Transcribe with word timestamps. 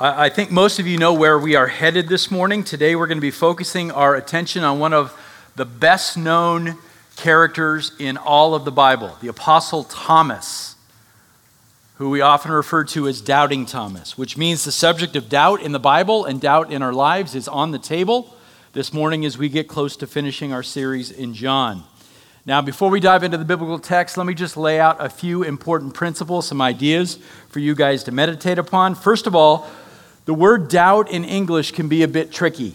I 0.00 0.28
think 0.28 0.52
most 0.52 0.78
of 0.78 0.86
you 0.86 0.96
know 0.96 1.12
where 1.12 1.36
we 1.36 1.56
are 1.56 1.66
headed 1.66 2.06
this 2.08 2.30
morning. 2.30 2.62
Today, 2.62 2.94
we're 2.94 3.08
going 3.08 3.18
to 3.18 3.20
be 3.20 3.32
focusing 3.32 3.90
our 3.90 4.14
attention 4.14 4.62
on 4.62 4.78
one 4.78 4.92
of 4.92 5.12
the 5.56 5.64
best 5.64 6.16
known 6.16 6.78
characters 7.16 7.90
in 7.98 8.16
all 8.16 8.54
of 8.54 8.64
the 8.64 8.70
Bible, 8.70 9.16
the 9.20 9.26
Apostle 9.26 9.82
Thomas, 9.82 10.76
who 11.96 12.10
we 12.10 12.20
often 12.20 12.52
refer 12.52 12.84
to 12.84 13.08
as 13.08 13.20
Doubting 13.20 13.66
Thomas, 13.66 14.16
which 14.16 14.36
means 14.36 14.64
the 14.64 14.70
subject 14.70 15.16
of 15.16 15.28
doubt 15.28 15.62
in 15.62 15.72
the 15.72 15.80
Bible 15.80 16.24
and 16.24 16.40
doubt 16.40 16.70
in 16.70 16.80
our 16.80 16.92
lives 16.92 17.34
is 17.34 17.48
on 17.48 17.72
the 17.72 17.78
table 17.80 18.36
this 18.74 18.92
morning 18.92 19.24
as 19.24 19.36
we 19.36 19.48
get 19.48 19.66
close 19.66 19.96
to 19.96 20.06
finishing 20.06 20.52
our 20.52 20.62
series 20.62 21.10
in 21.10 21.34
John. 21.34 21.82
Now, 22.46 22.62
before 22.62 22.88
we 22.88 23.00
dive 23.00 23.24
into 23.24 23.36
the 23.36 23.44
biblical 23.44 23.80
text, 23.80 24.16
let 24.16 24.28
me 24.28 24.34
just 24.34 24.56
lay 24.56 24.78
out 24.78 25.04
a 25.04 25.08
few 25.08 25.42
important 25.42 25.92
principles, 25.94 26.46
some 26.46 26.62
ideas 26.62 27.18
for 27.48 27.58
you 27.58 27.74
guys 27.74 28.04
to 28.04 28.12
meditate 28.12 28.60
upon. 28.60 28.94
First 28.94 29.26
of 29.26 29.34
all, 29.34 29.68
the 30.28 30.34
word 30.34 30.68
doubt 30.68 31.10
in 31.10 31.24
English 31.24 31.72
can 31.72 31.88
be 31.88 32.02
a 32.02 32.06
bit 32.06 32.30
tricky. 32.30 32.74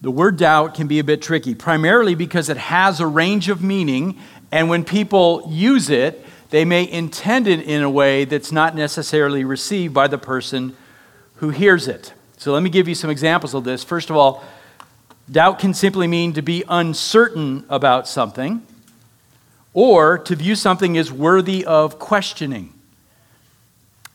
The 0.00 0.10
word 0.10 0.38
doubt 0.38 0.74
can 0.74 0.86
be 0.86 1.00
a 1.00 1.04
bit 1.04 1.20
tricky, 1.20 1.54
primarily 1.54 2.14
because 2.14 2.48
it 2.48 2.56
has 2.56 2.98
a 2.98 3.06
range 3.06 3.50
of 3.50 3.62
meaning, 3.62 4.18
and 4.50 4.70
when 4.70 4.84
people 4.84 5.46
use 5.50 5.90
it, 5.90 6.24
they 6.48 6.64
may 6.64 6.90
intend 6.90 7.46
it 7.46 7.60
in 7.60 7.82
a 7.82 7.90
way 7.90 8.24
that's 8.24 8.50
not 8.50 8.74
necessarily 8.74 9.44
received 9.44 9.92
by 9.92 10.08
the 10.08 10.16
person 10.16 10.74
who 11.34 11.50
hears 11.50 11.88
it. 11.88 12.14
So 12.38 12.54
let 12.54 12.62
me 12.62 12.70
give 12.70 12.88
you 12.88 12.94
some 12.94 13.10
examples 13.10 13.52
of 13.52 13.64
this. 13.64 13.84
First 13.84 14.08
of 14.08 14.16
all, 14.16 14.42
doubt 15.30 15.58
can 15.58 15.74
simply 15.74 16.06
mean 16.06 16.32
to 16.32 16.40
be 16.40 16.64
uncertain 16.70 17.66
about 17.68 18.08
something 18.08 18.66
or 19.74 20.16
to 20.20 20.36
view 20.36 20.54
something 20.54 20.96
as 20.96 21.12
worthy 21.12 21.66
of 21.66 21.98
questioning. 21.98 22.72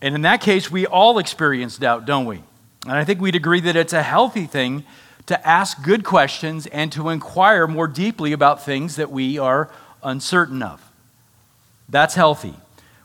And 0.02 0.16
in 0.16 0.22
that 0.22 0.42
case, 0.42 0.70
we 0.70 0.86
all 0.86 1.18
experience 1.18 1.78
doubt, 1.78 2.06
don't 2.06 2.26
we? 2.26 2.44
And 2.84 2.94
I 2.94 3.04
think 3.04 3.22
we'd 3.22 3.36
agree 3.36 3.62
that 3.62 3.76
it's 3.76 3.94
a 3.94 4.04
healthy 4.04 4.46
thing 4.46 4.84
to 5.26 5.48
ask 5.48 5.82
good 5.82 6.04
questions 6.04 6.68
and 6.68 6.92
to 6.92 7.10
inquire 7.10 7.68
more 7.68 7.88
deeply 7.88 8.32
about 8.32 8.64
things 8.64 8.96
that 8.98 9.12
we 9.12 9.40
are 9.40 9.72
uncertain 10.04 10.62
of. 10.62 10.82
That's 11.90 12.16
healthy. 12.16 12.54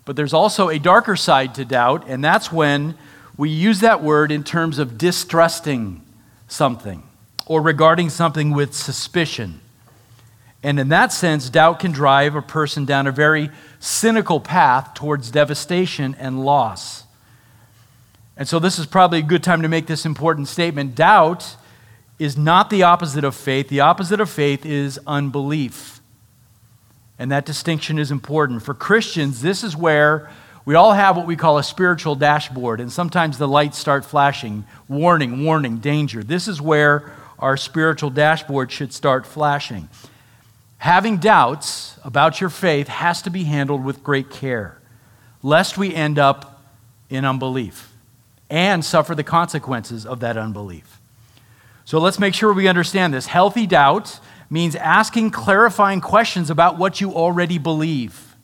But 0.05 0.17
there's 0.17 0.35
also 0.35 0.69
a 0.69 0.79
darker 0.79 1.17
side 1.17 1.55
to 1.55 1.65
doubt, 1.65 2.07
and 2.09 2.23
that's 2.23 2.53
when 2.53 2.97
we 3.37 3.49
use 3.49 3.81
that 3.81 4.03
word 4.03 4.33
in 4.33 4.45
terms 4.45 4.79
of 4.79 4.99
distrusting 4.99 6.03
something 6.49 7.03
or 7.47 7.63
regarding 7.63 8.11
something 8.11 8.51
with 8.51 8.75
suspicion. 8.75 9.61
And 10.63 10.79
in 10.79 10.89
that 10.89 11.13
sense, 11.13 11.49
doubt 11.49 11.81
can 11.81 11.93
drive 11.93 12.35
a 12.35 12.43
person 12.43 12.85
down 12.85 13.07
a 13.07 13.13
very 13.13 13.51
cynical 13.79 14.41
path 14.41 14.95
towards 14.95 15.31
devastation 15.31 16.15
and 16.19 16.45
loss. 16.45 17.05
And 18.37 18.49
so, 18.49 18.59
this 18.59 18.79
is 18.79 18.87
probably 18.87 19.21
a 19.21 19.23
good 19.23 19.43
time 19.43 19.63
to 19.63 19.69
make 19.69 19.87
this 19.87 20.05
important 20.05 20.49
statement. 20.49 20.95
Doubt 20.95 21.57
is 22.19 22.37
not 22.37 22.69
the 22.69 22.83
opposite 22.83 23.25
of 23.25 23.35
faith, 23.35 23.69
the 23.69 23.81
opposite 23.81 24.21
of 24.21 24.29
faith 24.29 24.67
is 24.67 25.01
unbelief. 25.07 26.01
And 27.19 27.31
that 27.31 27.45
distinction 27.45 27.99
is 27.99 28.11
important. 28.11 28.63
For 28.63 28.75
Christians, 28.75 29.43
this 29.43 29.63
is 29.63 29.77
where 29.77 30.31
we 30.65 30.75
all 30.75 30.93
have 30.93 31.17
what 31.17 31.27
we 31.27 31.37
call 31.37 31.59
a 31.59 31.63
spiritual 31.63 32.15
dashboard, 32.15 32.81
and 32.81 32.93
sometimes 32.93 33.39
the 33.39 33.49
lights 33.49 33.79
start 33.79 34.05
flashing 34.05 34.65
warning, 34.89 35.45
warning, 35.45 35.79
danger. 35.79 36.23
This 36.23 36.49
is 36.49 36.61
where 36.61 37.13
our 37.39 37.57
spiritual 37.57 38.11
dashboard 38.11 38.71
should 38.71 38.93
start 38.93 39.27
flashing. 39.27 39.89
Having 40.81 41.19
doubts 41.19 41.99
about 42.03 42.41
your 42.41 42.49
faith 42.49 42.89
has 42.89 43.21
to 43.23 43.31
be 43.31 43.45
handled 43.45 43.85
with 43.85 44.03
great 44.03 44.31
care, 44.31 44.81
lest 45.43 45.77
we 45.77 45.95
end 45.95 46.19
up 46.19 46.65
in 47.11 47.27
unbelief 47.27 47.93
and 48.49 48.83
suffer 48.83 49.15
the 49.15 49.23
consequences 49.23 50.07
of 50.07 50.21
that 50.21 50.39
unbelief. 50.39 50.99
So 51.85 51.99
let's 51.99 52.19
make 52.19 52.33
sure 52.33 52.55
we 52.55 52.67
understand 52.67 53.13
this. 53.13 53.27
Healthy 53.27 53.67
doubt 53.67 54.21
means 54.49 54.75
asking 54.75 55.33
clarifying 55.33 56.01
questions 56.01 56.49
about 56.49 56.79
what 56.79 56.99
you 56.99 57.13
already 57.13 57.59
believe. 57.59 58.35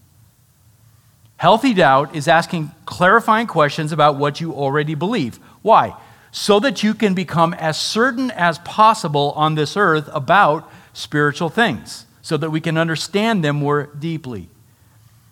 Healthy 1.39 1.73
doubt 1.73 2.15
is 2.15 2.29
asking 2.29 2.71
clarifying 2.85 3.47
questions 3.47 3.93
about 3.93 4.19
what 4.19 4.43
you 4.43 4.53
already 4.53 4.95
believe. 4.95 5.37
Why? 5.63 5.97
So 6.33 6.61
that 6.61 6.83
you 6.83 6.93
can 6.93 7.15
become 7.15 7.55
as 7.55 7.79
certain 7.79 8.31
as 8.31 8.59
possible 8.59 9.33
on 9.37 9.55
this 9.55 9.75
earth 9.75 10.11
about 10.13 10.71
spiritual 10.93 11.49
things 11.49 12.06
so 12.27 12.37
that 12.37 12.51
we 12.51 12.61
can 12.61 12.77
understand 12.77 13.45
them 13.45 13.55
more 13.55 13.89
deeply. 14.01 14.49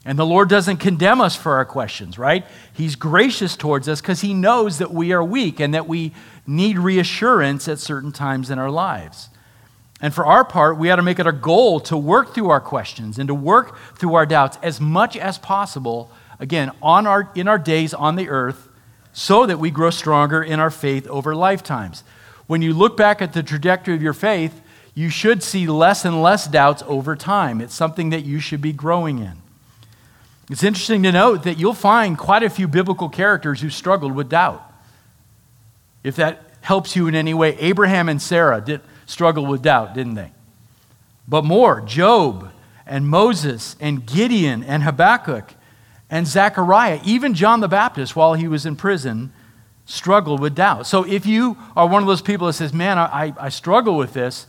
And 0.05 0.16
the 0.16 0.25
Lord 0.25 0.49
doesn't 0.49 0.77
condemn 0.77 1.21
us 1.21 1.34
for 1.34 1.55
our 1.56 1.65
questions, 1.65 2.21
right? 2.21 2.47
He's 2.72 2.94
gracious 2.94 3.56
towards 3.56 3.88
us 3.88 4.00
because 4.00 4.21
He 4.21 4.32
knows 4.32 4.78
that 4.78 4.93
we 4.93 5.12
are 5.12 5.25
weak 5.25 5.59
and 5.59 5.75
that 5.75 5.88
we 5.88 6.12
need 6.47 6.78
reassurance 6.78 7.66
at 7.66 7.81
certain 7.81 8.12
times 8.12 8.49
in 8.49 8.60
our 8.60 8.71
lives. 8.71 9.28
And 10.00 10.15
for 10.15 10.25
our 10.25 10.44
part, 10.44 10.78
we 10.78 10.88
ought 10.88 10.97
to 10.97 11.03
make 11.03 11.19
it 11.19 11.27
a 11.27 11.32
goal 11.32 11.81
to 11.81 11.97
work 11.97 12.32
through 12.32 12.50
our 12.50 12.60
questions 12.60 13.19
and 13.19 13.26
to 13.26 13.34
work 13.34 13.76
through 13.97 14.15
our 14.15 14.25
doubts 14.25 14.56
as 14.62 14.81
much 14.81 15.16
as 15.16 15.37
possible, 15.37 16.12
again, 16.38 16.71
on 16.81 17.09
our, 17.09 17.28
in 17.34 17.49
our 17.49 17.59
days 17.59 17.93
on 17.93 18.15
the 18.15 18.28
earth, 18.28 18.69
so 19.12 19.47
that 19.47 19.59
we 19.59 19.72
grow 19.72 19.91
stronger 19.91 20.41
in 20.41 20.61
our 20.61 20.71
faith 20.71 21.09
over 21.09 21.34
lifetimes. 21.34 22.05
When 22.47 22.62
you 22.62 22.72
look 22.72 22.97
back 22.97 23.21
at 23.21 23.32
the 23.32 23.43
trajectory 23.43 23.97
of 23.97 24.03
your 24.03 24.12
faith, 24.12 24.61
you 24.94 25.09
should 25.09 25.43
see 25.43 25.66
less 25.66 26.05
and 26.05 26.22
less 26.22 26.47
doubts 26.47 26.82
over 26.87 27.16
time. 27.16 27.60
It's 27.60 27.75
something 27.75 28.10
that 28.10 28.25
you 28.25 28.38
should 28.38 28.60
be 28.60 28.72
growing 28.72 29.19
in. 29.19 29.43
It's 30.50 30.62
interesting 30.62 31.03
to 31.05 31.12
note 31.12 31.43
that 31.44 31.59
you'll 31.59 31.75
find 31.75 32.19
quite 32.19 32.43
a 32.43 32.50
few 32.50 32.69
biblical 32.69 33.09
characters 33.09 33.60
who 33.60 33.71
struggled 33.71 34.12
with 34.12 34.28
doubt. 34.28 34.62
If 36.03 36.16
that 36.16 36.43
helps 36.60 36.94
you 36.94 37.06
in 37.06 37.15
any 37.15 37.34
way, 37.34 37.56
Abraham 37.59 38.09
and 38.09 38.21
Sarah 38.21 38.60
did 38.60 38.82
struggle 39.06 39.47
with 39.47 39.62
doubt, 39.62 39.94
didn't 39.94 40.15
they? 40.15 40.32
But 41.26 41.44
more, 41.44 41.81
Job 41.81 42.50
and 42.87 43.09
Moses 43.09 43.76
and 43.81 44.06
Gideon 44.06 44.62
and 44.62 44.82
Habakkuk 44.82 45.55
and 46.11 46.26
Zechariah, 46.26 47.00
even 47.05 47.34
John 47.34 47.61
the 47.61 47.69
Baptist, 47.69 48.15
while 48.15 48.34
he 48.34 48.47
was 48.47 48.66
in 48.66 48.76
prison, 48.76 49.32
struggled 49.87 50.41
with 50.41 50.55
doubt. 50.55 50.87
So 50.87 51.05
if 51.05 51.26
you 51.26 51.56
are 51.75 51.87
one 51.88 52.03
of 52.03 52.06
those 52.06 52.22
people 52.22 52.47
that 52.47 52.53
says, 52.53 52.72
Man, 52.72 52.99
I, 52.99 53.32
I 53.38 53.49
struggle 53.49 53.97
with 53.97 54.12
this, 54.12 54.47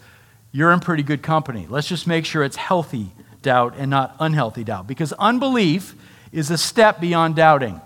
you're 0.55 0.71
in 0.71 0.79
pretty 0.79 1.03
good 1.03 1.21
company. 1.21 1.67
Let's 1.69 1.89
just 1.89 2.07
make 2.07 2.23
sure 2.23 2.41
it's 2.41 2.55
healthy 2.55 3.11
doubt 3.41 3.73
and 3.77 3.89
not 3.91 4.15
unhealthy 4.21 4.63
doubt. 4.63 4.87
Because 4.87 5.11
unbelief 5.19 5.95
is 6.31 6.49
a 6.49 6.57
step 6.57 7.01
beyond 7.01 7.35
doubting. 7.35 7.81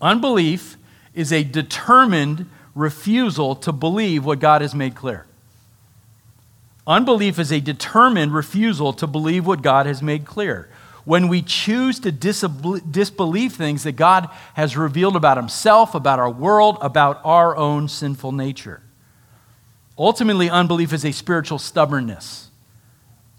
Unbelief 0.00 0.76
is 1.14 1.32
a 1.32 1.42
determined 1.42 2.48
refusal 2.76 3.56
to 3.56 3.72
believe 3.72 4.24
what 4.24 4.38
God 4.38 4.62
has 4.62 4.72
made 4.72 4.94
clear. 4.94 5.26
Unbelief 6.86 7.40
is 7.40 7.50
a 7.50 7.58
determined 7.58 8.32
refusal 8.32 8.92
to 8.92 9.08
believe 9.08 9.44
what 9.44 9.62
God 9.62 9.86
has 9.86 10.00
made 10.00 10.24
clear. 10.24 10.68
When 11.04 11.26
we 11.26 11.42
choose 11.42 11.98
to 12.00 12.12
disbelieve 12.12 13.52
things 13.54 13.82
that 13.82 13.96
God 13.96 14.30
has 14.54 14.76
revealed 14.76 15.16
about 15.16 15.38
Himself, 15.38 15.96
about 15.96 16.20
our 16.20 16.30
world, 16.30 16.78
about 16.80 17.20
our 17.24 17.56
own 17.56 17.88
sinful 17.88 18.30
nature. 18.30 18.80
Ultimately, 19.98 20.48
unbelief 20.48 20.92
is 20.92 21.04
a 21.04 21.12
spiritual 21.12 21.58
stubbornness 21.58 22.50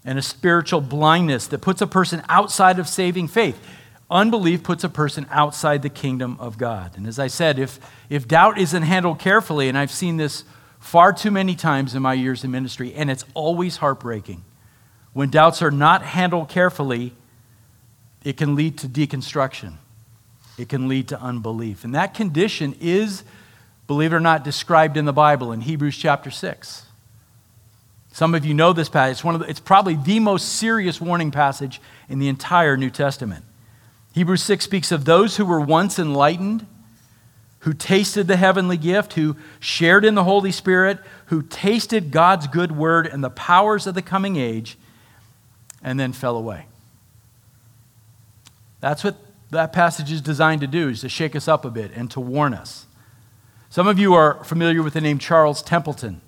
and 0.04 0.18
a 0.18 0.22
spiritual 0.22 0.80
blindness 0.80 1.46
that 1.48 1.60
puts 1.60 1.80
a 1.80 1.86
person 1.86 2.22
outside 2.28 2.78
of 2.78 2.88
saving 2.88 3.28
faith. 3.28 3.58
Unbelief 4.10 4.62
puts 4.62 4.84
a 4.84 4.88
person 4.88 5.26
outside 5.30 5.82
the 5.82 5.88
kingdom 5.88 6.36
of 6.38 6.58
God. 6.58 6.96
And 6.96 7.06
as 7.06 7.18
I 7.18 7.26
said, 7.26 7.58
if, 7.58 7.80
if 8.10 8.28
doubt 8.28 8.58
isn't 8.58 8.82
handled 8.82 9.18
carefully, 9.18 9.68
and 9.68 9.78
I've 9.78 9.90
seen 9.90 10.18
this 10.18 10.44
far 10.78 11.12
too 11.12 11.30
many 11.30 11.54
times 11.54 11.94
in 11.94 12.02
my 12.02 12.12
years 12.12 12.44
in 12.44 12.50
ministry, 12.50 12.92
and 12.94 13.10
it's 13.10 13.24
always 13.32 13.78
heartbreaking. 13.78 14.44
When 15.14 15.30
doubts 15.30 15.62
are 15.62 15.70
not 15.70 16.02
handled 16.02 16.50
carefully, 16.50 17.14
it 18.22 18.36
can 18.36 18.54
lead 18.54 18.78
to 18.78 18.88
deconstruction, 18.88 19.74
it 20.58 20.68
can 20.68 20.86
lead 20.86 21.08
to 21.08 21.20
unbelief. 21.20 21.84
And 21.84 21.94
that 21.94 22.14
condition 22.14 22.76
is 22.80 23.24
believe 23.86 24.12
it 24.12 24.16
or 24.16 24.20
not, 24.20 24.44
described 24.44 24.96
in 24.96 25.04
the 25.04 25.12
Bible 25.12 25.52
in 25.52 25.60
Hebrews 25.60 25.96
chapter 25.96 26.30
6. 26.30 26.86
Some 28.12 28.34
of 28.34 28.44
you 28.44 28.54
know 28.54 28.72
this 28.72 28.88
passage. 28.88 29.12
It's, 29.12 29.24
one 29.24 29.34
of 29.34 29.40
the, 29.40 29.50
it's 29.50 29.60
probably 29.60 29.96
the 29.96 30.20
most 30.20 30.50
serious 30.50 31.00
warning 31.00 31.30
passage 31.30 31.80
in 32.08 32.20
the 32.20 32.28
entire 32.28 32.76
New 32.76 32.90
Testament. 32.90 33.44
Hebrews 34.12 34.42
6 34.44 34.64
speaks 34.64 34.92
of 34.92 35.04
those 35.04 35.36
who 35.36 35.44
were 35.44 35.60
once 35.60 35.98
enlightened, 35.98 36.64
who 37.60 37.72
tasted 37.72 38.28
the 38.28 38.36
heavenly 38.36 38.76
gift, 38.76 39.14
who 39.14 39.36
shared 39.58 40.04
in 40.04 40.14
the 40.14 40.22
Holy 40.22 40.52
Spirit, 40.52 41.00
who 41.26 41.42
tasted 41.42 42.12
God's 42.12 42.46
good 42.46 42.70
word 42.70 43.08
and 43.08 43.24
the 43.24 43.30
powers 43.30 43.86
of 43.88 43.94
the 43.94 44.02
coming 44.02 44.36
age, 44.36 44.78
and 45.82 45.98
then 45.98 46.12
fell 46.12 46.36
away. 46.36 46.66
That's 48.80 49.02
what 49.02 49.16
that 49.50 49.72
passage 49.72 50.12
is 50.12 50.20
designed 50.20 50.60
to 50.60 50.66
do, 50.68 50.90
is 50.90 51.00
to 51.00 51.08
shake 51.08 51.34
us 51.34 51.48
up 51.48 51.64
a 51.64 51.70
bit 51.70 51.90
and 51.96 52.08
to 52.12 52.20
warn 52.20 52.54
us. 52.54 52.86
Some 53.74 53.88
of 53.88 53.98
you 53.98 54.14
are 54.14 54.44
familiar 54.44 54.84
with 54.84 54.94
the 54.94 55.00
name 55.00 55.18
Charles 55.18 55.60
Templeton. 55.60 56.20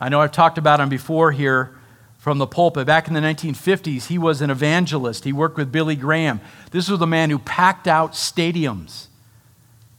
I 0.00 0.08
know 0.08 0.22
I've 0.22 0.32
talked 0.32 0.56
about 0.56 0.80
him 0.80 0.88
before 0.88 1.30
here 1.30 1.76
from 2.16 2.38
the 2.38 2.46
pulpit. 2.46 2.86
Back 2.86 3.06
in 3.06 3.12
the 3.12 3.20
1950s, 3.20 4.06
he 4.06 4.16
was 4.16 4.40
an 4.40 4.48
evangelist. 4.48 5.24
He 5.24 5.32
worked 5.34 5.58
with 5.58 5.70
Billy 5.70 5.94
Graham. 5.94 6.40
This 6.70 6.88
was 6.88 6.98
a 7.02 7.06
man 7.06 7.28
who 7.28 7.38
packed 7.38 7.86
out 7.86 8.12
stadiums 8.12 9.08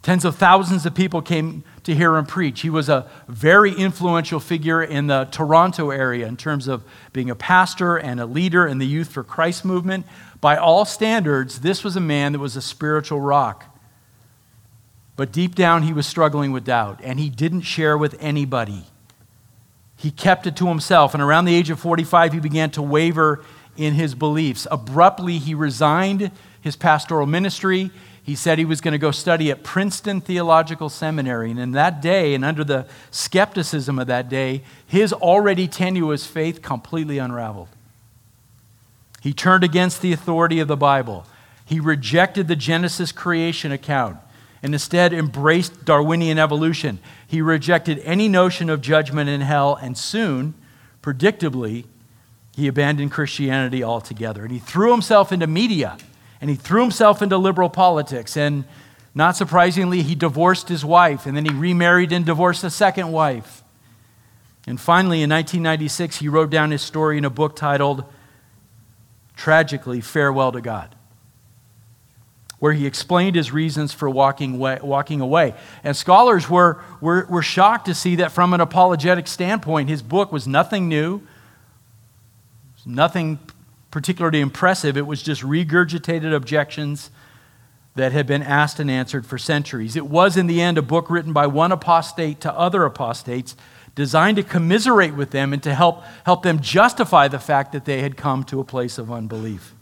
Tens 0.02 0.26
of 0.26 0.36
thousands 0.36 0.88
of 0.88 0.96
people 0.96 1.22
came 1.22 1.64
to 1.84 1.94
hear 1.94 2.16
him 2.16 2.26
preach. 2.26 2.62
He 2.62 2.72
was 2.72 2.90
a 2.90 3.08
very 3.28 3.72
influential 3.72 4.40
figure 4.40 4.82
in 4.82 5.06
the 5.06 5.26
Toronto 5.26 5.92
area 5.92 6.26
in 6.26 6.38
terms 6.38 6.68
of 6.68 6.84
being 7.14 7.30
a 7.30 7.36
pastor 7.36 7.98
and 7.98 8.20
a 8.20 8.26
leader 8.26 8.66
in 8.66 8.80
the 8.80 8.88
Youth 8.88 9.10
for 9.10 9.24
Christ 9.24 9.64
movement. 9.64 10.08
By 10.40 10.58
all 10.58 10.86
standards, 10.86 11.60
this 11.60 11.84
was 11.84 11.96
a 11.96 12.00
man 12.00 12.32
that 12.32 12.40
was 12.40 12.56
a 12.56 12.64
spiritual 12.64 13.22
rock. 13.22 13.71
But 15.22 15.32
deep 15.32 15.54
down, 15.54 15.84
he 15.84 15.94
was 15.94 16.08
struggling 16.08 16.52
with 16.52 16.64
doubt, 16.64 17.00
and 17.04 17.20
he 17.20 17.30
didn't 17.30 17.62
share 17.62 17.96
with 17.96 18.18
anybody. 18.20 18.86
He 19.96 20.10
kept 20.10 20.48
it 20.48 20.56
to 20.56 20.68
himself, 20.68 21.14
and 21.14 21.22
around 21.22 21.46
the 21.46 21.54
age 21.54 21.70
of 21.70 21.80
45, 21.80 22.34
he 22.34 22.40
began 22.40 22.72
to 22.72 22.82
waver 22.82 23.46
in 23.78 23.94
his 23.94 24.16
beliefs. 24.16 24.66
Abruptly, 24.72 25.38
he 25.38 25.54
resigned 25.54 26.32
his 26.60 26.76
pastoral 26.76 27.28
ministry. 27.28 27.92
He 28.24 28.34
said 28.34 28.58
he 28.58 28.66
was 28.66 28.82
going 28.82 28.94
to 28.94 28.98
go 28.98 29.12
study 29.12 29.52
at 29.52 29.62
Princeton 29.62 30.22
Theological 30.22 30.90
Seminary. 30.90 31.52
And 31.52 31.60
in 31.60 31.74
that 31.74 32.02
day, 32.02 32.34
and 32.34 32.44
under 32.44 32.64
the 32.64 32.88
skepticism 33.12 34.00
of 34.00 34.08
that 34.08 34.28
day, 34.28 34.64
his 34.88 35.14
already 35.14 35.68
tenuous 35.68 36.26
faith 36.26 36.64
completely 36.64 37.20
unraveled. 37.20 37.70
He 39.22 39.34
turned 39.34 39.64
against 39.64 40.02
the 40.02 40.14
authority 40.14 40.60
of 40.60 40.68
the 40.68 40.76
Bible. 40.76 41.28
He 41.64 41.80
rejected 41.80 42.48
the 42.48 42.56
Genesis 42.56 43.12
creation 43.12 43.72
account 43.72 44.18
and 44.64 44.74
instead 44.74 45.14
embraced 45.14 45.86
Darwinian 45.86 46.38
evolution. 46.38 47.00
He 47.26 47.42
rejected 47.42 48.00
any 48.00 48.28
notion 48.28 48.70
of 48.70 48.82
judgment 48.82 49.30
in 49.30 49.42
hell, 49.42 49.76
and 49.82 49.98
soon, 49.98 50.54
predictably, 51.02 51.86
he 52.56 52.68
abandoned 52.68 53.12
Christianity 53.12 53.84
altogether. 53.84 54.44
And 54.44 54.52
he 54.52 54.60
threw 54.60 54.92
himself 54.92 55.32
into 55.32 55.48
media, 55.48 55.98
and 56.40 56.50
he 56.50 56.56
threw 56.56 56.82
himself 56.82 57.22
into 57.22 57.38
liberal 57.38 57.70
politics. 57.70 58.38
And 58.38 58.66
not 59.16 59.36
surprisingly, 59.36 60.04
he 60.04 60.14
divorced 60.14 60.70
his 60.70 60.86
wife, 60.86 61.26
and 61.26 61.36
then 61.36 61.46
he 61.46 61.54
remarried 61.54 62.12
and 62.12 62.26
divorced 62.26 62.64
a 62.64 62.70
second 62.70 63.12
wife. 63.12 63.64
And 64.68 64.80
finally, 64.80 65.24
in 65.24 65.30
1996, 65.30 66.18
he 66.18 66.30
wrote 66.30 66.52
down 66.52 66.70
his 66.70 66.84
story 66.84 67.18
in 67.18 67.26
a 67.26 67.32
book 67.32 67.56
titled, 67.56 68.04
Tragically, 69.36 70.02
Farewell 70.02 70.52
to 70.52 70.62
God 70.62 70.96
where 72.62 72.74
he 72.74 72.86
explained 72.86 73.36
his 73.36 73.52
reasons 73.52 73.92
for 73.92 74.08
walking 74.08 74.54
away. 74.54 74.78
Walking 74.84 75.20
away. 75.20 75.56
And 75.84 75.98
scholars 75.98 76.48
were, 76.48 76.80
were, 77.02 77.26
were 77.28 77.42
shocked 77.42 77.88
to 77.88 77.96
see 77.96 78.18
that 78.18 78.32
from 78.32 78.54
an 78.54 78.62
apologetic 78.62 79.26
standpoint, 79.26 79.90
his 79.90 80.04
book 80.04 80.32
was 80.32 80.48
nothing 80.48 80.88
new, 80.88 81.22
nothing 82.86 83.40
particularly 83.90 84.42
impressive. 84.42 84.96
It 84.96 85.08
was 85.08 85.24
just 85.24 85.42
regurgitated 85.42 86.36
objections 86.36 87.10
that 87.96 88.12
had 88.12 88.28
been 88.28 88.44
asked 88.44 88.80
and 88.80 88.92
answered 88.92 89.26
for 89.26 89.40
centuries. 89.40 89.96
It 89.96 90.06
was, 90.06 90.38
in 90.38 90.46
the 90.46 90.62
end, 90.62 90.78
a 90.78 90.84
book 90.84 91.10
written 91.10 91.34
by 91.34 91.48
one 91.48 91.72
apostate 91.72 92.42
to 92.42 92.54
other 92.54 92.86
apostates, 92.86 93.56
designed 93.96 94.38
to 94.38 94.44
commiserate 94.44 95.16
with 95.16 95.32
them 95.32 95.52
and 95.52 95.64
to 95.64 95.74
help, 95.74 96.04
help 96.28 96.44
them 96.44 96.62
justify 96.62 97.28
the 97.28 97.40
fact 97.40 97.72
that 97.72 97.86
they 97.86 98.04
had 98.04 98.18
come 98.18 98.44
to 98.44 98.60
a 98.60 98.64
place 98.64 99.00
of 99.00 99.12
unbelief. 99.12 99.74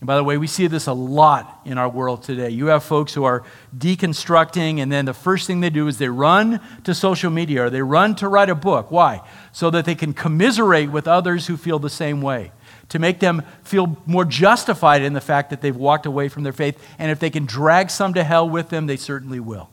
And 0.00 0.06
by 0.06 0.16
the 0.16 0.24
way, 0.24 0.38
we 0.38 0.46
see 0.46 0.66
this 0.66 0.86
a 0.86 0.94
lot 0.94 1.60
in 1.66 1.76
our 1.76 1.88
world 1.88 2.22
today. 2.22 2.48
You 2.48 2.66
have 2.68 2.82
folks 2.82 3.12
who 3.12 3.24
are 3.24 3.44
deconstructing, 3.76 4.80
and 4.80 4.90
then 4.90 5.04
the 5.04 5.12
first 5.12 5.46
thing 5.46 5.60
they 5.60 5.68
do 5.68 5.86
is 5.88 5.98
they 5.98 6.08
run 6.08 6.58
to 6.84 6.94
social 6.94 7.30
media 7.30 7.66
or 7.66 7.70
they 7.70 7.82
run 7.82 8.14
to 8.16 8.28
write 8.28 8.48
a 8.48 8.54
book. 8.54 8.90
Why? 8.90 9.20
So 9.52 9.68
that 9.70 9.84
they 9.84 9.94
can 9.94 10.14
commiserate 10.14 10.90
with 10.90 11.06
others 11.06 11.48
who 11.48 11.58
feel 11.58 11.78
the 11.78 11.90
same 11.90 12.22
way, 12.22 12.50
to 12.88 12.98
make 12.98 13.20
them 13.20 13.42
feel 13.62 13.98
more 14.06 14.24
justified 14.24 15.02
in 15.02 15.12
the 15.12 15.20
fact 15.20 15.50
that 15.50 15.60
they've 15.60 15.76
walked 15.76 16.06
away 16.06 16.30
from 16.30 16.44
their 16.44 16.54
faith. 16.54 16.82
And 16.98 17.10
if 17.10 17.20
they 17.20 17.28
can 17.28 17.44
drag 17.44 17.90
some 17.90 18.14
to 18.14 18.24
hell 18.24 18.48
with 18.48 18.70
them, 18.70 18.86
they 18.86 18.96
certainly 18.96 19.38
will. 19.38 19.68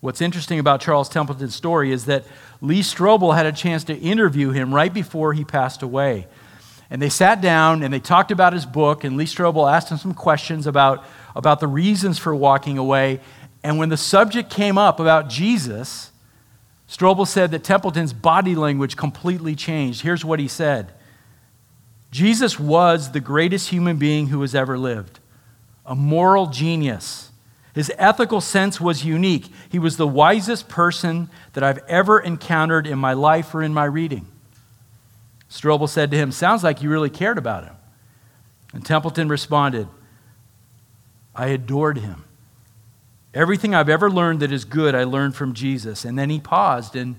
What's 0.00 0.20
interesting 0.20 0.58
about 0.58 0.80
Charles 0.80 1.08
Templeton's 1.08 1.54
story 1.54 1.92
is 1.92 2.06
that 2.06 2.24
Lee 2.60 2.80
Strobel 2.80 3.36
had 3.36 3.46
a 3.46 3.52
chance 3.52 3.84
to 3.84 3.96
interview 3.96 4.50
him 4.50 4.74
right 4.74 4.92
before 4.92 5.34
he 5.34 5.44
passed 5.44 5.82
away. 5.82 6.26
And 6.90 7.00
they 7.00 7.08
sat 7.08 7.40
down 7.40 7.82
and 7.82 7.94
they 7.94 8.00
talked 8.00 8.32
about 8.32 8.52
his 8.52 8.66
book, 8.66 9.04
and 9.04 9.16
Lee 9.16 9.24
Strobel 9.24 9.72
asked 9.72 9.90
him 9.90 9.98
some 9.98 10.14
questions 10.14 10.66
about, 10.66 11.04
about 11.36 11.60
the 11.60 11.68
reasons 11.68 12.18
for 12.18 12.34
walking 12.34 12.78
away. 12.78 13.20
And 13.62 13.78
when 13.78 13.88
the 13.88 13.96
subject 13.96 14.50
came 14.50 14.76
up 14.76 14.98
about 14.98 15.28
Jesus, 15.28 16.10
Strobel 16.88 17.26
said 17.26 17.52
that 17.52 17.62
Templeton's 17.62 18.12
body 18.12 18.56
language 18.56 18.96
completely 18.96 19.54
changed. 19.54 20.02
Here's 20.02 20.24
what 20.24 20.40
he 20.40 20.48
said 20.48 20.92
Jesus 22.10 22.58
was 22.58 23.12
the 23.12 23.20
greatest 23.20 23.68
human 23.68 23.96
being 23.96 24.26
who 24.26 24.40
has 24.40 24.54
ever 24.54 24.76
lived, 24.76 25.20
a 25.86 25.94
moral 25.94 26.46
genius. 26.46 27.28
His 27.72 27.92
ethical 27.98 28.40
sense 28.40 28.80
was 28.80 29.04
unique. 29.04 29.46
He 29.68 29.78
was 29.78 29.96
the 29.96 30.06
wisest 30.06 30.68
person 30.68 31.30
that 31.52 31.62
I've 31.62 31.78
ever 31.86 32.18
encountered 32.18 32.84
in 32.84 32.98
my 32.98 33.12
life 33.12 33.54
or 33.54 33.62
in 33.62 33.72
my 33.72 33.84
reading. 33.84 34.26
Strobel 35.50 35.88
said 35.88 36.10
to 36.12 36.16
him, 36.16 36.30
Sounds 36.30 36.62
like 36.62 36.80
you 36.80 36.88
really 36.88 37.10
cared 37.10 37.36
about 37.36 37.64
him. 37.64 37.74
And 38.72 38.86
Templeton 38.86 39.28
responded, 39.28 39.88
I 41.34 41.48
adored 41.48 41.98
him. 41.98 42.24
Everything 43.34 43.74
I've 43.74 43.88
ever 43.88 44.10
learned 44.10 44.40
that 44.40 44.52
is 44.52 44.64
good, 44.64 44.94
I 44.94 45.04
learned 45.04 45.34
from 45.34 45.54
Jesus. 45.54 46.04
And 46.04 46.18
then 46.18 46.30
he 46.30 46.40
paused, 46.40 46.94
and 46.94 47.16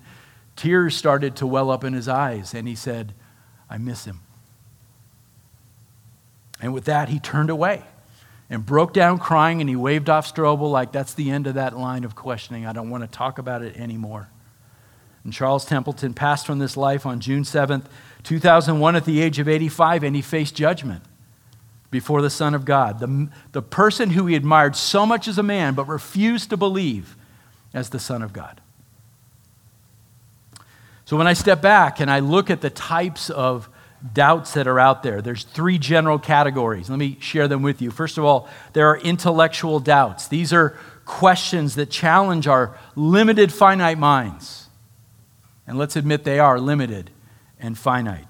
tears 0.56 0.95
started 0.95 1.36
to 1.38 1.48
well 1.48 1.69
up 1.69 1.83
in 1.83 1.94
his 1.94 2.07
eyes, 2.07 2.54
and 2.54 2.68
he 2.68 2.75
said, 2.75 3.13
I 3.69 3.78
miss 3.78 4.06
him. 4.06 4.19
And 6.62 6.74
with 6.74 6.86
that, 6.86 7.10
he 7.10 7.19
turned 7.19 7.50
away 7.50 7.83
and 8.50 8.66
broke 8.66 8.94
down 8.94 9.18
crying, 9.18 9.60
and 9.62 9.69
he 9.69 9.75
waved 9.75 10.10
off 10.10 10.33
Strobel 10.33 10.72
like, 10.72 10.94
That's 10.94 11.13
the 11.13 11.31
end 11.31 11.48
of 11.48 11.56
that 11.56 11.78
line 11.78 12.06
of 12.06 12.16
questioning. 12.16 12.66
I 12.66 12.72
don't 12.72 12.89
want 12.89 13.04
to 13.04 13.07
talk 13.07 13.39
about 13.39 13.62
it 13.62 13.75
anymore. 13.75 14.30
And 15.23 15.31
Charles 15.31 15.65
Templeton 15.65 16.13
passed 16.13 16.45
from 16.45 16.59
this 16.59 16.75
life 16.75 17.06
on 17.06 17.19
June 17.19 17.44
7th, 17.44 17.85
2001, 18.23 18.95
at 18.95 19.06
the 19.06 19.21
age 19.21 19.39
of 19.39 19.47
85, 19.47 20.03
and 20.03 20.15
he 20.15 20.21
faced 20.21 20.56
judgment 20.56 21.03
before 21.91 22.21
the 22.21 22.29
Son 22.29 22.56
of 22.56 22.65
God. 22.65 23.00
The, 23.00 23.29
the 23.51 23.62
person 23.62 24.12
who 24.12 24.25
he 24.25 24.35
admired 24.35 24.75
so 24.75 25.06
much 25.06 25.27
as 25.27 25.38
a 25.38 25.44
man, 25.44 25.75
but 25.75 25.88
refused 25.88 26.50
to 26.50 26.57
believe 26.57 27.15
as 27.73 27.89
the 27.89 28.00
Son 28.00 28.21
of 28.21 28.33
God. 28.33 28.62
So 31.06 31.18
when 31.18 31.27
I 31.27 31.33
step 31.33 31.62
back 31.62 32.00
and 32.00 32.09
I 32.09 32.19
look 32.19 32.50
at 32.50 32.62
the 32.62 32.69
types 32.69 33.29
of 33.29 33.69
doubts 34.13 34.53
that 34.53 34.65
are 34.65 34.79
out 34.79 35.03
there, 35.03 35.21
there's 35.21 35.44
three 35.44 35.77
general 35.77 36.18
categories. 36.18 36.89
Let 36.89 36.97
me 36.97 37.18
share 37.19 37.47
them 37.50 37.62
with 37.62 37.81
you. 37.81 37.91
First 37.91 38.18
of 38.18 38.23
all, 38.23 38.47
there 38.73 38.88
are 38.88 38.97
intellectual 38.97 39.79
doubts. 39.79 40.29
These 40.29 40.53
are 40.53 40.77
questions 41.06 41.75
that 41.75 41.89
challenge 41.89 42.47
our 42.47 42.77
limited, 42.95 43.51
finite 43.51 43.97
minds. 43.97 44.60
And 45.71 45.80
let's 45.80 45.95
admit 45.95 46.25
they 46.25 46.37
are 46.37 46.59
limited 46.59 47.11
and 47.57 47.78
finite. 47.78 48.28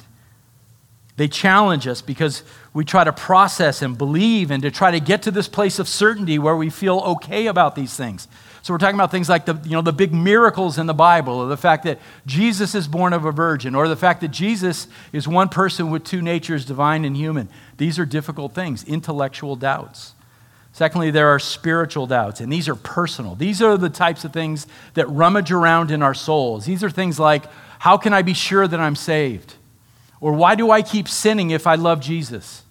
They 1.17 1.27
challenge 1.27 1.87
us 1.87 1.99
because 2.03 2.43
we 2.71 2.85
try 2.85 3.03
to 3.03 3.11
process 3.11 3.81
and 3.81 3.97
believe 3.97 4.51
and 4.51 4.61
to 4.61 4.69
try 4.69 4.91
to 4.91 4.99
get 4.99 5.23
to 5.23 5.31
this 5.31 5.47
place 5.47 5.79
of 5.79 5.87
certainty 5.87 6.37
where 6.37 6.55
we 6.55 6.69
feel 6.69 6.99
okay 6.99 7.47
about 7.47 7.73
these 7.73 7.95
things. 7.95 8.27
So 8.61 8.71
we're 8.71 8.77
talking 8.77 8.93
about 8.93 9.09
things 9.09 9.27
like 9.27 9.45
the, 9.45 9.59
you 9.63 9.71
know, 9.71 9.81
the 9.81 9.91
big 9.91 10.13
miracles 10.13 10.77
in 10.77 10.85
the 10.85 10.93
Bible, 10.93 11.33
or 11.33 11.47
the 11.47 11.57
fact 11.57 11.83
that 11.85 11.97
Jesus 12.27 12.75
is 12.75 12.87
born 12.87 13.11
of 13.11 13.25
a 13.25 13.31
virgin, 13.31 13.73
or 13.73 13.87
the 13.87 13.95
fact 13.95 14.21
that 14.21 14.29
Jesus 14.29 14.87
is 15.11 15.27
one 15.27 15.49
person 15.49 15.89
with 15.89 16.03
two 16.03 16.21
natures, 16.21 16.63
divine 16.63 17.05
and 17.05 17.17
human. 17.17 17.49
These 17.77 17.97
are 17.97 18.05
difficult 18.05 18.53
things, 18.53 18.83
intellectual 18.83 19.55
doubts. 19.55 20.13
Secondly, 20.73 21.11
there 21.11 21.27
are 21.27 21.39
spiritual 21.39 22.07
doubts, 22.07 22.39
and 22.39 22.51
these 22.51 22.69
are 22.69 22.75
personal. 22.75 23.35
These 23.35 23.61
are 23.61 23.77
the 23.77 23.89
types 23.89 24.23
of 24.23 24.31
things 24.31 24.67
that 24.93 25.07
rummage 25.09 25.51
around 25.51 25.91
in 25.91 26.01
our 26.01 26.13
souls. 26.13 26.65
These 26.65 26.83
are 26.83 26.89
things 26.89 27.19
like, 27.19 27.43
how 27.79 27.97
can 27.97 28.13
I 28.13 28.21
be 28.21 28.33
sure 28.33 28.67
that 28.67 28.79
I'm 28.79 28.95
saved? 28.95 29.55
Or 30.21 30.33
why 30.33 30.55
do 30.55 30.71
I 30.71 30.81
keep 30.81 31.07
sinning 31.07 31.49
if 31.49 31.67
I 31.67 31.75
love 31.75 31.99
Jesus? 31.99 32.63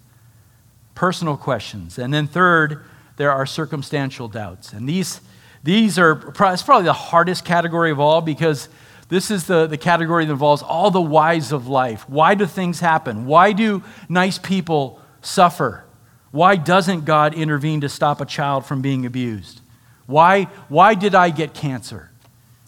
Personal 0.95 1.37
questions. 1.37 1.99
And 1.99 2.15
then 2.15 2.27
third, 2.27 2.85
there 3.17 3.33
are 3.33 3.45
circumstantial 3.45 4.29
doubts. 4.29 4.73
And 4.73 4.89
these, 4.89 5.21
these 5.63 5.99
are 5.99 6.13
it's 6.29 6.63
probably 6.63 6.85
the 6.85 6.93
hardest 6.93 7.45
category 7.45 7.91
of 7.91 8.01
all 8.01 8.23
because 8.23 8.69
this 9.09 9.31
is 9.31 9.47
the, 9.47 9.67
the 9.67 9.77
category 9.77 10.25
that 10.25 10.33
involves 10.33 10.63
all 10.63 10.91
the 10.91 11.03
whys 11.03 11.53
of 11.53 11.67
life. 11.67 12.09
Why 12.09 12.35
do 12.35 12.47
things 12.47 12.81
happen? 12.81 13.27
Why 13.27 13.53
do 13.53 13.83
nice 14.09 14.39
people 14.39 15.01
suffer? 15.21 15.85
Why 16.31 16.57
doesn't 16.57 17.05
God 17.05 17.35
intervene 17.35 17.81
to 17.81 17.89
stop 17.89 18.21
a 18.21 18.27
child 18.27 18.65
from 18.65 18.83
being 18.83 19.05
abused? 19.05 19.61
Why, 20.07 20.45
why 20.69 20.95
did 20.95 21.15
I 21.15 21.31
get 21.31 21.55
cancer? 21.55 22.11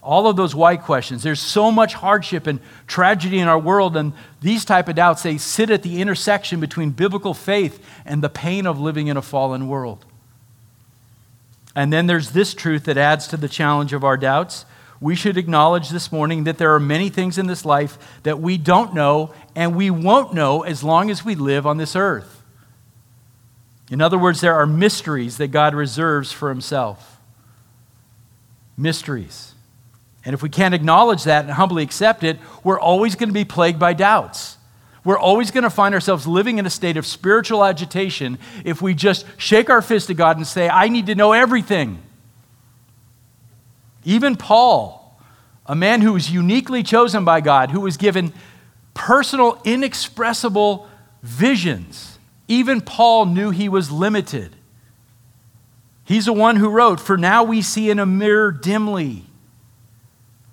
All 0.03 0.27
of 0.27 0.35
those 0.35 0.55
why 0.55 0.77
questions. 0.77 1.23
There's 1.23 1.41
so 1.41 1.71
much 1.71 1.95
hardship 1.95 2.49
and 2.49 2.59
tragedy 2.89 3.39
in 3.39 3.47
our 3.47 3.59
world, 3.59 3.97
and 3.97 4.13
these 4.41 4.65
type 4.65 4.89
of 4.89 4.97
doubts, 4.97 5.23
they 5.23 5.39
sit 5.39 5.71
at 5.71 5.83
the 5.83 6.01
intersection 6.01 6.59
between 6.59 6.91
biblical 6.91 7.35
faith 7.35 7.85
and 8.05 8.23
the 8.23 8.29
pain 8.29 8.67
of 8.67 8.81
living 8.81 9.07
in 9.07 9.17
a 9.17 9.23
fallen 9.23 9.69
world. 9.69 10.05
And 11.75 11.93
then 11.93 12.07
there's 12.07 12.31
this 12.31 12.53
truth 12.53 12.85
that 12.85 12.99
adds 12.99 13.29
to 13.29 13.37
the 13.37 13.49
challenge 13.49 13.93
of 13.93 14.05
our 14.05 14.17
doubts. 14.17 14.65
We 15.01 15.15
should 15.15 15.37
acknowledge 15.37 15.89
this 15.91 16.13
morning 16.13 16.45
that 16.45 16.59
there 16.59 16.75
are 16.75 16.81
many 16.81 17.09
things 17.09 17.39
in 17.39 17.47
this 17.47 17.65
life 17.65 17.99
that 18.25 18.41
we 18.41 18.59
don't 18.59 18.95
know 18.95 19.33
and 19.57 19.75
we 19.75 19.91
won't 19.91 20.35
know 20.35 20.63
as 20.63 20.85
long 20.85 21.11
as 21.11 21.25
we 21.25 21.35
live 21.35 21.67
on 21.67 21.77
this 21.77 21.97
earth. 21.97 22.32
In 23.93 24.01
other 24.01 24.19
words, 24.19 24.41
there 24.41 24.55
are 24.55 24.67
mysteries 24.67 25.37
that 25.37 25.49
God 25.49 25.75
reserves 25.75 26.33
for 26.33 26.49
himself. 26.49 27.21
mysteries. 28.75 29.55
And 30.25 30.33
if 30.33 30.43
we 30.43 30.49
can't 30.49 30.73
acknowledge 30.75 31.25
that 31.25 31.45
and 31.45 31.53
humbly 31.53 31.83
accept 31.83 32.25
it, 32.25 32.39
we're 32.65 32.81
always 32.81 33.15
going 33.17 33.29
to 33.29 33.35
be 33.35 33.45
plagued 33.45 33.79
by 33.79 33.93
doubts. 33.93 34.57
We're 35.05 35.19
always 35.19 35.51
going 35.51 35.65
to 35.65 35.71
find 35.71 35.95
ourselves 35.95 36.27
living 36.27 36.59
in 36.59 36.65
a 36.65 36.71
state 36.71 36.97
of 36.97 37.05
spiritual 37.05 37.65
agitation 37.65 38.39
if 38.65 38.81
we 38.81 38.95
just 38.95 39.27
shake 39.37 39.69
our 39.69 39.83
fist 39.83 40.09
at 40.09 40.17
God 40.17 40.39
and 40.39 40.47
say, 40.47 40.71
I 40.71 40.89
need 40.89 41.07
to 41.07 41.15
know 41.15 41.33
everything. 41.33 42.03
Even 44.05 44.37
Paul, 44.37 45.21
a 45.67 45.75
man 45.75 46.01
who 46.01 46.15
was 46.15 46.31
uniquely 46.31 46.83
chosen 46.83 47.25
by 47.27 47.43
God, 47.43 47.71
who 47.71 47.81
was 47.81 47.99
given 47.99 48.33
personal, 48.95 49.61
inexpressible 49.65 50.89
visions, 51.23 52.12
even 52.53 52.83
Paul 52.83 53.27
knew 53.27 53.51
he 53.51 53.69
was 53.69 53.91
limited. 53.91 54.55
He's 56.05 56.27
the 56.27 56.33
one 56.33 56.57
who 56.57 56.69
wrote, 56.69 57.01
For 57.01 57.17
now 57.17 57.43
we 57.45 57.63
see 57.63 57.89
in 57.89 57.99
a 57.99 58.05
mirror 58.05 58.53
dimly. 58.53 59.25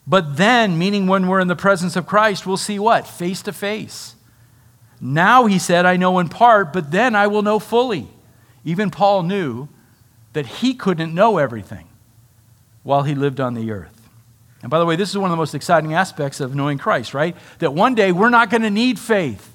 But 0.07 0.37
then, 0.37 0.77
meaning 0.77 1.07
when 1.07 1.27
we're 1.27 1.41
in 1.41 1.49
the 1.49 1.55
presence 1.55 1.95
of 1.95 2.07
Christ, 2.07 2.45
we'll 2.45 2.57
see 2.57 2.79
what? 2.79 3.05
Face 3.05 3.41
to 3.43 3.53
face. 3.53 4.15
Now, 5.01 5.45
he 5.45 5.59
said, 5.59 5.85
I 5.85 5.97
know 5.97 6.19
in 6.19 6.29
part, 6.29 6.71
but 6.73 6.91
then 6.91 7.15
I 7.15 7.27
will 7.27 7.41
know 7.41 7.59
fully. 7.59 8.07
Even 8.63 8.91
Paul 8.91 9.23
knew 9.23 9.67
that 10.33 10.45
he 10.45 10.73
couldn't 10.73 11.13
know 11.13 11.37
everything 11.37 11.87
while 12.83 13.03
he 13.03 13.13
lived 13.13 13.39
on 13.39 13.55
the 13.55 13.71
earth. 13.71 14.09
And 14.61 14.69
by 14.69 14.79
the 14.79 14.85
way, 14.85 14.95
this 14.95 15.09
is 15.09 15.17
one 15.17 15.29
of 15.29 15.31
the 15.31 15.41
most 15.41 15.55
exciting 15.55 15.93
aspects 15.93 16.39
of 16.39 16.55
knowing 16.55 16.77
Christ, 16.77 17.13
right? 17.13 17.35
That 17.59 17.73
one 17.73 17.93
day 17.93 18.11
we're 18.11 18.29
not 18.29 18.49
going 18.49 18.61
to 18.63 18.69
need 18.69 18.99
faith 18.99 19.51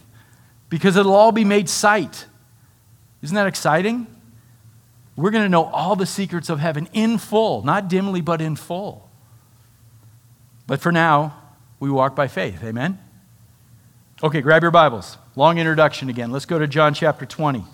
because 0.68 0.96
it'll 0.96 1.14
all 1.14 1.32
be 1.32 1.44
made 1.44 1.68
sight. 1.68 2.26
Isn't 3.24 3.36
that 3.36 3.46
exciting? 3.46 4.06
We're 5.16 5.30
going 5.30 5.44
to 5.44 5.48
know 5.48 5.64
all 5.64 5.96
the 5.96 6.04
secrets 6.04 6.50
of 6.50 6.58
heaven 6.58 6.90
in 6.92 7.16
full, 7.16 7.62
not 7.62 7.88
dimly, 7.88 8.20
but 8.20 8.42
in 8.42 8.54
full. 8.54 9.08
But 10.66 10.82
for 10.82 10.92
now, 10.92 11.34
we 11.80 11.88
walk 11.88 12.14
by 12.14 12.28
faith. 12.28 12.62
Amen? 12.62 12.98
Okay, 14.22 14.42
grab 14.42 14.60
your 14.60 14.70
Bibles. 14.70 15.16
Long 15.36 15.56
introduction 15.56 16.10
again. 16.10 16.32
Let's 16.32 16.44
go 16.44 16.58
to 16.58 16.66
John 16.66 16.92
chapter 16.92 17.24
20. 17.24 17.64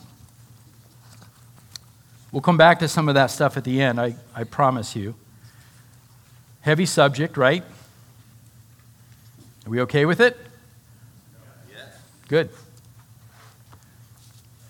We'll 2.31 2.43
come 2.43 2.57
back 2.57 2.79
to 2.79 2.87
some 2.87 3.09
of 3.09 3.17
that 3.17 3.33
stuff 3.33 3.57
at 3.57 3.65
the 3.65 3.83
end, 3.83 4.01
I, 4.01 4.15
I 4.33 4.45
promise 4.45 4.95
you. 4.95 5.17
Heavy 6.61 6.87
subject, 6.87 7.37
right? 7.37 7.65
Are 9.67 9.71
we 9.71 9.81
okay 9.81 10.05
with 10.05 10.21
it? 10.21 10.39
Yes. 11.69 11.89
Good. 12.29 12.51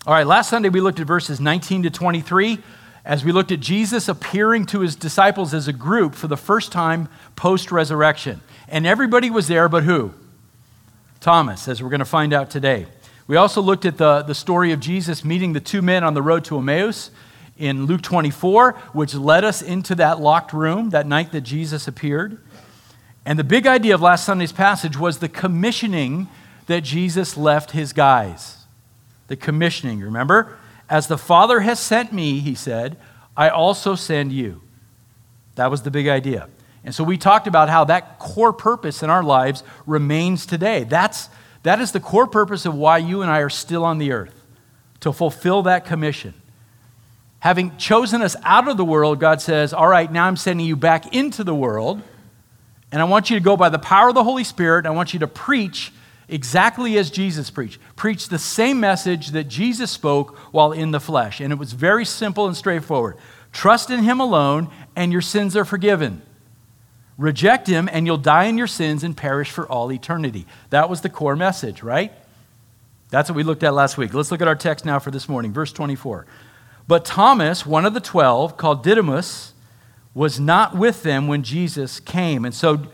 All 0.07 0.15
right, 0.15 0.25
last 0.25 0.49
Sunday 0.49 0.69
we 0.69 0.81
looked 0.81 0.99
at 0.99 1.05
verses 1.05 1.39
19 1.39 1.83
to 1.83 1.91
23 1.91 2.57
as 3.05 3.23
we 3.23 3.31
looked 3.31 3.51
at 3.51 3.59
Jesus 3.59 4.07
appearing 4.07 4.65
to 4.65 4.79
his 4.79 4.95
disciples 4.95 5.53
as 5.53 5.67
a 5.67 5.73
group 5.73 6.15
for 6.15 6.27
the 6.27 6.35
first 6.35 6.71
time 6.71 7.07
post 7.35 7.71
resurrection. 7.71 8.41
And 8.67 8.87
everybody 8.87 9.29
was 9.29 9.47
there, 9.47 9.69
but 9.69 9.83
who? 9.83 10.15
Thomas, 11.19 11.67
as 11.67 11.83
we're 11.83 11.89
going 11.89 11.99
to 11.99 12.05
find 12.05 12.33
out 12.33 12.49
today. 12.49 12.87
We 13.27 13.35
also 13.35 13.61
looked 13.61 13.85
at 13.85 13.99
the, 13.99 14.23
the 14.23 14.33
story 14.33 14.71
of 14.71 14.79
Jesus 14.79 15.23
meeting 15.23 15.53
the 15.53 15.59
two 15.59 15.83
men 15.83 16.03
on 16.03 16.15
the 16.15 16.23
road 16.23 16.45
to 16.45 16.57
Emmaus 16.57 17.11
in 17.55 17.85
Luke 17.85 18.01
24, 18.01 18.71
which 18.93 19.13
led 19.13 19.43
us 19.43 19.61
into 19.61 19.93
that 19.93 20.19
locked 20.19 20.51
room 20.51 20.89
that 20.89 21.05
night 21.05 21.31
that 21.31 21.41
Jesus 21.41 21.87
appeared. 21.87 22.43
And 23.23 23.37
the 23.37 23.43
big 23.43 23.67
idea 23.67 23.93
of 23.93 24.01
last 24.01 24.25
Sunday's 24.25 24.51
passage 24.51 24.97
was 24.97 25.19
the 25.19 25.29
commissioning 25.29 26.27
that 26.65 26.81
Jesus 26.81 27.37
left 27.37 27.69
his 27.69 27.93
guys. 27.93 28.60
The 29.31 29.37
commissioning, 29.37 30.01
remember? 30.01 30.57
As 30.89 31.07
the 31.07 31.17
Father 31.17 31.61
has 31.61 31.79
sent 31.79 32.11
me, 32.11 32.39
he 32.39 32.53
said, 32.53 32.97
I 33.37 33.47
also 33.47 33.95
send 33.95 34.33
you. 34.33 34.61
That 35.55 35.71
was 35.71 35.83
the 35.83 35.89
big 35.89 36.09
idea. 36.09 36.49
And 36.83 36.93
so 36.93 37.05
we 37.05 37.17
talked 37.17 37.47
about 37.47 37.69
how 37.69 37.85
that 37.85 38.19
core 38.19 38.51
purpose 38.51 39.03
in 39.03 39.09
our 39.09 39.23
lives 39.23 39.63
remains 39.85 40.45
today. 40.45 40.83
That's, 40.83 41.29
that 41.63 41.79
is 41.79 41.93
the 41.93 42.01
core 42.01 42.27
purpose 42.27 42.65
of 42.65 42.75
why 42.75 42.97
you 42.97 43.21
and 43.21 43.31
I 43.31 43.39
are 43.39 43.49
still 43.49 43.85
on 43.85 43.99
the 43.99 44.11
earth, 44.11 44.35
to 44.99 45.13
fulfill 45.13 45.61
that 45.61 45.85
commission. 45.85 46.33
Having 47.39 47.77
chosen 47.77 48.21
us 48.21 48.35
out 48.43 48.67
of 48.67 48.75
the 48.75 48.83
world, 48.83 49.21
God 49.21 49.39
says, 49.39 49.71
All 49.71 49.87
right, 49.87 50.11
now 50.11 50.25
I'm 50.25 50.35
sending 50.35 50.65
you 50.65 50.75
back 50.75 51.15
into 51.15 51.45
the 51.45 51.55
world, 51.55 52.01
and 52.91 53.01
I 53.01 53.05
want 53.05 53.29
you 53.29 53.37
to 53.37 53.41
go 53.41 53.55
by 53.55 53.69
the 53.69 53.79
power 53.79 54.09
of 54.09 54.13
the 54.13 54.25
Holy 54.25 54.43
Spirit. 54.43 54.85
I 54.85 54.89
want 54.89 55.13
you 55.13 55.21
to 55.21 55.27
preach 55.27 55.93
exactly 56.27 56.97
as 56.97 57.11
Jesus 57.11 57.49
preached. 57.49 57.79
Preached 57.95 58.29
the 58.29 58.39
same 58.39 58.79
message 58.79 59.31
that 59.31 59.47
Jesus 59.47 59.91
spoke 59.91 60.37
while 60.53 60.71
in 60.71 60.91
the 60.91 60.99
flesh. 60.99 61.39
And 61.39 61.51
it 61.51 61.59
was 61.59 61.73
very 61.73 62.05
simple 62.05 62.47
and 62.47 62.55
straightforward. 62.55 63.17
Trust 63.51 63.89
in 63.89 64.03
Him 64.03 64.19
alone, 64.19 64.69
and 64.95 65.11
your 65.11 65.21
sins 65.21 65.55
are 65.57 65.65
forgiven. 65.65 66.21
Reject 67.21 67.67
him, 67.67 67.87
and 67.91 68.07
you'll 68.07 68.17
die 68.17 68.45
in 68.45 68.57
your 68.57 68.65
sins 68.65 69.03
and 69.03 69.15
perish 69.15 69.51
for 69.51 69.67
all 69.67 69.91
eternity. 69.91 70.47
That 70.71 70.89
was 70.89 71.01
the 71.01 71.09
core 71.09 71.35
message, 71.35 71.83
right? 71.83 72.11
That's 73.11 73.29
what 73.29 73.35
we 73.35 73.43
looked 73.43 73.61
at 73.61 73.75
last 73.75 73.95
week. 73.95 74.13
Let's 74.15 74.31
look 74.31 74.41
at 74.41 74.47
our 74.47 74.55
text 74.55 74.85
now 74.85 74.97
for 74.97 75.11
this 75.11 75.29
morning, 75.29 75.53
verse 75.53 75.71
24. 75.71 76.25
But 76.87 77.05
Thomas, 77.05 77.63
one 77.63 77.85
of 77.85 77.93
the 77.93 77.99
twelve, 77.99 78.57
called 78.57 78.83
Didymus, 78.83 79.53
was 80.15 80.39
not 80.39 80.75
with 80.75 81.03
them 81.03 81.27
when 81.27 81.43
Jesus 81.43 81.99
came. 81.99 82.43
And 82.43 82.55
so 82.55 82.87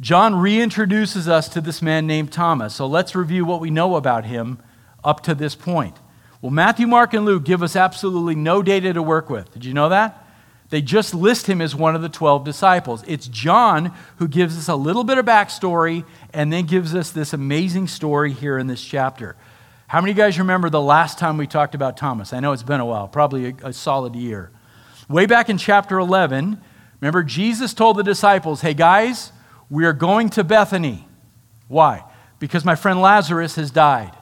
John 0.00 0.34
reintroduces 0.34 1.26
us 1.26 1.48
to 1.48 1.60
this 1.60 1.82
man 1.82 2.06
named 2.06 2.32
Thomas. 2.32 2.74
So 2.74 2.86
let's 2.86 3.16
review 3.16 3.44
what 3.44 3.60
we 3.60 3.70
know 3.70 3.96
about 3.96 4.24
him 4.24 4.58
up 5.02 5.22
to 5.22 5.34
this 5.34 5.54
point. 5.54 5.96
Well, 6.40 6.52
Matthew, 6.52 6.86
Mark, 6.86 7.14
and 7.14 7.24
Luke 7.24 7.44
give 7.44 7.64
us 7.64 7.74
absolutely 7.74 8.36
no 8.36 8.62
data 8.62 8.92
to 8.92 9.02
work 9.02 9.28
with. 9.28 9.52
Did 9.52 9.64
you 9.64 9.74
know 9.74 9.88
that? 9.88 10.24
They 10.70 10.82
just 10.82 11.14
list 11.14 11.48
him 11.48 11.60
as 11.60 11.74
one 11.74 11.96
of 11.96 12.02
the 12.02 12.08
12 12.08 12.44
disciples. 12.44 13.02
It's 13.06 13.26
John 13.26 13.92
who 14.16 14.28
gives 14.28 14.56
us 14.56 14.68
a 14.68 14.76
little 14.76 15.02
bit 15.02 15.18
of 15.18 15.24
backstory 15.24 16.04
and 16.32 16.52
then 16.52 16.66
gives 16.66 16.94
us 16.94 17.10
this 17.10 17.32
amazing 17.32 17.88
story 17.88 18.32
here 18.32 18.58
in 18.58 18.66
this 18.66 18.84
chapter. 18.84 19.34
How 19.88 20.00
many 20.00 20.12
of 20.12 20.18
you 20.18 20.22
guys 20.22 20.38
remember 20.38 20.68
the 20.68 20.80
last 20.80 21.18
time 21.18 21.38
we 21.38 21.46
talked 21.46 21.74
about 21.74 21.96
Thomas? 21.96 22.32
I 22.34 22.40
know 22.40 22.52
it's 22.52 22.62
been 22.62 22.80
a 22.80 22.86
while, 22.86 23.08
probably 23.08 23.46
a, 23.46 23.68
a 23.68 23.72
solid 23.72 24.14
year. 24.14 24.50
Way 25.08 25.24
back 25.24 25.48
in 25.48 25.56
chapter 25.56 25.98
11, 25.98 26.60
remember 27.00 27.22
Jesus 27.22 27.72
told 27.72 27.96
the 27.96 28.04
disciples, 28.04 28.60
hey 28.60 28.74
guys, 28.74 29.32
we 29.70 29.84
are 29.84 29.92
going 29.92 30.30
to 30.30 30.44
Bethany. 30.44 31.06
Why? 31.68 32.04
Because 32.38 32.64
my 32.64 32.74
friend 32.74 33.00
Lazarus 33.00 33.56
has 33.56 33.70
died. 33.70 34.12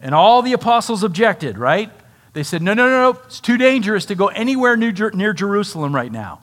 And 0.00 0.14
all 0.14 0.42
the 0.42 0.52
apostles 0.52 1.02
objected, 1.02 1.58
right? 1.58 1.90
They 2.32 2.42
said, 2.42 2.62
no, 2.62 2.74
no, 2.74 2.88
no, 2.88 3.12
no, 3.12 3.20
it's 3.26 3.40
too 3.40 3.56
dangerous 3.56 4.06
to 4.06 4.14
go 4.14 4.28
anywhere 4.28 4.76
near, 4.76 5.32
Jerusalem 5.32 5.94
right 5.94 6.12
now. 6.12 6.40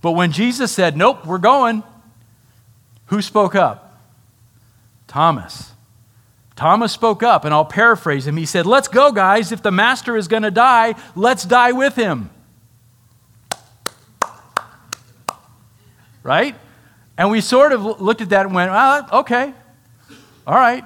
But 0.00 0.12
when 0.12 0.32
Jesus 0.32 0.72
said, 0.72 0.96
nope, 0.96 1.24
we're 1.24 1.38
going, 1.38 1.84
who 3.06 3.22
spoke 3.22 3.54
up? 3.54 4.00
Thomas. 5.06 5.72
Thomas 6.56 6.92
spoke 6.92 7.22
up, 7.22 7.44
and 7.44 7.52
I'll 7.52 7.64
paraphrase 7.64 8.26
him. 8.26 8.36
He 8.36 8.46
said, 8.46 8.66
Let's 8.66 8.88
go, 8.88 9.12
guys. 9.12 9.52
If 9.52 9.62
the 9.62 9.70
master 9.70 10.16
is 10.16 10.28
going 10.28 10.42
to 10.42 10.50
die, 10.50 10.94
let's 11.16 11.44
die 11.44 11.72
with 11.72 11.96
him. 11.96 12.30
Right? 16.22 16.54
And 17.18 17.30
we 17.30 17.40
sort 17.40 17.72
of 17.72 18.00
looked 18.00 18.20
at 18.20 18.30
that 18.30 18.46
and 18.46 18.54
went, 18.54 18.70
well, 18.70 19.08
okay, 19.12 19.52
all 20.46 20.54
right. 20.54 20.84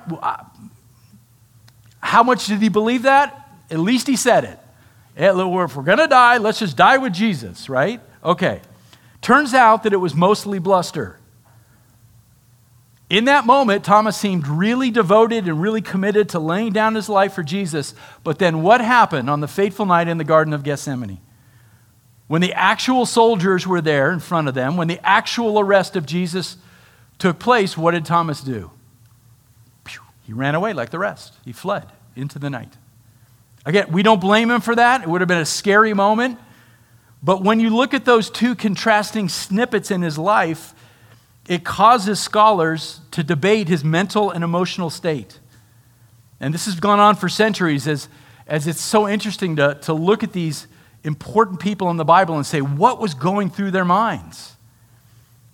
How 2.00 2.22
much 2.22 2.46
did 2.46 2.60
he 2.60 2.68
believe 2.68 3.02
that? 3.02 3.48
At 3.70 3.78
least 3.78 4.06
he 4.06 4.16
said 4.16 4.44
it. 4.44 4.58
If 5.16 5.76
we're 5.76 5.82
going 5.82 5.98
to 5.98 6.06
die, 6.06 6.36
let's 6.38 6.58
just 6.58 6.76
die 6.76 6.98
with 6.98 7.12
Jesus, 7.12 7.68
right? 7.68 8.00
Okay. 8.22 8.60
Turns 9.22 9.54
out 9.54 9.82
that 9.84 9.92
it 9.92 9.96
was 9.96 10.14
mostly 10.14 10.58
bluster. 10.58 11.18
In 13.08 13.24
that 13.26 13.46
moment, 13.46 13.84
Thomas 13.84 14.16
seemed 14.16 14.48
really 14.48 14.90
devoted 14.90 15.46
and 15.48 15.60
really 15.60 15.80
committed 15.80 16.28
to 16.30 16.38
laying 16.38 16.72
down 16.72 16.96
his 16.96 17.08
life 17.08 17.32
for 17.32 17.42
Jesus. 17.42 17.94
But 18.24 18.38
then 18.38 18.62
what 18.62 18.80
happened 18.80 19.30
on 19.30 19.40
the 19.40 19.48
fateful 19.48 19.86
night 19.86 20.08
in 20.08 20.18
the 20.18 20.24
Garden 20.24 20.52
of 20.52 20.64
Gethsemane? 20.64 21.18
When 22.28 22.40
the 22.40 22.52
actual 22.54 23.06
soldiers 23.06 23.66
were 23.66 23.80
there 23.80 24.10
in 24.10 24.20
front 24.20 24.48
of 24.48 24.54
them, 24.54 24.76
when 24.76 24.88
the 24.88 25.00
actual 25.04 25.60
arrest 25.60 25.94
of 25.94 26.06
Jesus 26.06 26.56
took 27.18 27.38
place, 27.38 27.76
what 27.76 27.92
did 27.92 28.04
Thomas 28.04 28.40
do? 28.40 28.70
He 30.24 30.32
ran 30.32 30.56
away 30.56 30.72
like 30.72 30.90
the 30.90 30.98
rest. 30.98 31.34
He 31.44 31.52
fled 31.52 31.86
into 32.16 32.40
the 32.40 32.50
night. 32.50 32.72
Again, 33.64 33.92
we 33.92 34.02
don't 34.02 34.20
blame 34.20 34.50
him 34.50 34.60
for 34.60 34.74
that. 34.74 35.02
It 35.02 35.08
would 35.08 35.20
have 35.20 35.28
been 35.28 35.38
a 35.38 35.46
scary 35.46 35.94
moment. 35.94 36.38
But 37.22 37.42
when 37.42 37.60
you 37.60 37.70
look 37.70 37.94
at 37.94 38.04
those 38.04 38.28
two 38.28 38.56
contrasting 38.56 39.28
snippets 39.28 39.90
in 39.90 40.02
his 40.02 40.18
life, 40.18 40.74
it 41.48 41.64
causes 41.64 42.18
scholars 42.18 43.00
to 43.12 43.22
debate 43.22 43.68
his 43.68 43.84
mental 43.84 44.30
and 44.30 44.42
emotional 44.42 44.90
state. 44.90 45.38
And 46.40 46.52
this 46.52 46.66
has 46.66 46.78
gone 46.80 46.98
on 46.98 47.14
for 47.14 47.28
centuries 47.28 47.86
as, 47.86 48.08
as 48.48 48.66
it's 48.66 48.80
so 48.80 49.08
interesting 49.08 49.56
to, 49.56 49.78
to 49.82 49.92
look 49.92 50.24
at 50.24 50.32
these 50.32 50.66
important 51.06 51.60
people 51.60 51.88
in 51.90 51.96
the 51.96 52.04
Bible 52.04 52.36
and 52.36 52.44
say, 52.44 52.60
what 52.60 53.00
was 53.00 53.14
going 53.14 53.48
through 53.48 53.70
their 53.70 53.84
minds? 53.84 54.56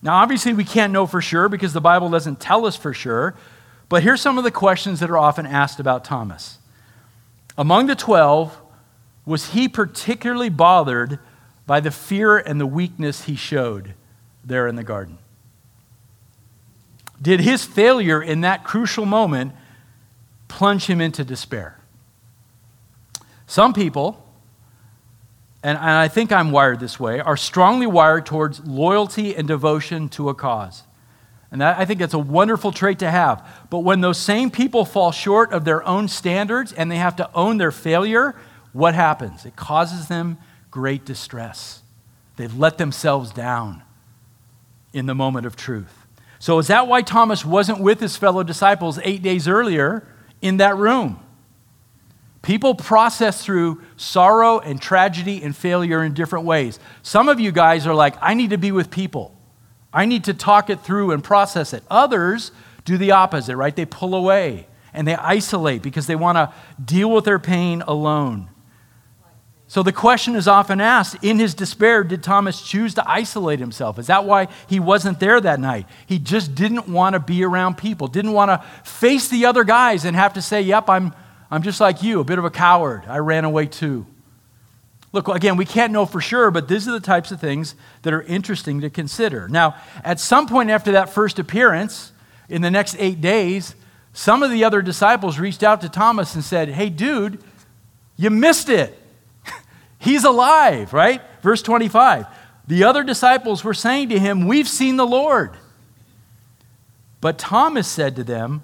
Now, 0.00 0.16
obviously, 0.16 0.52
we 0.52 0.64
can't 0.64 0.92
know 0.92 1.06
for 1.06 1.20
sure 1.20 1.48
because 1.48 1.72
the 1.72 1.80
Bible 1.80 2.08
doesn't 2.08 2.40
tell 2.40 2.66
us 2.66 2.74
for 2.74 2.92
sure, 2.92 3.34
but 3.88 4.02
here's 4.02 4.20
some 4.20 4.38
of 4.38 4.44
the 4.44 4.50
questions 4.50 5.00
that 5.00 5.10
are 5.10 5.18
often 5.18 5.46
asked 5.46 5.78
about 5.78 6.04
Thomas. 6.04 6.58
Among 7.56 7.86
the 7.86 7.94
12, 7.94 8.56
was 9.26 9.50
he 9.50 9.68
particularly 9.68 10.48
bothered 10.48 11.18
by 11.66 11.78
the 11.80 11.90
fear 11.90 12.38
and 12.38 12.60
the 12.60 12.66
weakness 12.66 13.24
he 13.24 13.36
showed 13.36 13.94
there 14.44 14.66
in 14.66 14.74
the 14.74 14.82
garden? 14.82 15.18
Did 17.20 17.40
his 17.40 17.64
failure 17.64 18.20
in 18.20 18.40
that 18.40 18.64
crucial 18.64 19.06
moment 19.06 19.52
plunge 20.48 20.86
him 20.86 21.00
into 21.00 21.24
despair? 21.24 21.78
Some 23.46 23.74
people, 23.74 24.21
and, 25.62 25.78
I 25.78 26.08
think 26.08 26.32
I'm 26.32 26.50
wired 26.50 26.80
this 26.80 26.98
way, 26.98 27.20
are 27.20 27.36
strongly 27.36 27.86
wired 27.86 28.26
towards 28.26 28.60
loyalty 28.66 29.36
and 29.36 29.46
devotion 29.46 30.08
to 30.10 30.28
a 30.28 30.34
cause. 30.34 30.82
And 31.52 31.60
that, 31.60 31.78
I 31.78 31.84
think 31.84 32.00
that's 32.00 32.14
a 32.14 32.18
wonderful 32.18 32.72
trait 32.72 32.98
to 33.00 33.10
have. 33.10 33.46
But 33.70 33.80
when 33.80 34.00
those 34.00 34.18
same 34.18 34.50
people 34.50 34.84
fall 34.84 35.12
short 35.12 35.52
of 35.52 35.64
their 35.64 35.86
own 35.86 36.08
standards 36.08 36.72
and 36.72 36.90
they 36.90 36.96
have 36.96 37.16
to 37.16 37.30
own 37.34 37.58
their 37.58 37.70
failure, 37.70 38.34
what 38.72 38.94
happens? 38.94 39.44
It 39.44 39.54
causes 39.54 40.08
them 40.08 40.38
great 40.70 41.04
distress. 41.04 41.82
They've 42.36 42.56
let 42.56 42.78
themselves 42.78 43.30
down 43.30 43.82
in 44.92 45.06
the 45.06 45.14
moment 45.14 45.46
of 45.46 45.54
truth. 45.54 46.06
So, 46.38 46.58
is 46.58 46.66
that 46.66 46.88
why 46.88 47.02
Thomas 47.02 47.44
wasn't 47.44 47.78
with 47.80 48.00
his 48.00 48.16
fellow 48.16 48.42
disciples 48.42 48.98
eight 49.04 49.22
days 49.22 49.46
earlier 49.46 50.04
in 50.40 50.56
that 50.56 50.76
room? 50.76 51.20
People 52.42 52.74
process 52.74 53.44
through 53.44 53.82
sorrow 53.96 54.58
and 54.58 54.80
tragedy 54.80 55.42
and 55.42 55.56
failure 55.56 56.02
in 56.02 56.12
different 56.12 56.44
ways. 56.44 56.80
Some 57.02 57.28
of 57.28 57.38
you 57.38 57.52
guys 57.52 57.86
are 57.86 57.94
like, 57.94 58.16
I 58.20 58.34
need 58.34 58.50
to 58.50 58.58
be 58.58 58.72
with 58.72 58.90
people. 58.90 59.34
I 59.92 60.06
need 60.06 60.24
to 60.24 60.34
talk 60.34 60.68
it 60.68 60.80
through 60.80 61.12
and 61.12 61.22
process 61.22 61.72
it. 61.72 61.84
Others 61.88 62.50
do 62.84 62.98
the 62.98 63.12
opposite, 63.12 63.56
right? 63.56 63.74
They 63.74 63.84
pull 63.84 64.14
away 64.14 64.66
and 64.92 65.06
they 65.06 65.14
isolate 65.14 65.82
because 65.82 66.06
they 66.08 66.16
want 66.16 66.36
to 66.36 66.52
deal 66.84 67.10
with 67.10 67.24
their 67.24 67.38
pain 67.38 67.82
alone. 67.82 68.48
So 69.68 69.82
the 69.82 69.92
question 69.92 70.34
is 70.34 70.48
often 70.48 70.82
asked 70.82 71.16
in 71.22 71.38
his 71.38 71.54
despair, 71.54 72.04
did 72.04 72.22
Thomas 72.22 72.60
choose 72.60 72.92
to 72.94 73.10
isolate 73.10 73.58
himself? 73.58 73.98
Is 73.98 74.08
that 74.08 74.26
why 74.26 74.48
he 74.66 74.78
wasn't 74.80 75.18
there 75.18 75.40
that 75.40 75.60
night? 75.60 75.86
He 76.06 76.18
just 76.18 76.54
didn't 76.54 76.88
want 76.88 77.14
to 77.14 77.20
be 77.20 77.42
around 77.42 77.78
people, 77.78 78.08
didn't 78.08 78.32
want 78.32 78.50
to 78.50 78.66
face 78.84 79.28
the 79.28 79.46
other 79.46 79.64
guys 79.64 80.04
and 80.04 80.14
have 80.14 80.34
to 80.34 80.42
say, 80.42 80.60
Yep, 80.60 80.90
I'm, 80.90 81.14
I'm 81.52 81.62
just 81.62 81.82
like 81.82 82.02
you, 82.02 82.18
a 82.18 82.24
bit 82.24 82.38
of 82.38 82.46
a 82.46 82.50
coward. 82.50 83.04
I 83.06 83.18
ran 83.18 83.44
away 83.44 83.66
too. 83.66 84.06
Look, 85.12 85.28
again, 85.28 85.58
we 85.58 85.66
can't 85.66 85.92
know 85.92 86.06
for 86.06 86.18
sure, 86.18 86.50
but 86.50 86.66
these 86.66 86.88
are 86.88 86.92
the 86.92 86.98
types 86.98 87.30
of 87.30 87.42
things 87.42 87.74
that 88.00 88.14
are 88.14 88.22
interesting 88.22 88.80
to 88.80 88.88
consider. 88.88 89.48
Now, 89.48 89.76
at 90.02 90.18
some 90.18 90.48
point 90.48 90.70
after 90.70 90.92
that 90.92 91.10
first 91.10 91.38
appearance, 91.38 92.12
in 92.48 92.62
the 92.62 92.70
next 92.70 92.96
eight 92.98 93.20
days, 93.20 93.74
some 94.14 94.42
of 94.42 94.50
the 94.50 94.64
other 94.64 94.80
disciples 94.80 95.38
reached 95.38 95.62
out 95.62 95.82
to 95.82 95.90
Thomas 95.90 96.34
and 96.34 96.42
said, 96.42 96.70
Hey, 96.70 96.88
dude, 96.88 97.38
you 98.16 98.30
missed 98.30 98.70
it. 98.70 98.98
He's 99.98 100.24
alive, 100.24 100.94
right? 100.94 101.20
Verse 101.42 101.60
25. 101.60 102.24
The 102.66 102.84
other 102.84 103.04
disciples 103.04 103.62
were 103.62 103.74
saying 103.74 104.08
to 104.08 104.18
him, 104.18 104.46
We've 104.46 104.68
seen 104.68 104.96
the 104.96 105.06
Lord. 105.06 105.58
But 107.20 107.36
Thomas 107.36 107.86
said 107.86 108.16
to 108.16 108.24
them, 108.24 108.62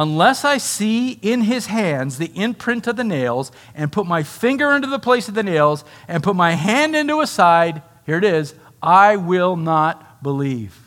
unless 0.00 0.46
I 0.46 0.56
see 0.56 1.18
in 1.20 1.42
his 1.42 1.66
hands 1.66 2.16
the 2.16 2.32
imprint 2.34 2.86
of 2.86 2.96
the 2.96 3.04
nails, 3.04 3.52
and 3.74 3.92
put 3.92 4.06
my 4.06 4.22
finger 4.22 4.70
into 4.72 4.88
the 4.88 4.98
place 4.98 5.28
of 5.28 5.34
the 5.34 5.42
nails, 5.42 5.84
and 6.08 6.22
put 6.22 6.34
my 6.34 6.52
hand 6.52 6.96
into 6.96 7.20
his 7.20 7.28
side, 7.28 7.82
here 8.06 8.16
it 8.16 8.24
is, 8.24 8.54
I 8.82 9.16
will 9.16 9.56
not 9.56 10.22
believe. 10.22 10.80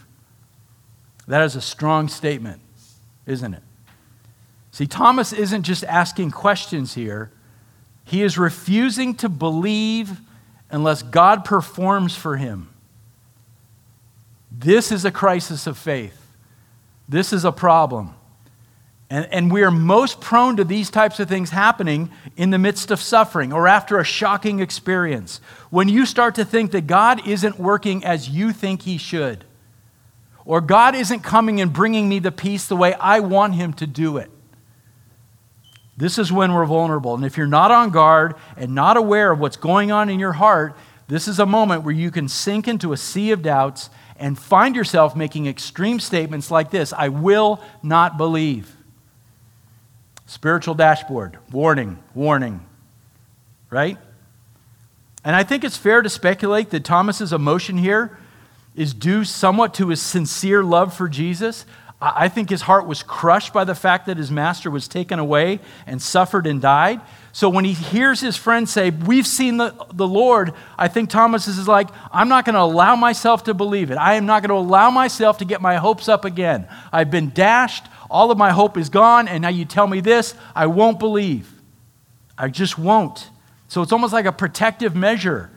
That 1.28 1.44
is 1.44 1.56
a 1.56 1.62
strong 1.62 2.08
statement, 2.08 2.60
isn't 3.28 3.54
it? 3.54 3.62
See, 4.72 4.88
Thomas 4.88 5.32
isn't 5.32 5.62
just 5.62 5.84
asking 5.84 6.32
questions 6.32 6.96
here, 6.96 7.30
he 8.06 8.24
is 8.24 8.40
refusing 8.40 9.14
to 9.18 9.30
believe 9.30 10.22
unless 10.72 11.04
God 11.04 11.46
performs 11.46 12.16
for 12.16 12.38
him. 12.38 12.70
This 14.52 14.92
is 14.92 15.06
a 15.06 15.12
crisis 15.12 15.68
of 15.68 15.78
faith. 15.78 16.20
This 17.08 17.32
is 17.32 17.46
a 17.46 17.52
problem. 17.52 18.16
And, 19.14 19.28
and 19.32 19.52
we 19.52 19.62
are 19.62 19.70
most 19.70 20.22
prone 20.22 20.58
to 20.58 20.64
these 20.64 20.90
types 20.90 21.20
of 21.20 21.30
things 21.30 21.52
happening 21.52 22.10
in 22.36 22.50
the 22.50 22.58
midst 22.58 22.90
of 22.90 23.00
suffering 23.00 23.54
or 23.54 23.68
after 23.68 24.00
a 24.00 24.04
shocking 24.04 24.60
experience. 24.60 25.40
When 25.70 25.88
you 25.88 26.08
start 26.08 26.34
to 26.36 26.44
think 26.44 26.72
that 26.72 26.88
God 26.88 27.28
isn't 27.28 27.60
working 27.60 28.04
as 28.04 28.28
you 28.28 28.52
think 28.52 28.82
He 28.82 28.98
should, 28.98 29.46
or 30.46 30.62
God 30.62 30.96
isn't 30.96 31.20
coming 31.20 31.62
and 31.62 31.72
bringing 31.72 32.10
me 32.10 32.18
the 32.18 32.32
peace 32.32 32.66
the 32.66 32.76
way 32.76 32.96
I 32.96 33.20
want 33.20 33.54
Him 33.54 33.74
to 33.74 33.86
do 33.86 34.18
it. 34.18 34.32
This 35.96 36.18
is 36.18 36.32
when 36.32 36.52
we're 36.52 36.66
vulnerable. 36.66 37.14
And 37.14 37.24
if 37.24 37.38
you're 37.38 37.46
not 37.46 37.70
on 37.70 37.92
guard 37.92 38.34
and 38.58 38.74
not 38.74 38.98
aware 38.98 39.30
of 39.30 39.38
what's 39.38 39.58
going 39.58 39.92
on 39.92 40.10
in 40.10 40.18
your 40.18 40.34
heart, 40.34 40.76
this 41.08 41.28
is 41.28 41.38
a 41.38 41.46
moment 41.46 41.84
where 41.84 41.94
you 41.94 42.10
can 42.10 42.28
sink 42.28 42.68
into 42.68 42.94
a 42.94 42.98
sea 42.98 43.30
of 43.30 43.44
doubts 43.44 43.92
and 44.18 44.40
find 44.40 44.76
yourself 44.76 45.16
making 45.16 45.46
extreme 45.46 46.00
statements 46.00 46.50
like 46.50 46.72
this 46.72 46.92
I 46.94 47.10
will 47.10 47.62
not 47.84 48.18
believe. 48.18 48.76
Spiritual 50.26 50.76
dashboard, 50.76 51.38
warning, 51.52 52.02
warning, 52.16 52.66
right? 53.70 53.98
And 55.24 55.36
I 55.36 55.44
think 55.44 55.64
it's 55.64 55.78
fair 55.78 56.02
to 56.02 56.10
speculate 56.10 56.70
that 56.72 56.84
Thomas's 56.84 57.34
emotion 57.34 57.78
here 57.78 58.18
is 58.76 58.94
due 58.94 59.24
somewhat 59.24 59.74
to 59.76 59.90
his 59.90 60.02
sincere 60.02 60.64
love 60.64 60.94
for 60.96 61.08
Jesus. 61.08 61.66
I 62.02 62.28
think 62.28 62.50
his 62.50 62.64
heart 62.64 62.86
was 62.86 63.02
crushed 63.02 63.54
by 63.54 63.64
the 63.64 63.76
fact 63.76 64.08
that 64.08 64.18
his 64.18 64.30
master 64.30 64.70
was 64.70 64.90
taken 64.90 65.20
away 65.20 65.62
and 65.88 66.02
suffered 66.02 66.46
and 66.46 66.62
died. 66.62 67.00
So 67.32 67.48
when 67.48 67.64
he 67.64 67.72
hears 67.72 68.20
his 68.20 68.36
friend 68.36 68.68
say, 68.68 68.90
We've 68.90 69.26
seen 69.26 69.56
the, 69.56 69.74
the 69.94 70.08
Lord, 70.08 70.54
I 70.78 70.90
think 70.90 71.10
Thomas 71.10 71.48
is 71.48 71.66
like, 71.66 71.88
I'm 72.12 72.28
not 72.28 72.44
going 72.44 72.56
to 72.56 72.62
allow 72.62 72.98
myself 72.98 73.46
to 73.46 73.54
believe 73.54 73.90
it. 73.90 73.96
I 73.96 74.16
am 74.16 74.26
not 74.26 74.42
going 74.42 74.50
to 74.50 74.68
allow 74.68 74.90
myself 74.90 75.38
to 75.38 75.46
get 75.46 75.62
my 75.62 75.78
hopes 75.78 76.10
up 76.10 76.26
again. 76.26 76.68
I've 76.92 77.10
been 77.10 77.30
dashed. 77.30 77.86
All 78.14 78.30
of 78.30 78.38
my 78.38 78.52
hope 78.52 78.78
is 78.78 78.90
gone, 78.90 79.28
and 79.28 79.42
now 79.42 79.50
you 79.50 79.66
tell 79.66 79.88
me 79.88 80.00
this, 80.00 80.36
I 80.56 80.68
won't 80.68 81.00
believe. 81.00 81.52
I 82.38 82.48
just 82.48 82.78
won't. 82.78 83.32
So 83.68 83.82
it's 83.82 83.92
almost 83.92 84.14
like 84.14 84.28
a 84.28 84.32
protective 84.32 84.96
measure 84.96 85.50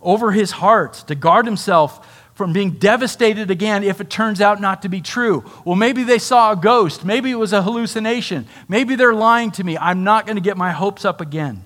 over 0.00 0.32
his 0.32 0.52
heart 0.52 0.94
to 1.08 1.14
guard 1.14 1.44
himself 1.44 2.30
from 2.34 2.54
being 2.54 2.70
devastated 2.70 3.50
again 3.50 3.84
if 3.84 4.00
it 4.00 4.08
turns 4.08 4.40
out 4.40 4.58
not 4.58 4.82
to 4.82 4.88
be 4.88 5.02
true. 5.02 5.44
Well, 5.66 5.76
maybe 5.76 6.02
they 6.02 6.18
saw 6.18 6.52
a 6.52 6.56
ghost. 6.56 7.04
Maybe 7.04 7.30
it 7.30 7.34
was 7.34 7.52
a 7.52 7.60
hallucination. 7.60 8.46
Maybe 8.68 8.94
they're 8.94 9.14
lying 9.14 9.50
to 9.52 9.64
me. 9.64 9.76
I'm 9.76 10.02
not 10.02 10.24
going 10.24 10.36
to 10.36 10.42
get 10.42 10.56
my 10.56 10.72
hopes 10.72 11.04
up 11.04 11.20
again. 11.20 11.62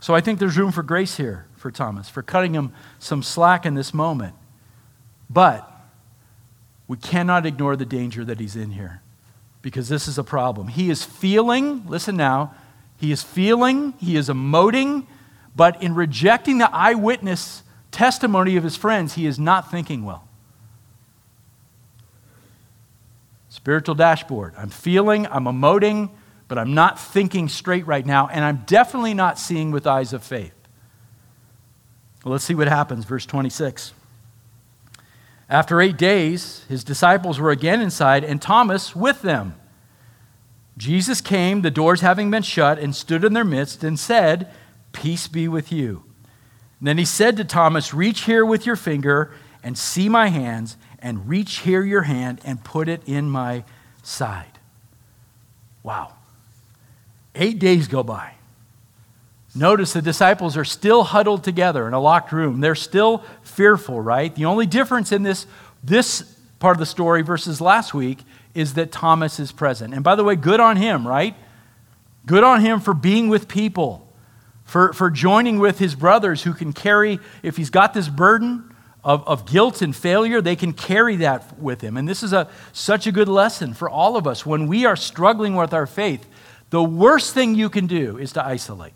So 0.00 0.14
I 0.14 0.22
think 0.22 0.38
there's 0.38 0.56
room 0.56 0.72
for 0.72 0.82
grace 0.82 1.18
here 1.18 1.44
for 1.56 1.70
Thomas, 1.70 2.08
for 2.08 2.22
cutting 2.22 2.54
him 2.54 2.72
some 2.98 3.22
slack 3.22 3.66
in 3.66 3.74
this 3.74 3.92
moment. 3.92 4.34
But 5.28 5.70
we 6.86 6.96
cannot 6.96 7.46
ignore 7.46 7.76
the 7.76 7.86
danger 7.86 8.24
that 8.24 8.40
he's 8.40 8.56
in 8.56 8.70
here 8.70 9.00
because 9.62 9.88
this 9.88 10.06
is 10.06 10.18
a 10.18 10.24
problem. 10.24 10.68
He 10.68 10.90
is 10.90 11.02
feeling, 11.02 11.86
listen 11.86 12.16
now, 12.16 12.54
he 12.98 13.10
is 13.10 13.22
feeling, 13.22 13.94
he 13.98 14.16
is 14.16 14.28
emoting, 14.28 15.06
but 15.56 15.82
in 15.82 15.94
rejecting 15.94 16.58
the 16.58 16.70
eyewitness 16.74 17.62
testimony 17.90 18.56
of 18.56 18.64
his 18.64 18.76
friends, 18.76 19.14
he 19.14 19.26
is 19.26 19.38
not 19.38 19.70
thinking 19.70 20.04
well. 20.04 20.28
Spiritual 23.48 23.94
dashboard. 23.94 24.52
I'm 24.58 24.68
feeling, 24.68 25.26
I'm 25.28 25.44
emoting, 25.44 26.10
but 26.48 26.58
I'm 26.58 26.74
not 26.74 27.00
thinking 27.00 27.48
straight 27.48 27.86
right 27.86 28.04
now, 28.04 28.26
and 28.28 28.44
I'm 28.44 28.64
definitely 28.66 29.14
not 29.14 29.38
seeing 29.38 29.70
with 29.70 29.86
eyes 29.86 30.12
of 30.12 30.22
faith. 30.22 30.54
Well, 32.24 32.32
let's 32.32 32.44
see 32.44 32.54
what 32.54 32.68
happens. 32.68 33.04
Verse 33.04 33.24
26. 33.26 33.92
After 35.54 35.80
eight 35.80 35.96
days, 35.96 36.64
his 36.68 36.82
disciples 36.82 37.38
were 37.38 37.52
again 37.52 37.80
inside, 37.80 38.24
and 38.24 38.42
Thomas 38.42 38.96
with 38.96 39.22
them. 39.22 39.54
Jesus 40.76 41.20
came, 41.20 41.62
the 41.62 41.70
doors 41.70 42.00
having 42.00 42.28
been 42.28 42.42
shut, 42.42 42.80
and 42.80 42.92
stood 42.92 43.22
in 43.22 43.34
their 43.34 43.44
midst 43.44 43.84
and 43.84 43.96
said, 43.96 44.52
Peace 44.90 45.28
be 45.28 45.46
with 45.46 45.70
you. 45.70 46.02
And 46.80 46.88
then 46.88 46.98
he 46.98 47.04
said 47.04 47.36
to 47.36 47.44
Thomas, 47.44 47.94
Reach 47.94 48.22
here 48.22 48.44
with 48.44 48.66
your 48.66 48.74
finger 48.74 49.30
and 49.62 49.78
see 49.78 50.08
my 50.08 50.26
hands, 50.26 50.76
and 50.98 51.28
reach 51.28 51.58
here 51.58 51.84
your 51.84 52.02
hand 52.02 52.40
and 52.44 52.64
put 52.64 52.88
it 52.88 53.02
in 53.06 53.30
my 53.30 53.62
side. 54.02 54.58
Wow. 55.84 56.14
Eight 57.36 57.60
days 57.60 57.86
go 57.86 58.02
by. 58.02 58.32
Notice 59.54 59.92
the 59.92 60.02
disciples 60.02 60.56
are 60.56 60.64
still 60.64 61.04
huddled 61.04 61.44
together 61.44 61.86
in 61.86 61.94
a 61.94 62.00
locked 62.00 62.32
room. 62.32 62.60
They're 62.60 62.74
still 62.74 63.22
fearful, 63.42 64.00
right? 64.00 64.34
The 64.34 64.46
only 64.46 64.66
difference 64.66 65.12
in 65.12 65.22
this, 65.22 65.46
this 65.82 66.22
part 66.58 66.76
of 66.76 66.80
the 66.80 66.86
story 66.86 67.22
versus 67.22 67.60
last 67.60 67.94
week 67.94 68.18
is 68.54 68.74
that 68.74 68.90
Thomas 68.90 69.38
is 69.38 69.52
present. 69.52 69.94
And 69.94 70.02
by 70.02 70.16
the 70.16 70.24
way, 70.24 70.34
good 70.34 70.58
on 70.58 70.76
him, 70.76 71.06
right? 71.06 71.36
Good 72.26 72.42
on 72.42 72.62
him 72.62 72.80
for 72.80 72.94
being 72.94 73.28
with 73.28 73.46
people, 73.46 74.12
for, 74.64 74.92
for 74.92 75.08
joining 75.08 75.60
with 75.60 75.78
his 75.78 75.94
brothers 75.94 76.42
who 76.42 76.52
can 76.52 76.72
carry, 76.72 77.20
if 77.42 77.56
he's 77.56 77.70
got 77.70 77.94
this 77.94 78.08
burden 78.08 78.74
of, 79.04 79.26
of 79.28 79.46
guilt 79.46 79.82
and 79.82 79.94
failure, 79.94 80.40
they 80.40 80.56
can 80.56 80.72
carry 80.72 81.16
that 81.16 81.60
with 81.60 81.80
him. 81.80 81.96
And 81.96 82.08
this 82.08 82.24
is 82.24 82.32
a, 82.32 82.48
such 82.72 83.06
a 83.06 83.12
good 83.12 83.28
lesson 83.28 83.74
for 83.74 83.88
all 83.88 84.16
of 84.16 84.26
us. 84.26 84.44
When 84.44 84.66
we 84.66 84.84
are 84.84 84.96
struggling 84.96 85.54
with 85.54 85.74
our 85.74 85.86
faith, 85.86 86.26
the 86.70 86.82
worst 86.82 87.34
thing 87.34 87.54
you 87.54 87.68
can 87.68 87.86
do 87.86 88.18
is 88.18 88.32
to 88.32 88.44
isolate. 88.44 88.94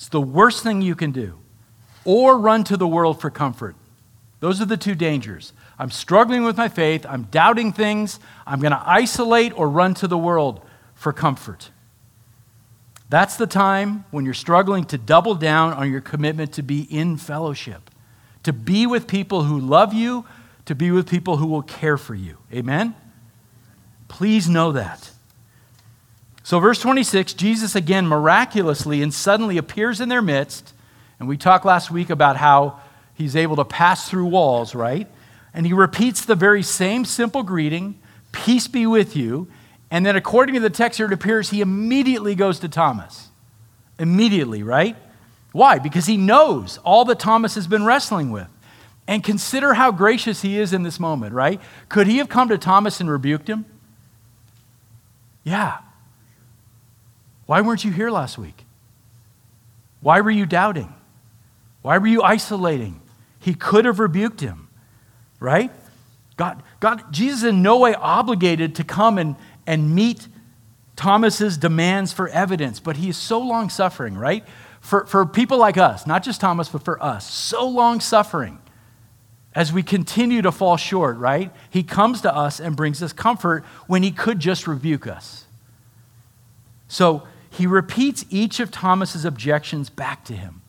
It's 0.00 0.08
the 0.08 0.18
worst 0.18 0.62
thing 0.62 0.80
you 0.80 0.94
can 0.94 1.12
do. 1.12 1.38
or 2.06 2.38
run 2.38 2.64
to 2.64 2.78
the 2.78 2.88
world 2.88 3.20
for 3.20 3.28
comfort. 3.28 3.76
Those 4.40 4.62
are 4.62 4.64
the 4.64 4.78
two 4.78 4.94
dangers. 4.94 5.52
I'm 5.78 5.90
struggling 5.90 6.42
with 6.42 6.56
my 6.56 6.70
faith, 6.70 7.04
I'm 7.06 7.24
doubting 7.24 7.74
things, 7.74 8.18
I'm 8.46 8.60
going 8.60 8.72
to 8.72 8.82
isolate 8.86 9.52
or 9.58 9.68
run 9.68 9.92
to 9.96 10.08
the 10.08 10.16
world 10.16 10.62
for 10.94 11.12
comfort. 11.12 11.70
That's 13.10 13.36
the 13.36 13.46
time 13.46 14.06
when 14.10 14.24
you're 14.24 14.32
struggling 14.32 14.86
to 14.86 14.96
double 14.96 15.34
down 15.34 15.74
on 15.74 15.92
your 15.92 16.00
commitment 16.00 16.54
to 16.54 16.62
be 16.62 16.84
in 16.84 17.18
fellowship, 17.18 17.90
to 18.44 18.54
be 18.54 18.86
with 18.86 19.06
people 19.06 19.42
who 19.44 19.60
love 19.60 19.92
you, 19.92 20.24
to 20.64 20.74
be 20.74 20.90
with 20.90 21.06
people 21.06 21.36
who 21.36 21.46
will 21.46 21.62
care 21.62 21.98
for 21.98 22.14
you. 22.14 22.38
Amen? 22.50 22.94
Please 24.08 24.48
know 24.48 24.72
that. 24.72 25.10
So, 26.50 26.58
verse 26.58 26.80
26, 26.80 27.34
Jesus 27.34 27.76
again 27.76 28.08
miraculously 28.08 29.02
and 29.02 29.14
suddenly 29.14 29.56
appears 29.56 30.00
in 30.00 30.08
their 30.08 30.20
midst. 30.20 30.74
And 31.20 31.28
we 31.28 31.36
talked 31.36 31.64
last 31.64 31.92
week 31.92 32.10
about 32.10 32.36
how 32.36 32.80
he's 33.14 33.36
able 33.36 33.54
to 33.54 33.64
pass 33.64 34.10
through 34.10 34.26
walls, 34.26 34.74
right? 34.74 35.06
And 35.54 35.64
he 35.64 35.72
repeats 35.72 36.24
the 36.24 36.34
very 36.34 36.64
same 36.64 37.04
simple 37.04 37.44
greeting 37.44 38.00
Peace 38.32 38.66
be 38.66 38.84
with 38.84 39.14
you. 39.14 39.46
And 39.92 40.04
then, 40.04 40.16
according 40.16 40.56
to 40.56 40.60
the 40.60 40.70
text 40.70 40.96
here, 40.96 41.06
it 41.06 41.12
appears 41.12 41.50
he 41.50 41.60
immediately 41.60 42.34
goes 42.34 42.58
to 42.58 42.68
Thomas. 42.68 43.28
Immediately, 44.00 44.64
right? 44.64 44.96
Why? 45.52 45.78
Because 45.78 46.06
he 46.06 46.16
knows 46.16 46.78
all 46.78 47.04
that 47.04 47.20
Thomas 47.20 47.54
has 47.54 47.68
been 47.68 47.84
wrestling 47.84 48.32
with. 48.32 48.48
And 49.06 49.22
consider 49.22 49.74
how 49.74 49.92
gracious 49.92 50.42
he 50.42 50.58
is 50.58 50.72
in 50.72 50.82
this 50.82 50.98
moment, 50.98 51.32
right? 51.32 51.60
Could 51.88 52.08
he 52.08 52.18
have 52.18 52.28
come 52.28 52.48
to 52.48 52.58
Thomas 52.58 52.98
and 53.00 53.08
rebuked 53.08 53.48
him? 53.48 53.66
Yeah. 55.44 55.78
Why 57.50 57.62
weren't 57.62 57.82
you 57.82 57.90
here 57.90 58.12
last 58.12 58.38
week? 58.38 58.64
Why 60.02 60.20
were 60.20 60.30
you 60.30 60.46
doubting? 60.46 60.94
Why 61.82 61.98
were 61.98 62.06
you 62.06 62.22
isolating? 62.22 63.00
He 63.40 63.54
could 63.54 63.86
have 63.86 63.98
rebuked 63.98 64.40
him, 64.40 64.68
right? 65.40 65.72
God, 66.36 66.62
God, 66.78 67.12
Jesus 67.12 67.38
is 67.38 67.44
in 67.46 67.60
no 67.60 67.76
way 67.78 67.92
obligated 67.92 68.76
to 68.76 68.84
come 68.84 69.18
and, 69.18 69.34
and 69.66 69.96
meet 69.96 70.28
Thomas's 70.94 71.56
demands 71.56 72.12
for 72.12 72.28
evidence, 72.28 72.78
but 72.78 72.98
he 72.98 73.08
is 73.08 73.16
so 73.16 73.40
long 73.40 73.68
suffering, 73.68 74.16
right? 74.16 74.44
For, 74.80 75.04
for 75.06 75.26
people 75.26 75.58
like 75.58 75.76
us, 75.76 76.06
not 76.06 76.22
just 76.22 76.40
Thomas, 76.40 76.68
but 76.68 76.84
for 76.84 77.02
us, 77.02 77.28
so 77.28 77.66
long 77.66 77.98
suffering 77.98 78.60
as 79.56 79.72
we 79.72 79.82
continue 79.82 80.40
to 80.42 80.52
fall 80.52 80.76
short, 80.76 81.16
right? 81.16 81.50
He 81.68 81.82
comes 81.82 82.20
to 82.20 82.32
us 82.32 82.60
and 82.60 82.76
brings 82.76 83.02
us 83.02 83.12
comfort 83.12 83.64
when 83.88 84.04
he 84.04 84.12
could 84.12 84.38
just 84.38 84.68
rebuke 84.68 85.08
us. 85.08 85.46
So 86.86 87.26
he 87.50 87.66
repeats 87.66 88.24
each 88.30 88.60
of 88.60 88.70
Thomas's 88.70 89.24
objections 89.24 89.90
back 89.90 90.24
to 90.26 90.34
him. 90.34 90.62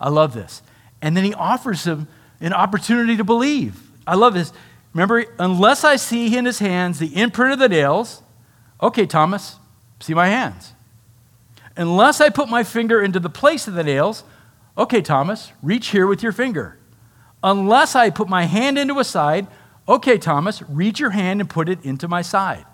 I 0.00 0.08
love 0.08 0.34
this. 0.34 0.62
And 1.00 1.16
then 1.16 1.24
he 1.24 1.34
offers 1.34 1.84
him 1.84 2.08
an 2.40 2.52
opportunity 2.52 3.16
to 3.16 3.24
believe. 3.24 3.80
I 4.06 4.16
love 4.16 4.34
this. 4.34 4.52
Remember, 4.92 5.24
unless 5.38 5.84
I 5.84 5.96
see 5.96 6.36
in 6.36 6.44
his 6.44 6.58
hands 6.58 6.98
the 6.98 7.16
imprint 7.16 7.52
of 7.52 7.58
the 7.58 7.68
nails, 7.68 8.22
okay, 8.82 9.06
Thomas, 9.06 9.56
see 10.00 10.14
my 10.14 10.28
hands. 10.28 10.72
Unless 11.76 12.20
I 12.20 12.28
put 12.28 12.48
my 12.48 12.62
finger 12.62 13.02
into 13.02 13.18
the 13.18 13.30
place 13.30 13.66
of 13.66 13.74
the 13.74 13.82
nails, 13.82 14.24
okay, 14.78 15.02
Thomas, 15.02 15.52
reach 15.62 15.88
here 15.88 16.06
with 16.06 16.22
your 16.22 16.32
finger. 16.32 16.78
Unless 17.42 17.94
I 17.94 18.10
put 18.10 18.28
my 18.28 18.44
hand 18.44 18.78
into 18.78 18.98
a 18.98 19.04
side, 19.04 19.46
okay, 19.88 20.16
Thomas, 20.18 20.62
reach 20.68 21.00
your 21.00 21.10
hand 21.10 21.40
and 21.40 21.50
put 21.50 21.68
it 21.68 21.84
into 21.84 22.08
my 22.08 22.22
side. 22.22 22.64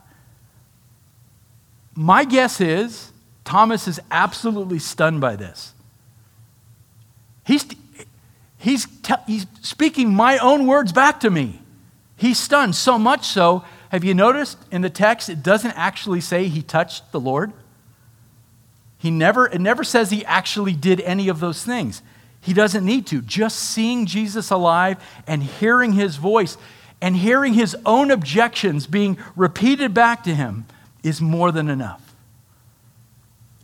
My 1.94 2.24
guess 2.24 2.60
is 2.60 3.09
Thomas 3.50 3.88
is 3.88 4.00
absolutely 4.12 4.78
stunned 4.78 5.20
by 5.20 5.34
this. 5.34 5.74
He's, 7.44 7.66
he's, 8.58 8.86
te- 9.02 9.14
he's 9.26 9.44
speaking 9.60 10.14
my 10.14 10.38
own 10.38 10.68
words 10.68 10.92
back 10.92 11.18
to 11.18 11.30
me. 11.30 11.60
He's 12.16 12.38
stunned, 12.38 12.76
so 12.76 12.96
much 12.96 13.26
so. 13.26 13.64
Have 13.88 14.04
you 14.04 14.14
noticed 14.14 14.56
in 14.70 14.82
the 14.82 14.88
text, 14.88 15.28
it 15.28 15.42
doesn't 15.42 15.72
actually 15.72 16.20
say 16.20 16.46
he 16.46 16.62
touched 16.62 17.10
the 17.10 17.18
Lord? 17.18 17.52
He 18.98 19.10
never, 19.10 19.48
it 19.48 19.60
never 19.60 19.82
says 19.82 20.10
he 20.10 20.24
actually 20.26 20.74
did 20.74 21.00
any 21.00 21.26
of 21.26 21.40
those 21.40 21.64
things. 21.64 22.02
He 22.40 22.52
doesn't 22.52 22.84
need 22.84 23.04
to. 23.08 23.20
Just 23.20 23.58
seeing 23.58 24.06
Jesus 24.06 24.52
alive 24.52 25.04
and 25.26 25.42
hearing 25.42 25.94
his 25.94 26.14
voice 26.14 26.56
and 27.02 27.16
hearing 27.16 27.54
his 27.54 27.76
own 27.84 28.12
objections 28.12 28.86
being 28.86 29.18
repeated 29.34 29.92
back 29.92 30.22
to 30.22 30.36
him 30.36 30.66
is 31.02 31.20
more 31.20 31.50
than 31.50 31.68
enough. 31.68 32.09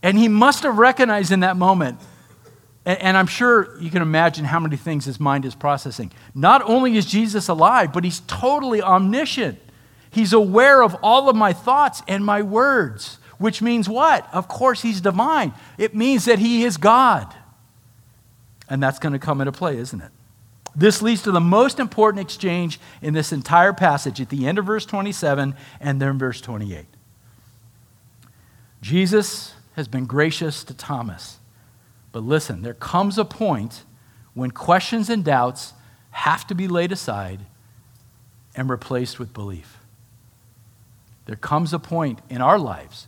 And 0.07 0.17
he 0.17 0.29
must 0.29 0.63
have 0.63 0.79
recognized 0.79 1.33
in 1.33 1.41
that 1.41 1.57
moment, 1.57 1.99
and, 2.85 2.97
and, 3.03 3.17
I'm 3.17 3.27
sure 3.27 3.77
you 3.81 3.91
can 3.91 4.03
imagine 4.03 4.45
how 4.45 4.61
many 4.61 4.77
things 4.77 5.05
his 5.05 5.19
mind 5.19 5.45
is 5.45 5.57
processing. 5.57 6.13
Not 6.33 6.63
only 6.63 6.97
is 6.97 7.07
Jesus 7.07 7.49
alive, 7.49 7.93
but 7.93 8.05
he's 8.05 8.21
totally 8.29 8.81
omniscient. 8.81 9.59
He's 10.09 10.33
aware 10.33 10.85
of 10.85 10.95
all 11.03 11.29
of 11.29 11.35
my 11.35 11.53
thoughts 11.53 12.03
and 12.07 12.25
my 12.25 12.41
words, 12.41 13.19
which 13.39 13.61
means 13.61 13.89
what? 13.89 14.33
Of 14.33 14.47
course, 14.47 14.81
he's 14.81 15.01
divine. 15.01 15.53
It 15.77 15.93
means 15.93 16.27
that 16.27 16.39
he 16.39 16.63
is 16.63 16.77
God. 16.77 17.35
And 18.71 18.81
that's 18.81 19.01
going 19.01 19.13
to 19.13 19.19
come 19.19 19.41
into 19.41 19.51
play, 19.51 19.77
isn't 19.77 20.01
it? 20.01 20.13
This 20.77 21.03
leads 21.03 21.23
to 21.23 21.33
the 21.33 21.41
most 21.41 21.81
important 21.81 22.21
exchange 22.21 22.79
in 23.03 23.13
this 23.13 23.33
entire 23.33 23.73
passage 23.73 24.21
at 24.21 24.29
the 24.29 24.47
end 24.47 24.59
of 24.59 24.67
verse 24.67 24.87
27 24.87 25.57
and 25.81 26.01
then 26.01 26.17
verse 26.17 26.41
28. 26.41 26.85
Jesus 28.81 29.56
has 29.77 29.87
been 29.87 30.07
gracious 30.07 30.65
to 30.65 30.75
Thomas. 30.75 31.39
But 32.11 32.23
listen, 32.23 32.63
there 32.63 32.75
comes 32.75 33.19
a 33.19 33.25
point 33.25 33.85
when 34.33 34.51
questions 34.51 35.11
and 35.11 35.23
doubts 35.23 35.75
have 36.11 36.47
to 36.47 36.55
be 36.55 36.67
laid 36.67 36.93
aside 36.93 37.41
and 38.55 38.71
replaced 38.71 39.19
with 39.19 39.35
belief. 39.35 39.79
There 41.27 41.37
comes 41.37 41.75
a 41.75 41.79
point 41.79 42.21
in 42.31 42.41
our 42.41 42.59
lives 42.59 43.07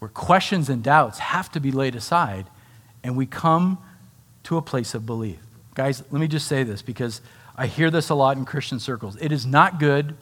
where 0.00 0.10
questions 0.10 0.68
and 0.68 0.82
doubts 0.82 1.18
have 1.18 1.50
to 1.52 1.60
be 1.60 1.72
laid 1.72 1.94
aside 1.94 2.46
and 3.02 3.16
we 3.16 3.24
come 3.24 3.78
to 4.44 4.58
a 4.58 4.62
place 4.62 4.94
of 4.94 5.06
belief. 5.06 5.38
Guys, 5.74 6.02
let 6.10 6.20
me 6.20 6.28
just 6.28 6.46
say 6.46 6.62
this 6.62 6.82
because 6.82 7.22
I 7.56 7.66
hear 7.66 7.90
this 7.90 8.10
a 8.10 8.14
lot 8.14 8.36
in 8.36 8.44
Christian 8.44 8.80
circles. 8.80 9.16
It 9.18 9.32
is 9.32 9.46
not 9.46 9.78
good, 9.78 10.14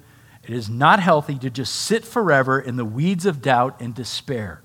it 0.45 0.51
is 0.51 0.69
not 0.69 1.01
healthy 1.01 1.37
to 1.39 1.51
just 1.51 1.75
sit 1.75 2.05
forever 2.05 2.61
in 2.61 2.77
the 2.77 2.85
weeds 2.85 3.27
of 3.27 3.43
doubt 3.43 3.81
and 3.81 3.93
despair. 3.93 4.63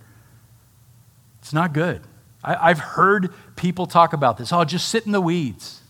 It's 1.43 1.51
not 1.51 1.73
good. 1.73 1.99
I, 2.41 2.69
have 2.69 2.79
heard 2.79 3.33
people 3.57 3.85
talk 3.85 4.13
about 4.13 4.37
this. 4.37 4.53
Oh, 4.53 4.63
just 4.63 4.87
sit 4.87 5.05
in 5.05 5.11
the 5.11 5.19
weeds. 5.19 5.81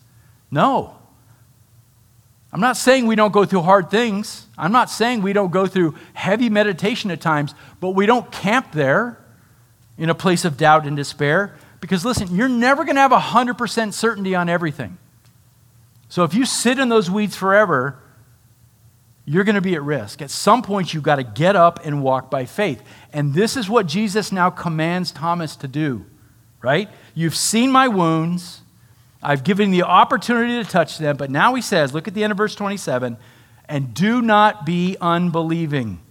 No. 0.50 0.96
I'm 2.52 2.60
not 2.60 2.76
saying 2.76 3.06
we 3.06 3.16
don't 3.16 3.32
go 3.32 3.46
through 3.46 3.62
hard 3.62 3.92
things. 3.92 4.48
I'm 4.58 4.72
not 4.72 4.90
saying 4.90 5.22
we 5.22 5.32
don't 5.32 5.52
go 5.52 5.68
through 5.68 5.96
heavy 6.14 6.50
meditation 6.50 7.12
at 7.12 7.22
times, 7.22 7.54
but 7.80 7.92
we 7.92 8.08
don't 8.08 8.32
camp 8.32 8.72
there 8.72 9.20
in 9.96 10.10
a 10.10 10.16
place 10.16 10.44
of 10.44 10.58
doubt 10.58 10.88
and 10.88 10.98
despair. 10.98 11.56
Because 11.80 12.04
listen, 12.04 12.36
you're 12.36 12.50
never 12.50 12.84
going 12.84 12.96
to 12.96 13.02
have 13.02 13.12
100% 13.12 13.94
certainty 13.94 14.34
on 14.34 14.50
everything. 14.50 14.98
So 16.10 16.24
if 16.24 16.34
you 16.34 16.46
sit 16.46 16.80
in 16.80 16.90
those 16.90 17.12
weeds 17.12 17.36
forever, 17.36 18.00
you're 19.26 19.44
going 19.44 19.56
to 19.56 19.62
be 19.62 19.76
at 19.76 19.84
risk. 19.84 20.22
At 20.22 20.30
some 20.30 20.62
point, 20.62 20.94
you've 20.94 21.04
got 21.04 21.16
to 21.16 21.24
get 21.24 21.56
up 21.56 21.80
and 21.86 22.04
walk 22.04 22.30
by 22.30 22.46
faith. 22.46 22.82
And 23.14 23.34
this 23.34 23.56
is 23.56 23.70
what 23.70 23.88
Jesus 23.88 24.32
now 24.32 24.50
commands 24.50 25.12
Thomas 25.12 25.56
to 25.58 25.68
do, 25.68 26.06
right? 26.62 26.90
You've 27.14 27.36
seen 27.36 27.72
my 27.72 27.88
wounds. 27.88 28.62
I've 29.22 29.46
given 29.46 29.72
the 29.72 29.84
opportunity 29.84 30.62
to 30.62 30.70
touch 30.70 30.98
them. 30.98 31.16
But 31.16 31.32
now 31.32 31.56
he 31.56 31.62
says, 31.62 31.94
look 31.94 32.08
at 32.08 32.14
the 32.14 32.24
end 32.24 32.32
of 32.32 32.38
verse 32.38 32.56
27 32.56 33.18
and 33.70 33.94
do 33.94 34.22
not 34.22 34.66
be 34.66 34.98
unbelieving, 35.00 36.02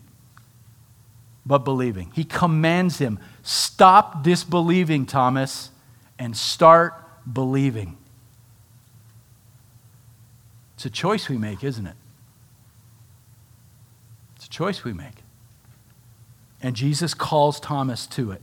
but 1.44 1.58
believing. 1.58 2.10
He 2.14 2.24
commands 2.24 2.98
him 2.98 3.18
stop 3.42 4.22
disbelieving, 4.22 5.04
Thomas, 5.04 5.70
and 6.18 6.34
start 6.36 6.94
believing. 7.30 7.98
It's 10.76 10.86
a 10.86 10.90
choice 10.90 11.28
we 11.28 11.36
make, 11.36 11.62
isn't 11.62 11.86
it? 11.86 11.96
Choice 14.52 14.84
we 14.84 14.92
make. 14.92 15.24
And 16.60 16.76
Jesus 16.76 17.14
calls 17.14 17.58
Thomas 17.58 18.06
to 18.08 18.30
it. 18.30 18.42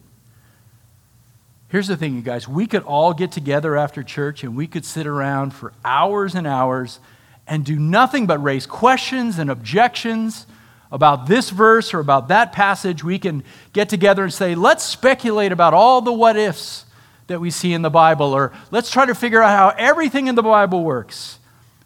Here's 1.70 1.88
the 1.88 1.96
thing, 1.96 2.16
you 2.16 2.22
guys. 2.22 2.48
We 2.48 2.66
could 2.66 2.84
all 2.84 3.14
get 3.14 3.32
together 3.32 3.78
after 3.78 4.02
church 4.04 4.44
and 4.44 4.56
we 4.56 4.68
could 4.68 4.84
sit 4.84 5.06
around 5.06 5.52
for 5.52 5.72
hours 5.86 6.34
and 6.36 6.48
hours 6.48 7.00
and 7.48 7.64
do 7.64 7.78
nothing 7.78 8.26
but 8.26 8.42
raise 8.44 8.66
questions 8.66 9.38
and 9.38 9.50
objections 9.50 10.48
about 10.92 11.28
this 11.28 11.52
verse 11.52 11.94
or 11.94 12.00
about 12.00 12.28
that 12.30 12.52
passage. 12.52 13.04
We 13.04 13.20
can 13.20 13.44
get 13.72 13.88
together 13.88 14.24
and 14.24 14.34
say, 14.34 14.56
let's 14.56 14.84
speculate 14.84 15.52
about 15.52 15.74
all 15.74 16.02
the 16.02 16.12
what 16.14 16.36
ifs 16.36 16.86
that 17.28 17.40
we 17.40 17.52
see 17.52 17.74
in 17.74 17.84
the 17.84 17.92
Bible, 17.92 18.34
or 18.34 18.52
let's 18.72 18.90
try 18.90 19.06
to 19.06 19.14
figure 19.14 19.42
out 19.42 19.50
how 19.50 19.76
everything 19.78 20.28
in 20.28 20.34
the 20.34 20.44
Bible 20.44 20.84
works. 20.84 21.39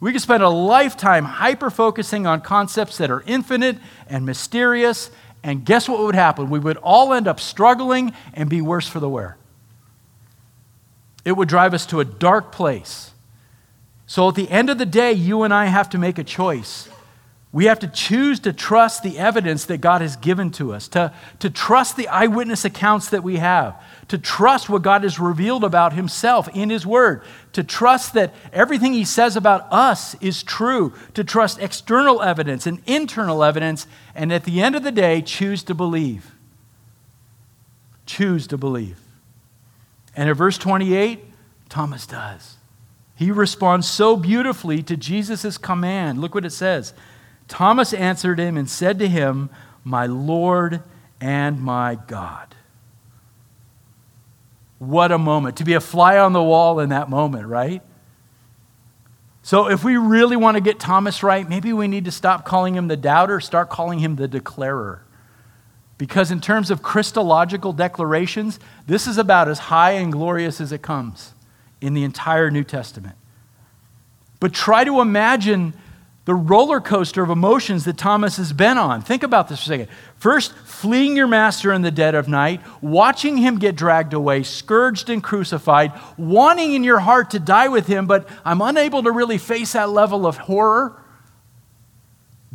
We 0.03 0.11
could 0.11 0.21
spend 0.21 0.43
a 0.43 0.49
lifetime 0.49 1.23
hyper 1.23 1.69
focusing 1.69 2.27
on 2.27 2.41
concepts 2.41 2.97
that 2.97 3.09
are 3.09 3.23
infinite 3.25 3.77
and 4.09 4.25
mysterious, 4.25 5.09
and 5.43 5.63
guess 5.63 5.87
what 5.87 6.01
would 6.01 6.13
happen? 6.13 6.49
We 6.49 6.59
would 6.59 6.75
all 6.75 7.13
end 7.13 7.25
up 7.25 7.39
struggling 7.39 8.11
and 8.33 8.49
be 8.49 8.59
worse 8.59 8.85
for 8.85 8.99
the 8.99 9.07
wear. 9.07 9.37
It 11.23 11.37
would 11.37 11.47
drive 11.47 11.73
us 11.73 11.85
to 11.85 12.01
a 12.01 12.05
dark 12.05 12.51
place 12.51 13.11
So 14.05 14.27
at 14.27 14.35
the 14.35 14.49
end 14.49 14.69
of 14.69 14.77
the 14.77 14.85
day, 14.85 15.13
you 15.13 15.43
and 15.43 15.53
I 15.53 15.67
have 15.67 15.89
to 15.91 15.97
make 15.97 16.17
a 16.17 16.23
choice. 16.25 16.89
We 17.53 17.65
have 17.65 17.77
to 17.79 17.87
choose 17.87 18.39
to 18.41 18.51
trust 18.51 19.03
the 19.03 19.19
evidence 19.19 19.65
that 19.65 19.77
God 19.77 20.01
has 20.01 20.15
given 20.15 20.49
to 20.53 20.73
us, 20.73 20.87
to, 20.89 21.13
to 21.37 21.51
trust 21.51 21.95
the 21.95 22.07
eyewitness 22.07 22.65
accounts 22.65 23.09
that 23.09 23.23
we 23.23 23.37
have, 23.37 23.79
to 24.07 24.17
trust 24.17 24.69
what 24.69 24.81
God 24.81 25.03
has 25.03 25.19
revealed 25.19 25.63
about 25.63 25.93
Himself 25.93 26.49
in 26.55 26.71
His 26.71 26.83
Word, 26.83 27.21
to 27.51 27.63
trust 27.63 28.15
that 28.15 28.33
everything 28.51 28.93
He 28.93 29.05
says 29.05 29.35
about 29.37 29.71
us 29.71 30.15
is 30.15 30.41
true, 30.41 30.93
to 31.13 31.23
trust 31.23 31.59
external 31.59 32.23
evidence 32.23 32.65
and 32.65 32.81
internal 32.87 33.43
evidence, 33.43 33.85
and 34.15 34.33
at 34.33 34.45
the 34.45 34.59
end 34.59 34.75
of 34.75 34.81
the 34.81 34.91
day, 34.91 35.21
choose 35.21 35.61
to 35.63 35.75
believe. 35.75 36.31
Choose 38.07 38.47
to 38.47 38.57
believe. 38.57 38.99
And 40.15 40.27
in 40.27 40.33
verse 40.33 40.57
28, 40.57 41.23
Thomas 41.69 42.07
does. 42.07 42.57
He 43.15 43.29
responds 43.29 43.87
so 43.87 44.17
beautifully 44.17 44.81
to 44.81 44.97
Jesus' 44.97 45.59
command. 45.59 46.19
Look 46.19 46.33
what 46.33 46.45
it 46.45 46.49
says. 46.49 46.95
Thomas 47.47 47.93
answered 47.93 48.39
him 48.39 48.57
and 48.57 48.69
said 48.69 48.99
to 48.99 49.07
him, 49.07 49.49
My 49.83 50.05
Lord 50.05 50.81
and 51.19 51.61
my 51.61 51.97
God. 52.07 52.55
What 54.79 55.11
a 55.11 55.17
moment. 55.17 55.57
To 55.57 55.63
be 55.63 55.73
a 55.73 55.79
fly 55.79 56.17
on 56.17 56.33
the 56.33 56.43
wall 56.43 56.79
in 56.79 56.89
that 56.89 57.09
moment, 57.09 57.47
right? 57.47 57.81
So, 59.41 59.69
if 59.69 59.83
we 59.83 59.97
really 59.97 60.37
want 60.37 60.55
to 60.55 60.61
get 60.61 60.79
Thomas 60.79 61.21
right, 61.21 61.47
maybe 61.47 61.73
we 61.73 61.87
need 61.87 62.05
to 62.05 62.11
stop 62.11 62.45
calling 62.45 62.75
him 62.75 62.87
the 62.87 62.95
doubter, 62.97 63.39
start 63.41 63.69
calling 63.69 63.99
him 63.99 64.15
the 64.15 64.27
declarer. 64.27 65.03
Because, 65.97 66.31
in 66.31 66.41
terms 66.41 66.71
of 66.71 66.81
Christological 66.81 67.73
declarations, 67.73 68.59
this 68.87 69.05
is 69.05 69.17
about 69.17 69.47
as 69.49 69.59
high 69.59 69.91
and 69.91 70.11
glorious 70.11 70.59
as 70.59 70.71
it 70.71 70.81
comes 70.81 71.33
in 71.81 71.93
the 71.93 72.03
entire 72.03 72.49
New 72.49 72.63
Testament. 72.63 73.15
But 74.39 74.53
try 74.53 74.83
to 74.85 75.01
imagine 75.01 75.73
the 76.25 76.33
roller 76.33 76.79
coaster 76.79 77.21
of 77.21 77.29
emotions 77.29 77.83
that 77.83 77.97
Thomas 77.97 78.37
has 78.37 78.53
been 78.53 78.77
on. 78.77 79.01
Think 79.01 79.23
about 79.23 79.49
this 79.49 79.59
for 79.59 79.73
a 79.73 79.77
second. 79.77 79.95
First, 80.15 80.53
fleeing 80.53 81.17
your 81.17 81.27
master 81.27 81.73
in 81.73 81.81
the 81.81 81.91
dead 81.91 82.15
of 82.15 82.29
night, 82.29 82.61
watching 82.81 83.37
him 83.37 83.59
get 83.59 83.75
dragged 83.75 84.13
away, 84.13 84.43
scourged 84.43 85.09
and 85.09 85.21
crucified, 85.21 85.91
wanting 86.17 86.73
in 86.73 86.83
your 86.83 86.99
heart 86.99 87.31
to 87.31 87.39
die 87.39 87.67
with 87.67 87.87
him, 87.87 88.07
but 88.07 88.29
I'm 88.45 88.61
unable 88.61 89.03
to 89.03 89.11
really 89.11 89.37
face 89.37 89.73
that 89.73 89.89
level 89.89 90.25
of 90.25 90.37
horror. 90.37 91.02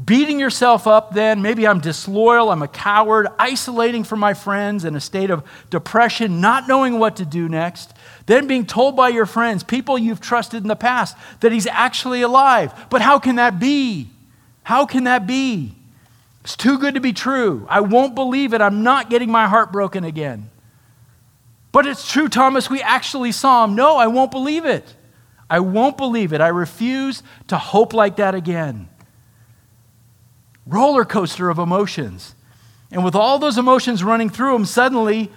Beating 0.04 0.38
yourself 0.38 0.86
up, 0.86 1.12
then, 1.12 1.42
maybe 1.42 1.66
I'm 1.66 1.80
disloyal, 1.80 2.50
I'm 2.50 2.62
a 2.62 2.68
coward, 2.68 3.26
isolating 3.38 4.04
from 4.04 4.20
my 4.20 4.32
friends 4.32 4.84
in 4.84 4.94
a 4.94 5.00
state 5.00 5.30
of 5.30 5.42
depression, 5.70 6.40
not 6.40 6.68
knowing 6.68 7.00
what 7.00 7.16
to 7.16 7.24
do 7.24 7.48
next. 7.48 7.94
Then 8.26 8.46
being 8.46 8.64
told 8.64 8.94
by 8.94 9.08
your 9.08 9.26
friends, 9.26 9.64
people 9.64 9.98
you've 9.98 10.20
trusted 10.20 10.62
in 10.62 10.68
the 10.68 10.76
past, 10.76 11.16
that 11.40 11.50
he's 11.50 11.66
actually 11.66 12.22
alive. 12.22 12.86
But 12.90 13.02
how 13.02 13.18
can 13.18 13.36
that 13.36 13.58
be? 13.58 14.10
How 14.62 14.86
can 14.86 15.04
that 15.04 15.26
be? 15.26 15.74
It's 16.44 16.56
too 16.56 16.78
good 16.78 16.94
to 16.94 17.00
be 17.00 17.12
true. 17.12 17.66
I 17.68 17.80
won't 17.80 18.14
believe 18.14 18.54
it. 18.54 18.60
I'm 18.60 18.84
not 18.84 19.10
getting 19.10 19.30
my 19.30 19.48
heart 19.48 19.72
broken 19.72 20.04
again. 20.04 20.48
But 21.72 21.86
it's 21.86 22.10
true, 22.10 22.28
Thomas. 22.28 22.70
We 22.70 22.80
actually 22.82 23.32
saw 23.32 23.64
him. 23.64 23.74
No, 23.74 23.96
I 23.96 24.06
won't 24.06 24.30
believe 24.30 24.64
it. 24.64 24.94
I 25.50 25.60
won't 25.60 25.96
believe 25.96 26.32
it. 26.32 26.40
I 26.40 26.48
refuse 26.48 27.22
to 27.48 27.58
hope 27.58 27.92
like 27.92 28.16
that 28.16 28.34
again. 28.34 28.88
Roller 30.68 31.04
coaster 31.04 31.48
of 31.48 31.58
emotions. 31.58 32.34
And 32.92 33.02
with 33.04 33.14
all 33.14 33.38
those 33.38 33.58
emotions 33.58 34.04
running 34.04 34.28
through 34.28 34.54
him, 34.54 34.64
suddenly, 34.64 35.30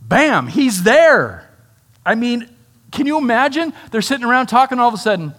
bam, 0.00 0.48
he's 0.48 0.82
there. 0.82 1.48
I 2.04 2.16
mean, 2.16 2.48
can 2.90 3.06
you 3.06 3.16
imagine? 3.16 3.72
They're 3.90 4.02
sitting 4.02 4.26
around 4.26 4.48
talking, 4.48 4.78
all 4.78 4.88
of 4.88 4.94
a 4.94 4.98
sudden, 4.98 5.34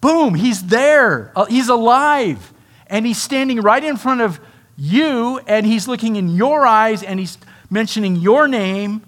boom, 0.00 0.34
he's 0.34 0.62
there. 0.64 1.30
Uh, 1.36 1.44
he's 1.44 1.68
alive. 1.68 2.52
And 2.86 3.06
he's 3.06 3.20
standing 3.20 3.60
right 3.60 3.84
in 3.84 3.96
front 3.96 4.22
of 4.22 4.40
you, 4.76 5.38
and 5.46 5.66
he's 5.66 5.86
looking 5.86 6.16
in 6.16 6.30
your 6.30 6.66
eyes, 6.66 7.02
and 7.02 7.20
he's 7.20 7.36
mentioning 7.68 8.16
your 8.16 8.48
name, 8.48 9.02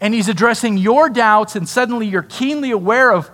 and 0.00 0.12
he's 0.12 0.28
addressing 0.28 0.76
your 0.76 1.08
doubts, 1.08 1.56
and 1.56 1.66
suddenly 1.66 2.06
you're 2.06 2.22
keenly 2.22 2.70
aware 2.70 3.10
of, 3.10 3.30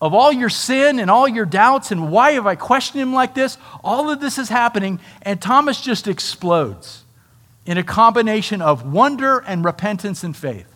of 0.00 0.12
all 0.12 0.30
your 0.30 0.50
sin 0.50 0.98
and 0.98 1.10
all 1.10 1.26
your 1.26 1.46
doubts, 1.46 1.90
and 1.90 2.10
why 2.10 2.32
have 2.32 2.46
I 2.46 2.54
questioned 2.54 3.00
him 3.00 3.12
like 3.14 3.34
this? 3.34 3.56
All 3.82 4.10
of 4.10 4.20
this 4.20 4.38
is 4.38 4.48
happening, 4.48 5.00
and 5.22 5.40
Thomas 5.40 5.80
just 5.80 6.06
explodes 6.06 7.04
in 7.64 7.78
a 7.78 7.82
combination 7.82 8.60
of 8.60 8.90
wonder 8.90 9.38
and 9.38 9.64
repentance 9.64 10.22
and 10.22 10.36
faith. 10.36 10.72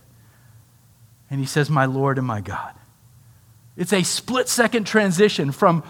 And 1.31 1.39
he 1.39 1.47
says, 1.47 1.71
My 1.71 1.85
Lord 1.85 2.19
and 2.19 2.27
my 2.27 2.41
God. 2.41 2.75
It's 3.77 3.93
a 3.93 4.03
split 4.03 4.49
second 4.49 4.87
transition 4.87 5.53
from 5.53 5.85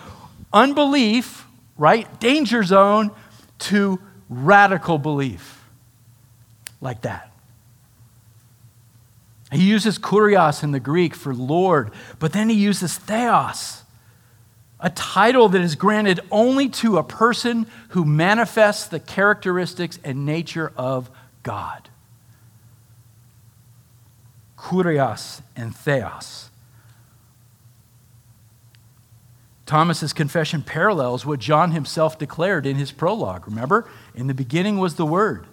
unbelief, 0.53 1.47
right, 1.79 2.21
danger 2.21 2.62
zone, 2.62 3.11
to 3.61 4.01
radical 4.29 4.99
belief. 4.99 5.64
Like 6.81 7.03
that. 7.03 7.30
He 9.53 9.69
uses 9.69 9.99
kurios 9.99 10.63
in 10.63 10.71
the 10.71 10.81
Greek 10.81 11.15
for 11.15 11.35
Lord, 11.35 11.91
but 12.19 12.33
then 12.33 12.49
he 12.49 12.55
uses 12.55 12.97
theos, 12.97 13.83
a 14.79 14.91
title 14.91 15.49
that 15.49 15.61
is 15.61 15.75
granted 15.75 16.21
only 16.31 16.69
to 16.69 16.99
a 16.99 17.03
person 17.03 17.67
who 17.91 18.05
manifests 18.05 18.87
the 18.87 19.01
characteristics 19.01 19.99
and 20.05 20.25
nature 20.25 20.73
of 20.77 21.11
God 21.43 21.91
kurios 24.61 25.41
and 25.57 25.75
theos. 25.75 26.51
Thomas's 29.67 30.13
confession 30.13 30.63
parallels 30.63 31.25
what 31.25 31.41
John 31.41 31.71
himself 31.71 32.19
declared 32.19 32.67
in 32.67 32.77
his 32.77 32.93
prologue. 32.93 33.47
Remember? 33.47 33.89
In 34.15 34.27
the 34.27 34.35
beginning 34.35 34.79
was 34.79 34.97
the 34.97 35.07
Word, 35.07 35.47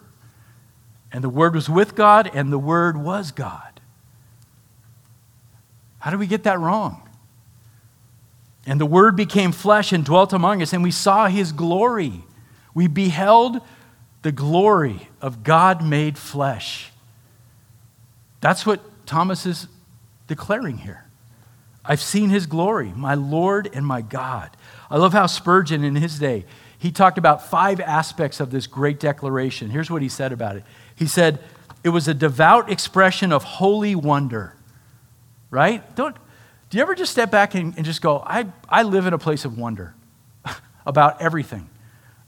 and 1.12 1.22
the 1.22 1.28
Word 1.28 1.54
was 1.54 1.68
with 1.68 1.94
God, 1.94 2.30
and 2.34 2.52
the 2.52 2.58
Word 2.58 2.96
was 2.96 3.30
God. 3.30 3.67
How 5.98 6.10
do 6.10 6.18
we 6.18 6.26
get 6.26 6.44
that 6.44 6.58
wrong? 6.58 7.02
And 8.66 8.80
the 8.80 8.86
Word 8.86 9.16
became 9.16 9.52
flesh 9.52 9.92
and 9.92 10.04
dwelt 10.04 10.32
among 10.32 10.62
us, 10.62 10.72
and 10.72 10.82
we 10.82 10.90
saw 10.90 11.26
His 11.28 11.52
glory. 11.52 12.22
We 12.74 12.86
beheld 12.86 13.60
the 14.22 14.32
glory 14.32 15.08
of 15.20 15.42
God 15.42 15.84
made 15.84 16.18
flesh. 16.18 16.92
That's 18.40 18.66
what 18.66 18.80
Thomas 19.06 19.46
is 19.46 19.68
declaring 20.26 20.78
here. 20.78 21.04
I've 21.84 22.00
seen 22.00 22.28
his 22.28 22.46
glory, 22.46 22.92
my 22.94 23.14
Lord 23.14 23.70
and 23.72 23.86
my 23.86 24.02
God. 24.02 24.50
I 24.90 24.98
love 24.98 25.12
how 25.12 25.26
Spurgeon 25.26 25.82
in 25.82 25.96
his 25.96 26.18
day, 26.18 26.44
he 26.78 26.92
talked 26.92 27.18
about 27.18 27.48
five 27.48 27.80
aspects 27.80 28.40
of 28.40 28.50
this 28.50 28.66
great 28.66 29.00
declaration. 29.00 29.70
Here's 29.70 29.90
what 29.90 30.02
he 30.02 30.08
said 30.08 30.32
about 30.32 30.56
it. 30.56 30.64
He 30.94 31.06
said, 31.06 31.40
it 31.82 31.88
was 31.88 32.06
a 32.06 32.14
devout 32.14 32.70
expression 32.70 33.32
of 33.32 33.42
holy 33.42 33.94
wonder. 33.94 34.54
Right? 35.50 35.94
Don't 35.94 36.16
do 36.70 36.76
you 36.76 36.82
ever 36.82 36.94
just 36.94 37.12
step 37.12 37.30
back 37.30 37.54
and, 37.54 37.74
and 37.76 37.84
just 37.84 38.02
go, 38.02 38.22
I, 38.24 38.46
I 38.68 38.82
live 38.82 39.06
in 39.06 39.14
a 39.14 39.18
place 39.18 39.44
of 39.44 39.56
wonder 39.56 39.94
about 40.86 41.22
everything. 41.22 41.68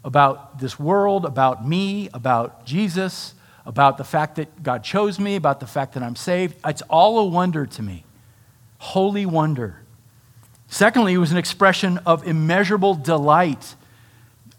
About 0.03 0.59
this 0.59 0.79
world, 0.79 1.27
about 1.27 1.67
me, 1.67 2.09
about 2.15 2.65
Jesus, 2.65 3.35
about 3.67 3.99
the 3.99 4.05
fact 4.05 4.37
that 4.37 4.63
God 4.63 4.83
chose 4.83 5.19
me, 5.19 5.37
about 5.37 5.61
the 5.61 5.67
fact 5.67 5.93
that 5.93 6.03
I'm 6.03 6.17
saved. 6.17 6.57
It's 6.65 6.81
all 6.89 7.19
a 7.19 7.27
wonder 7.27 7.67
to 7.67 7.83
me. 7.83 8.05
Holy 8.79 9.27
wonder. 9.27 9.83
Secondly, 10.69 11.13
it 11.13 11.19
was 11.19 11.33
an 11.33 11.39
expression 11.39 11.99
of 12.07 12.27
immeasurable 12.27 12.95
delight. 12.95 13.75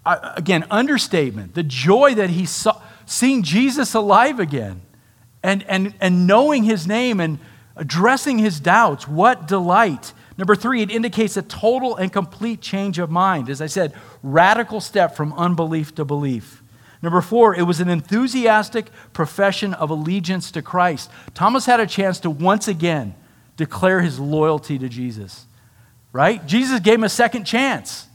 Uh, 0.06 0.34
again, 0.38 0.64
understatement. 0.70 1.56
The 1.56 1.64
joy 1.64 2.14
that 2.16 2.30
he 2.30 2.46
saw, 2.46 2.80
seeing 3.08 3.42
Jesus 3.42 3.96
alive 3.96 4.40
again 4.40 4.82
and, 5.42 5.64
and, 5.64 5.96
and 6.00 6.28
knowing 6.28 6.66
his 6.66 6.86
name 6.86 7.20
and 7.20 7.40
addressing 7.76 8.40
his 8.40 8.60
doubts. 8.60 9.08
What 9.08 9.48
delight. 9.48 10.14
Number 10.38 10.56
three, 10.56 10.82
it 10.82 10.92
indicates 10.92 11.38
a 11.38 11.42
total 11.42 11.96
and 11.96 12.12
complete 12.12 12.62
change 12.62 13.00
of 13.00 13.10
mind. 13.10 13.50
As 13.50 13.62
I 13.62 13.68
said, 13.68 13.94
radical 14.24 14.82
step 14.82 15.16
from 15.16 15.34
unbelief 15.34 15.94
to 15.96 16.06
belief. 16.06 16.62
Number 17.02 17.22
four, 17.22 17.56
it 17.56 17.64
was 17.64 17.80
an 17.80 17.90
enthusiastic 17.90 18.88
profession 19.14 19.74
of 19.74 19.90
allegiance 19.90 20.52
to 20.52 20.62
Christ. 20.62 21.10
Thomas 21.34 21.66
had 21.66 21.80
a 21.80 21.88
chance 21.88 22.20
to 22.20 22.30
once 22.30 22.68
again 22.68 23.16
declare 23.58 24.02
his 24.02 24.20
loyalty 24.20 24.78
to 24.78 24.88
Jesus, 24.88 25.46
right? 26.14 26.46
Jesus 26.46 26.80
gave 26.80 26.96
him 26.96 27.04
a 27.04 27.10
second 27.10 27.46
chance 27.46 28.08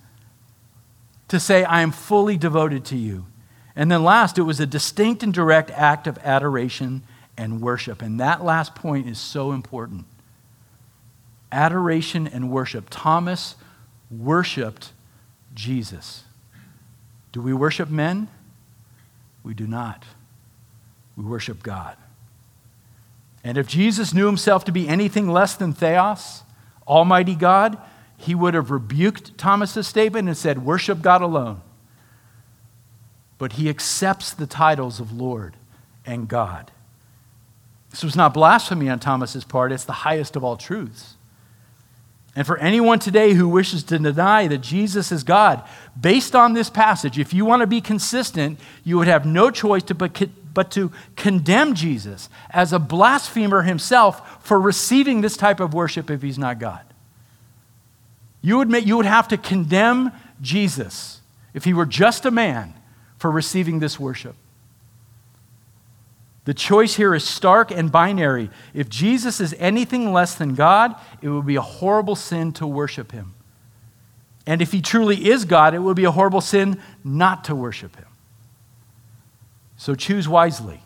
to 1.29 1.41
say, 1.41 1.65
I 1.65 1.83
am 1.83 1.91
fully 1.91 2.37
devoted 2.37 2.85
to 2.87 2.97
you. 2.97 3.27
And 3.75 3.91
then 3.91 4.05
last, 4.05 4.39
it 4.39 4.43
was 4.43 4.61
a 4.61 4.67
distinct 4.67 5.23
and 5.23 5.35
direct 5.35 5.71
act 5.73 6.07
of 6.07 6.19
adoration 6.19 7.03
and 7.37 7.61
worship. 7.61 8.03
And 8.03 8.21
that 8.21 8.45
last 8.45 8.75
point 8.75 9.09
is 9.09 9.19
so 9.19 9.53
important. 9.53 10.05
Adoration 11.53 12.27
and 12.27 12.51
worship. 12.51 12.87
Thomas 12.91 13.57
worshiped 14.11 14.93
Jesus. 15.55 16.25
Do 17.33 17.41
we 17.41 17.53
worship 17.53 17.91
men? 17.91 18.29
We 19.43 19.55
do 19.55 19.67
not. 19.67 20.05
We 21.17 21.25
worship 21.25 21.63
God. 21.63 21.97
And 23.45 23.57
if 23.57 23.69
Jesus 23.69 24.13
knew 24.13 24.27
himself 24.27 24.65
to 24.65 24.73
be 24.73 24.89
anything 24.89 25.29
less 25.29 25.55
than 25.55 25.73
theos, 25.73 26.43
Almighty 26.87 27.35
God, 27.35 27.79
he 28.17 28.35
would 28.35 28.55
have 28.55 28.71
rebuked 28.71 29.37
Thomas's 29.39 29.87
statement 29.87 30.29
and 30.29 30.37
said, 30.37 30.65
Worship 30.65 31.03
God 31.03 31.23
alone. 31.23 31.61
But 33.39 33.53
he 33.53 33.69
accepts 33.69 34.33
the 34.33 34.47
titles 34.47 34.99
of 34.99 35.13
Lord 35.13 35.57
and 36.05 36.27
God. 36.27 36.73
This 37.97 38.05
was 38.05 38.15
not 38.15 38.35
blasphemy 38.35 38.91
on 38.91 38.99
Thomas's 38.99 39.43
part, 39.43 39.73
it's 39.73 39.87
the 39.87 39.93
highest 39.93 40.37
of 40.37 40.45
all 40.45 40.59
truths. 40.59 41.15
And 42.35 42.47
for 42.47 42.59
anyone 42.59 42.99
today 42.99 43.33
who 43.33 43.49
wishes 43.49 43.83
to 43.85 43.99
deny 43.99 44.47
that 44.49 44.59
Jesus 44.59 45.11
is 45.11 45.25
God, 45.25 45.67
based 45.99 46.37
on 46.37 46.53
this 46.53 46.69
passage, 46.69 47.19
if 47.19 47.33
you 47.33 47.47
want 47.47 47.61
to 47.63 47.67
be 47.67 47.81
consistent, 47.81 48.61
you 48.85 48.99
would 48.99 49.09
have 49.09 49.25
no 49.25 49.51
choice 49.51 49.83
to 49.85 49.95
but 49.95 50.71
to 50.73 50.93
condemn 51.17 51.75
Jesus 51.75 52.29
as 52.51 52.75
a 52.75 52.79
blasphemer 52.79 53.63
himself 53.63 54.45
for 54.45 54.61
receiving 54.61 55.23
this 55.23 55.39
type 55.39 55.59
of 55.59 55.73
worship 55.73 56.11
if 56.11 56.21
he's 56.21 56.39
not 56.39 56.59
God. 56.59 56.85
You 58.43 58.59
would, 58.59 58.87
you 58.87 58.99
would 58.99 59.07
have 59.07 59.29
to 59.29 59.39
condemn 59.39 60.13
Jesus 60.43 61.23
if 61.55 61.65
he 61.65 61.73
were 61.73 61.87
just 61.87 62.27
a 62.27 62.31
man 62.31 62.75
for 63.17 63.31
receiving 63.31 63.79
this 63.79 63.99
worship. 63.99 64.37
The 66.47 66.55
choice 66.55 66.95
here 66.95 67.13
is 67.13 67.25
stark 67.25 67.73
and 67.73 67.91
binary. 67.91 68.51
If 68.73 68.89
Jesus 68.89 69.41
is 69.41 69.55
anything 69.59 70.13
less 70.13 70.37
than 70.37 70.55
God, 70.55 70.95
it 71.21 71.29
would 71.29 71.45
be 71.45 71.57
a 71.57 71.61
horrible 71.61 72.15
sin 72.15 72.53
to 72.53 72.67
worship 72.67 73.11
him. 73.11 73.35
And 74.47 74.63
if 74.63 74.71
he 74.71 74.81
truly 74.81 75.29
is 75.29 75.45
God, 75.45 75.75
it 75.75 75.81
would 75.81 75.97
be 75.97 76.05
a 76.05 76.13
horrible 76.13 76.41
sin 76.41 76.81
not 77.03 77.43
to 77.45 77.55
worship 77.57 77.97
him. 77.97 78.07
So 79.77 79.97
choose 79.97 80.29
wisely. 80.29 80.81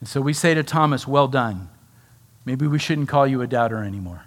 And 0.00 0.08
so 0.08 0.20
we 0.20 0.32
say 0.32 0.54
to 0.54 0.64
Thomas, 0.64 1.06
Well 1.06 1.28
done. 1.28 1.70
Maybe 2.44 2.66
we 2.66 2.80
shouldn't 2.80 3.08
call 3.08 3.28
you 3.28 3.42
a 3.42 3.46
doubter 3.46 3.84
anymore. 3.84 4.24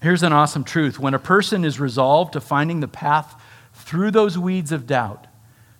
Here's 0.00 0.22
an 0.22 0.32
awesome 0.32 0.64
truth 0.64 0.98
when 0.98 1.12
a 1.12 1.18
person 1.18 1.66
is 1.66 1.78
resolved 1.78 2.32
to 2.32 2.40
finding 2.40 2.80
the 2.80 2.88
path 2.88 3.38
through 3.74 4.12
those 4.12 4.38
weeds 4.38 4.72
of 4.72 4.86
doubt 4.86 5.26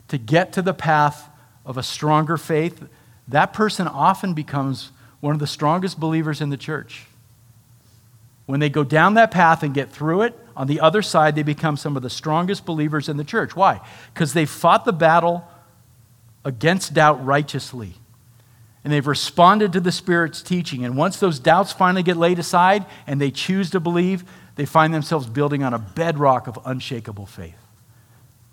to 0.09 0.19
get 0.19 0.53
to 0.53 0.61
the 0.61 0.75
path 0.75 1.31
of 1.67 1.77
a 1.77 1.83
stronger 1.83 2.39
faith, 2.39 2.89
that 3.29 3.53
person 3.53 3.87
often 3.87 4.33
becomes 4.33 4.93
one 5.21 5.35
of 5.35 5.41
the 5.41 5.47
strongest 5.47 6.01
believers 6.01 6.41
in 6.41 6.49
the 6.49 6.57
church. 6.57 7.07
When 8.47 8.61
they 8.61 8.69
go 8.69 8.85
down 8.85 9.15
that 9.15 9.33
path 9.33 9.65
and 9.65 9.75
get 9.75 9.91
through 9.91 10.23
it, 10.23 10.39
on 10.57 10.69
the 10.69 10.81
other 10.81 11.03
side, 11.03 11.35
they 11.35 11.43
become 11.43 11.77
some 11.77 11.97
of 11.97 12.03
the 12.03 12.09
strongest 12.09 12.65
believers 12.65 13.09
in 13.09 13.17
the 13.17 13.25
church. 13.25 13.55
Why? 13.55 13.81
Because 14.15 14.33
they 14.33 14.47
fought 14.47 14.85
the 14.85 14.93
battle 14.93 15.47
against 16.45 16.95
doubt 16.95 17.23
righteously. 17.25 17.95
And 18.85 18.93
they've 18.93 19.07
responded 19.07 19.73
to 19.73 19.81
the 19.81 19.91
Spirit's 19.91 20.43
teaching. 20.43 20.85
And 20.85 20.97
once 20.97 21.19
those 21.19 21.41
doubts 21.41 21.73
finally 21.73 22.05
get 22.05 22.17
laid 22.17 22.39
aside 22.39 22.87
and 23.07 23.21
they 23.21 23.33
choose 23.33 23.71
to 23.71 23.81
believe, 23.81 24.25
they 24.55 24.65
find 24.65 24.95
themselves 24.95 25.27
building 25.27 25.65
on 25.65 25.75
a 25.75 25.79
bedrock 25.79 26.47
of 26.47 26.59
unshakable 26.65 27.27
faith. 27.27 27.59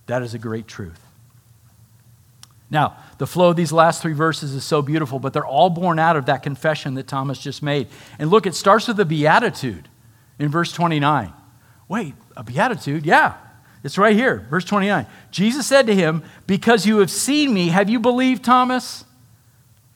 That 0.07 0.23
is 0.23 0.33
a 0.33 0.39
great 0.39 0.67
truth. 0.67 1.02
Now, 2.73 2.97
the 3.19 3.27
flow 3.27 3.51
of 3.51 3.55
these 3.55 3.71
last 3.71 4.01
three 4.01 4.13
verses 4.13 4.55
is 4.55 4.63
so 4.63 4.81
beautiful, 4.81 5.19
but 5.19 5.31
they're 5.31 5.45
all 5.45 5.69
born 5.69 5.99
out 5.99 6.17
of 6.17 6.25
that 6.25 6.41
confession 6.41 6.95
that 6.95 7.07
Thomas 7.07 7.37
just 7.37 7.61
made. 7.61 7.87
And 8.17 8.31
look, 8.31 8.47
it 8.47 8.55
starts 8.55 8.87
with 8.87 8.99
a 8.99 9.05
beatitude 9.05 9.87
in 10.39 10.49
verse 10.49 10.71
29. 10.71 11.31
Wait, 11.87 12.15
a 12.35 12.43
beatitude? 12.43 13.05
Yeah, 13.05 13.35
it's 13.83 13.99
right 13.99 14.15
here, 14.15 14.47
verse 14.49 14.65
29. 14.65 15.05
Jesus 15.29 15.67
said 15.67 15.85
to 15.85 15.93
him, 15.93 16.23
Because 16.47 16.87
you 16.87 16.97
have 16.97 17.11
seen 17.11 17.53
me, 17.53 17.67
have 17.67 17.91
you 17.91 17.99
believed, 17.99 18.43
Thomas? 18.43 19.05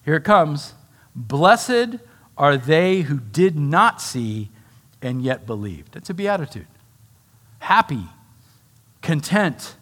Here 0.05 0.15
it 0.15 0.23
comes. 0.23 0.75
Blessed 1.15 1.95
are 2.37 2.57
they 2.57 3.01
who 3.01 3.19
did 3.19 3.57
not 3.57 4.03
see 4.03 4.49
and 5.01 5.23
yet 5.23 5.47
believed. 5.47 5.93
That's 5.93 6.11
a 6.11 6.13
beatitude. 6.13 6.67
Happy, 7.57 8.03
content, 9.01 9.76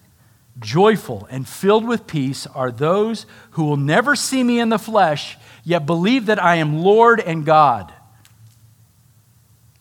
joyful 0.60 1.28
and 1.30 1.48
filled 1.48 1.88
with 1.88 2.08
peace 2.08 2.48
are 2.48 2.72
those 2.72 3.26
who 3.52 3.66
will 3.66 3.78
never 3.78 4.16
see 4.16 4.44
me 4.44 4.60
in 4.60 4.70
the 4.70 4.80
flesh, 4.80 5.38
yet 5.64 5.86
believe 5.86 6.28
that 6.28 6.42
I 6.42 6.56
am 6.56 6.80
Lord 6.80 7.20
and 7.20 7.46
God. 7.46 7.94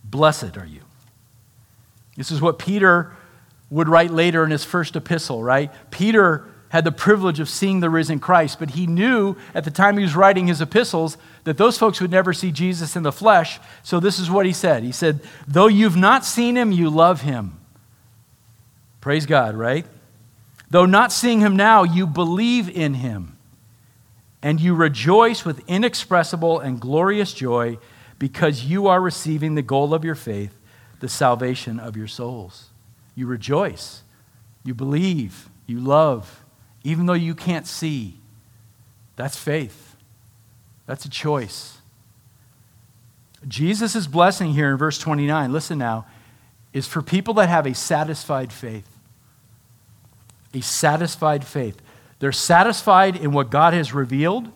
Blessed 0.03 0.57
are 0.57 0.67
you. 0.67 0.81
This 2.17 2.31
is 2.31 2.41
what 2.41 2.59
Peter 2.59 3.13
would 3.71 3.89
write 3.89 4.11
later 4.11 4.45
in 4.45 4.51
his 4.51 4.65
first 4.65 4.95
epistle, 4.95 5.43
right? 5.43 5.73
Peter 5.91 6.45
had 6.69 6.85
the 6.85 6.93
privilege 6.93 7.39
of 7.39 7.49
seeing 7.49 7.81
the 7.81 7.91
risen 7.91 8.19
Christ, 8.19 8.59
but 8.59 8.71
he 8.71 8.87
knew 8.87 9.37
at 9.55 9.65
the 9.65 9.71
time 9.71 9.97
he 9.97 10.03
was 10.03 10.17
writing 10.17 10.49
his 10.49 10.61
epistles 10.61 11.17
that 11.45 11.57
those 11.57 11.79
folks 11.79 12.01
would 12.01 12.11
never 12.11 12.33
see 12.33 12.51
Jesus 12.51 12.97
in 12.97 13.05
the 13.05 13.13
flesh. 13.13 13.61
So 13.85 14.01
this 14.01 14.19
is 14.19 14.31
what 14.31 14.45
he 14.45 14.53
said 14.53 14.83
He 14.83 14.93
said, 14.93 15.21
Though 15.47 15.69
you've 15.69 15.97
not 15.97 16.25
seen 16.25 16.57
him, 16.57 16.73
you 16.73 16.91
love 16.91 17.21
him. 17.21 17.61
Praise 19.01 19.27
God, 19.27 19.55
right? 19.55 19.87
Though 20.75 20.87
not 20.87 21.13
seeing 21.13 21.39
him 21.39 21.55
now, 21.55 21.85
you 21.85 22.05
believe 22.05 22.69
in 22.69 22.95
him, 22.95 23.37
and 24.43 24.61
you 24.61 24.75
rejoice 24.75 25.45
with 25.45 25.63
inexpressible 25.69 26.59
and 26.59 26.81
glorious 26.81 27.33
joy 27.33 27.79
because 28.19 28.65
you 28.65 28.89
are 28.89 29.01
receiving 29.01 29.55
the 29.55 29.63
goal 29.63 29.95
of 29.95 30.05
your 30.05 30.17
faith, 30.17 30.59
the 30.99 31.09
salvation 31.09 31.79
of 31.79 31.97
your 31.97 32.09
souls. 32.09 32.71
You 33.15 33.29
rejoice, 33.29 34.03
you 34.65 34.75
believe, 34.75 35.49
you 35.65 35.79
love, 35.79 36.43
even 36.83 37.07
though 37.07 37.13
you 37.13 37.37
can't 37.37 37.69
see. 37.69 38.19
That's 39.15 39.37
faith, 39.37 39.95
that's 40.87 41.05
a 41.05 41.09
choice. 41.09 41.79
Jesus' 43.47 44.09
blessing 44.09 44.55
here 44.55 44.73
in 44.73 44.77
verse 44.77 44.99
29, 44.99 45.53
listen 45.53 45.79
now, 45.79 46.05
is 46.73 46.89
for 46.89 47.01
people 47.01 47.35
that 47.35 47.49
have 47.49 47.65
a 47.65 47.75
satisfied 47.75 48.53
faith 48.53 48.94
a 50.55 50.61
satisfied 50.63 51.45
faith. 51.45 51.83
They're 52.21 52.33
satisfied 52.33 53.17
in 53.17 53.33
what 53.33 53.51
God 53.51 53.75
has 53.75 53.93
revealed, 53.93 54.51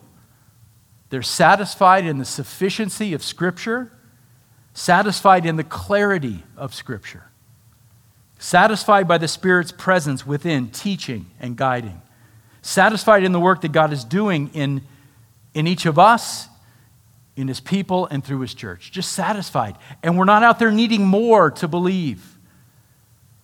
they're 1.09 1.21
satisfied 1.21 2.05
in 2.05 2.17
the 2.19 2.25
sufficiency 2.25 3.13
of 3.13 3.23
Scripture, 3.23 3.91
satisfied 4.73 5.45
in 5.45 5.55
the 5.55 5.63
clarity 5.63 6.43
of 6.55 6.73
Scripture, 6.73 7.25
satisfied 8.37 9.07
by 9.07 9.17
the 9.17 9.27
Spirit's 9.27 9.71
presence 9.71 10.25
within, 10.25 10.69
teaching 10.69 11.25
and 11.39 11.57
guiding, 11.57 12.01
satisfied 12.61 13.23
in 13.23 13.31
the 13.31 13.39
work 13.39 13.61
that 13.61 13.71
God 13.71 13.91
is 13.91 14.03
doing 14.03 14.51
in, 14.53 14.81
in 15.53 15.67
each 15.67 15.85
of 15.85 15.97
us, 15.97 16.47
in 17.35 17.47
His 17.47 17.59
people, 17.59 18.05
and 18.07 18.23
through 18.23 18.41
His 18.41 18.53
church. 18.53 18.91
Just 18.91 19.13
satisfied. 19.13 19.77
And 20.03 20.17
we're 20.17 20.25
not 20.25 20.43
out 20.43 20.59
there 20.59 20.71
needing 20.71 21.05
more 21.05 21.49
to 21.51 21.67
believe 21.67 22.37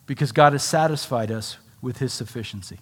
because 0.06 0.32
God 0.32 0.54
has 0.54 0.64
satisfied 0.64 1.32
us 1.32 1.58
with 1.86 2.00
his 2.00 2.12
sufficiency. 2.12 2.80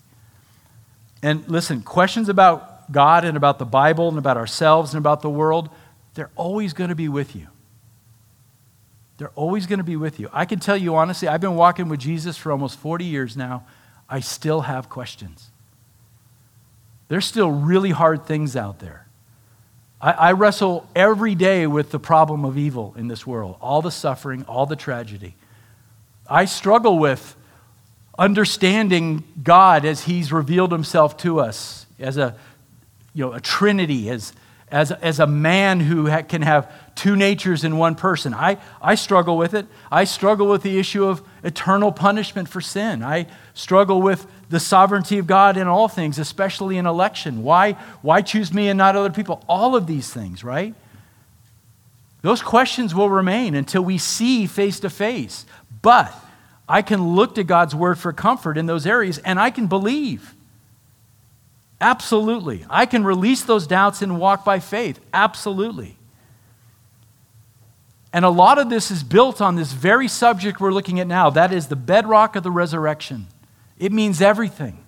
And 1.21 1.47
listen, 1.47 1.83
questions 1.83 2.29
about 2.29 2.91
God 2.91 3.25
and 3.25 3.37
about 3.37 3.59
the 3.59 3.65
Bible 3.65 4.09
and 4.09 4.17
about 4.17 4.37
ourselves 4.37 4.93
and 4.93 4.97
about 4.97 5.21
the 5.21 5.29
world, 5.29 5.69
they're 6.15 6.31
always 6.35 6.73
going 6.73 6.89
to 6.89 6.95
be 6.95 7.09
with 7.09 7.35
you. 7.35 7.47
They're 9.17 9.31
always 9.35 9.67
going 9.67 9.77
to 9.79 9.83
be 9.83 9.95
with 9.95 10.19
you. 10.19 10.29
I 10.33 10.45
can 10.45 10.59
tell 10.59 10.77
you 10.77 10.95
honestly, 10.95 11.27
I've 11.27 11.41
been 11.41 11.55
walking 11.55 11.87
with 11.87 11.99
Jesus 11.99 12.37
for 12.37 12.51
almost 12.51 12.79
40 12.79 13.05
years 13.05 13.37
now. 13.37 13.65
I 14.09 14.21
still 14.21 14.61
have 14.61 14.89
questions. 14.89 15.51
There's 17.09 17.25
still 17.25 17.51
really 17.51 17.91
hard 17.91 18.25
things 18.25 18.55
out 18.55 18.79
there. 18.79 19.07
I, 20.01 20.11
I 20.11 20.31
wrestle 20.31 20.87
every 20.95 21.35
day 21.35 21.67
with 21.67 21.91
the 21.91 21.99
problem 21.99 22.43
of 22.43 22.57
evil 22.57 22.93
in 22.97 23.07
this 23.07 23.27
world, 23.27 23.57
all 23.61 23.81
the 23.81 23.91
suffering, 23.91 24.43
all 24.45 24.65
the 24.65 24.75
tragedy. 24.75 25.35
I 26.27 26.45
struggle 26.45 26.97
with 26.99 27.35
understanding 28.17 29.23
God 29.41 29.85
as 29.85 30.03
He's 30.03 30.31
revealed 30.31 30.71
Himself 30.71 31.17
to 31.17 31.39
us 31.39 31.85
as 31.99 32.17
a, 32.17 32.35
you 33.13 33.25
know, 33.25 33.33
a 33.33 33.39
trinity, 33.39 34.09
as, 34.09 34.33
as, 34.69 34.91
as 34.91 35.19
a 35.19 35.27
man 35.27 35.79
who 35.79 36.09
ha- 36.09 36.21
can 36.21 36.41
have 36.41 36.71
two 36.95 37.15
natures 37.15 37.63
in 37.63 37.77
one 37.77 37.95
person. 37.95 38.33
I, 38.33 38.57
I 38.81 38.95
struggle 38.95 39.37
with 39.37 39.53
it. 39.53 39.65
I 39.91 40.03
struggle 40.03 40.47
with 40.47 40.63
the 40.63 40.77
issue 40.77 41.05
of 41.05 41.21
eternal 41.43 41.91
punishment 41.91 42.49
for 42.49 42.61
sin. 42.61 43.03
I 43.03 43.27
struggle 43.53 44.01
with 44.01 44.27
the 44.49 44.59
sovereignty 44.59 45.17
of 45.17 45.25
God 45.25 45.57
in 45.57 45.67
all 45.67 45.87
things, 45.87 46.19
especially 46.19 46.77
in 46.77 46.85
election. 46.85 47.43
Why, 47.43 47.73
why 48.01 48.21
choose 48.21 48.53
me 48.53 48.67
and 48.67 48.77
not 48.77 48.95
other 48.95 49.11
people? 49.11 49.43
All 49.47 49.75
of 49.75 49.87
these 49.87 50.11
things, 50.11 50.43
right? 50.43 50.75
Those 52.21 52.41
questions 52.41 52.93
will 52.95 53.09
remain 53.09 53.55
until 53.55 53.83
we 53.83 53.97
see 53.97 54.45
face 54.45 54.79
to 54.81 54.89
face. 54.89 55.45
But 55.81 56.13
I 56.67 56.81
can 56.81 57.15
look 57.15 57.35
to 57.35 57.43
God's 57.43 57.75
word 57.75 57.99
for 57.99 58.13
comfort 58.13 58.57
in 58.57 58.65
those 58.65 58.85
areas 58.85 59.17
and 59.19 59.39
I 59.39 59.49
can 59.49 59.67
believe. 59.67 60.33
Absolutely. 61.81 62.65
I 62.69 62.85
can 62.85 63.03
release 63.03 63.43
those 63.43 63.67
doubts 63.67 64.01
and 64.01 64.19
walk 64.19 64.45
by 64.45 64.59
faith. 64.59 64.99
Absolutely. 65.13 65.97
And 68.13 68.23
a 68.23 68.29
lot 68.29 68.59
of 68.59 68.69
this 68.69 68.91
is 68.91 69.03
built 69.03 69.41
on 69.41 69.55
this 69.55 69.73
very 69.73 70.07
subject 70.07 70.61
we're 70.61 70.71
looking 70.71 70.99
at 70.99 71.07
now. 71.07 71.29
That 71.31 71.51
is 71.51 71.67
the 71.67 71.75
bedrock 71.75 72.35
of 72.35 72.43
the 72.43 72.51
resurrection. 72.51 73.27
It 73.79 73.91
means 73.91 74.21
everything. 74.21 74.82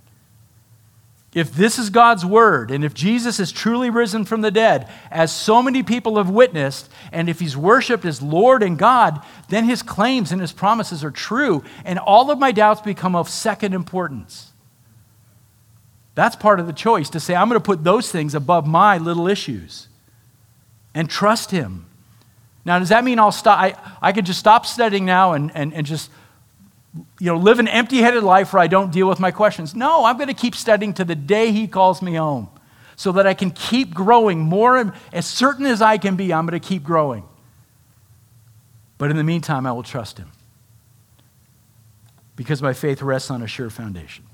If 1.35 1.53
this 1.53 1.77
is 1.77 1.89
God's 1.89 2.25
word, 2.25 2.71
and 2.71 2.85
if 2.85 2.93
Jesus 2.93 3.41
is 3.41 3.51
truly 3.51 3.89
risen 3.89 4.23
from 4.23 4.39
the 4.39 4.49
dead, 4.49 4.89
as 5.11 5.35
so 5.35 5.61
many 5.61 5.83
people 5.83 6.15
have 6.15 6.29
witnessed, 6.29 6.89
and 7.11 7.27
if 7.27 7.41
he's 7.41 7.57
worshiped 7.57 8.05
as 8.05 8.21
Lord 8.21 8.63
and 8.63 8.79
God, 8.79 9.21
then 9.49 9.65
his 9.65 9.83
claims 9.83 10.31
and 10.31 10.39
his 10.39 10.53
promises 10.53 11.03
are 11.03 11.11
true, 11.11 11.61
and 11.83 11.99
all 11.99 12.31
of 12.31 12.39
my 12.39 12.53
doubts 12.53 12.79
become 12.79 13.17
of 13.17 13.27
second 13.27 13.73
importance. 13.73 14.53
That's 16.15 16.37
part 16.37 16.61
of 16.61 16.67
the 16.67 16.73
choice 16.73 17.09
to 17.09 17.19
say, 17.19 17.35
I'm 17.35 17.49
going 17.49 17.59
to 17.59 17.65
put 17.65 17.83
those 17.83 18.09
things 18.09 18.33
above 18.33 18.65
my 18.65 18.97
little 18.97 19.27
issues 19.27 19.89
and 20.93 21.09
trust 21.09 21.51
him. 21.51 21.85
Now, 22.63 22.79
does 22.79 22.89
that 22.89 23.03
mean 23.03 23.19
I'll 23.19 23.33
stop? 23.33 23.59
I, 23.59 23.75
I 24.01 24.13
could 24.13 24.25
just 24.25 24.39
stop 24.39 24.65
studying 24.65 25.03
now 25.03 25.33
and, 25.33 25.51
and, 25.53 25.73
and 25.73 25.85
just 25.85 26.09
you 27.19 27.31
know, 27.31 27.37
live 27.37 27.59
an 27.59 27.67
empty 27.67 27.97
headed 27.97 28.23
life 28.23 28.53
where 28.53 28.61
I 28.61 28.67
don't 28.67 28.91
deal 28.91 29.07
with 29.07 29.19
my 29.19 29.31
questions. 29.31 29.75
No, 29.75 30.05
I'm 30.05 30.17
going 30.17 30.27
to 30.27 30.33
keep 30.33 30.55
studying 30.55 30.93
to 30.95 31.05
the 31.05 31.15
day 31.15 31.51
He 31.51 31.67
calls 31.67 32.01
me 32.01 32.15
home 32.15 32.49
so 32.95 33.11
that 33.13 33.27
I 33.27 33.33
can 33.33 33.51
keep 33.51 33.93
growing 33.93 34.39
more. 34.39 34.77
And, 34.77 34.93
as 35.11 35.25
certain 35.25 35.65
as 35.65 35.81
I 35.81 35.97
can 35.97 36.15
be, 36.15 36.33
I'm 36.33 36.45
going 36.45 36.59
to 36.59 36.65
keep 36.65 36.83
growing. 36.83 37.25
But 38.97 39.11
in 39.11 39.17
the 39.17 39.23
meantime, 39.23 39.65
I 39.65 39.71
will 39.73 39.83
trust 39.83 40.17
Him 40.17 40.31
because 42.35 42.61
my 42.61 42.73
faith 42.73 43.01
rests 43.01 43.29
on 43.29 43.41
a 43.41 43.47
sure 43.47 43.69
foundation. 43.69 44.25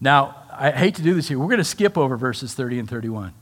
Now, 0.00 0.36
I 0.50 0.70
hate 0.70 0.94
to 0.96 1.02
do 1.02 1.14
this 1.14 1.28
here. 1.28 1.38
We're 1.38 1.46
going 1.46 1.58
to 1.58 1.64
skip 1.64 1.96
over 1.96 2.16
verses 2.16 2.54
30 2.54 2.80
and 2.80 2.88
31. 2.88 3.32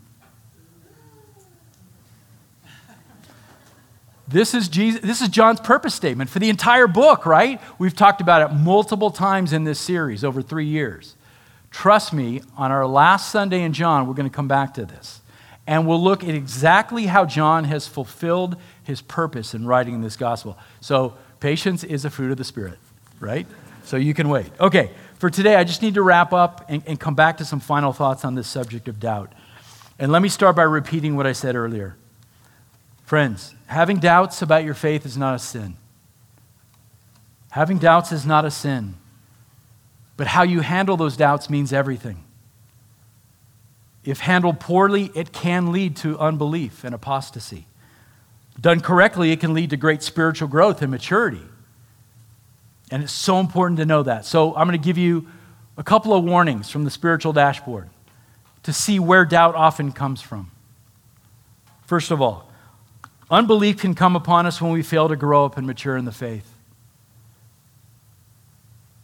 This 4.35 4.53
is, 4.53 4.67
Jesus, 4.67 5.01
this 5.01 5.23
is 5.23 5.29
John's 5.29 5.61
purpose 5.61 5.95
statement 5.95 6.29
for 6.29 6.41
the 6.41 6.49
entire 6.49 6.89
book, 6.89 7.25
right? 7.25 7.61
We've 7.79 7.95
talked 7.95 8.21
about 8.21 8.51
it 8.51 8.53
multiple 8.53 9.13
times 9.13 9.53
in 9.53 9.63
this 9.63 9.79
series 9.79 10.25
over 10.25 10.43
three 10.43 10.67
years. 10.67 11.15
Trust 11.71 12.13
me, 12.13 12.43
on 12.57 12.73
our 12.73 12.85
last 12.85 13.31
Sunday 13.31 13.63
in 13.63 13.73
John, 13.73 14.09
we're 14.09 14.15
going 14.15 14.29
to 14.29 14.35
come 14.35 14.49
back 14.49 14.75
to 14.75 14.85
this. 14.85 15.21
And 15.69 15.87
we'll 15.87 16.03
look 16.03 16.25
at 16.25 16.31
exactly 16.35 17.07
how 17.07 17.25
John 17.27 17.63
has 17.63 17.87
fulfilled 17.87 18.57
his 18.83 19.01
purpose 19.01 19.55
in 19.55 19.69
writing 19.69 20.01
this 20.01 20.17
gospel. 20.17 20.59
So, 20.81 21.15
patience 21.39 21.85
is 21.85 22.05
a 22.05 22.11
fruit 22.11 22.33
of 22.33 22.37
the 22.37 22.43
Spirit, 22.43 22.81
right? 23.21 23.47
So 23.85 23.97
you 23.97 24.15
can 24.15 24.29
wait. 24.29 24.51
Okay, 24.59 24.91
for 25.21 25.31
today, 25.31 25.55
I 25.55 25.63
just 25.63 25.81
need 25.81 25.95
to 25.95 26.03
wrap 26.03 26.33
up 26.33 26.65
and, 26.69 26.83
and 26.89 26.99
come 26.99 27.15
back 27.15 27.37
to 27.37 27.45
some 27.45 27.61
final 27.61 27.93
thoughts 27.93 28.25
on 28.25 28.35
this 28.35 28.49
subject 28.49 28.89
of 28.89 28.99
doubt. 28.99 29.33
And 29.97 30.11
let 30.11 30.23
me 30.23 30.29
start 30.29 30.57
by 30.57 30.65
repeating 30.65 31.15
what 31.15 31.25
I 31.25 31.35
said 31.35 31.55
earlier. 31.55 31.95
Friends, 33.05 33.55
having 33.67 33.99
doubts 33.99 34.43
about 34.43 34.65
your 34.65 34.75
faith 34.75 35.05
is 35.05 35.17
not 35.17 35.35
a 35.35 35.39
sin. 35.39 35.77
Having 37.51 37.79
doubts 37.79 38.11
is 38.13 38.27
not 38.27 38.45
a 38.45 38.51
sin. 38.51 38.95
But 40.17 40.27
how 40.29 40.43
you 40.43 40.61
handle 40.61 40.97
those 40.97 41.17
doubts 41.17 41.51
means 41.51 41.73
everything. 41.73 42.25
If 44.05 44.21
handled 44.21 44.61
poorly, 44.61 45.11
it 45.15 45.33
can 45.33 45.73
lead 45.73 45.97
to 45.99 46.19
unbelief 46.19 46.85
and 46.85 46.95
apostasy. 46.95 47.67
Done 48.61 48.81
correctly, 48.81 49.33
it 49.33 49.41
can 49.41 49.55
lead 49.55 49.71
to 49.71 49.77
great 49.77 50.03
spiritual 50.03 50.49
growth 50.49 50.83
and 50.83 50.91
maturity. 50.91 51.43
And 52.91 53.03
it's 53.03 53.13
so 53.13 53.41
important 53.41 53.79
to 53.79 53.87
know 53.87 54.03
that. 54.03 54.25
So 54.25 54.55
I'm 54.55 54.67
going 54.69 54.79
to 54.81 54.85
give 54.85 54.99
you 54.99 55.27
a 55.77 55.83
couple 55.83 56.15
of 56.15 56.25
warnings 56.25 56.71
from 56.71 56.85
the 56.85 56.91
spiritual 56.91 57.33
dashboard 57.33 57.89
to 58.63 58.73
see 58.73 58.99
where 58.99 59.25
doubt 59.25 59.55
often 59.55 59.93
comes 59.93 60.21
from. 60.21 60.51
First 61.87 62.11
of 62.11 62.23
all, 62.23 62.51
Unbelief 63.35 63.79
can 63.79 63.97
come 63.97 64.15
upon 64.15 64.47
us 64.47 64.63
when 64.63 64.71
we 64.71 64.81
fail 64.81 65.09
to 65.09 65.17
grow 65.17 65.45
up 65.45 65.59
and 65.59 65.67
mature 65.67 65.97
in 65.97 66.05
the 66.05 66.13
faith. 66.13 66.49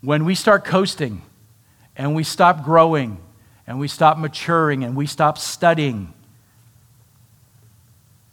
When 0.02 0.24
we 0.24 0.36
start 0.36 0.64
coasting 0.64 1.22
and 1.96 2.14
we 2.14 2.22
stop 2.22 2.62
growing 2.64 3.18
and 3.66 3.80
we 3.80 3.88
stop 3.88 4.18
maturing 4.18 4.84
and 4.84 4.94
we 4.94 5.06
stop 5.06 5.36
studying, 5.36 6.14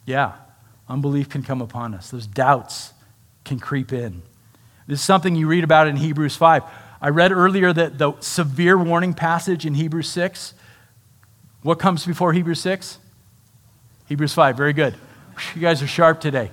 yeah, 0.06 0.34
unbelief 0.88 1.30
can 1.30 1.42
come 1.42 1.64
upon 1.64 1.96
us. 1.96 2.12
Those 2.12 2.28
doubts 2.28 2.94
can 3.44 3.60
creep 3.60 3.92
in. 3.92 4.22
This 4.86 5.00
is 5.00 5.06
something 5.06 5.36
you 5.36 5.48
read 5.48 5.64
about 5.64 5.88
in 5.88 5.96
Hebrews 5.96 6.36
5. 6.36 6.62
I 7.02 7.10
read 7.10 7.32
earlier 7.32 7.74
that 7.74 7.98
the 7.98 8.14
severe 8.20 8.78
warning 8.78 9.16
passage 9.16 9.66
in 9.66 9.74
Hebrews 9.74 10.10
6. 10.10 10.54
What 11.64 11.80
comes 11.80 12.06
before 12.06 12.34
Hebrews 12.34 12.60
6? 12.62 13.00
Hebrews 14.06 14.36
5, 14.36 14.56
very 14.56 14.74
good. 14.74 14.94
You 15.56 15.62
guys 15.62 15.82
are 15.82 15.88
sharp 15.88 16.22
today. 16.22 16.52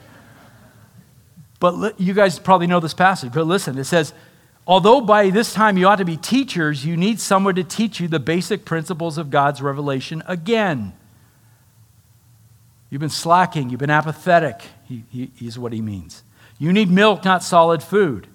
But 1.61 1.77
li- 1.77 1.93
you 1.97 2.15
guys 2.15 2.39
probably 2.39 2.67
know 2.67 2.81
this 2.81 2.95
passage, 2.95 3.33
but 3.33 3.47
listen, 3.47 3.79
it 3.79 3.85
says, 3.85 4.13
Although 4.67 5.03
by 5.03 5.31
this 5.31 5.53
time 5.53 5.77
you 5.77 5.87
ought 5.87 5.97
to 5.97 6.05
be 6.05 6.17
teachers, 6.17 6.87
you 6.87 6.97
need 6.97 7.21
someone 7.21 7.55
to 7.57 7.65
teach 7.65 8.01
you 8.01 8.09
the 8.09 8.19
basic 8.19 8.65
principles 8.65 9.19
of 9.19 9.31
God's 9.31 9.61
revelation 9.61 10.23
again. 10.27 10.95
You've 12.89 13.01
been 13.01 13.11
slacking, 13.11 13.71
you've 13.71 13.81
been 13.81 13.91
apathetic, 13.91 14.63
he, 14.85 15.05
he, 15.11 15.49
what 15.59 15.73
he 15.73 15.83
means. 15.83 16.23
You 16.59 16.73
need 16.73 16.91
milk, 16.91 17.25
not 17.25 17.43
solid 17.43 17.83
food. 17.83 18.29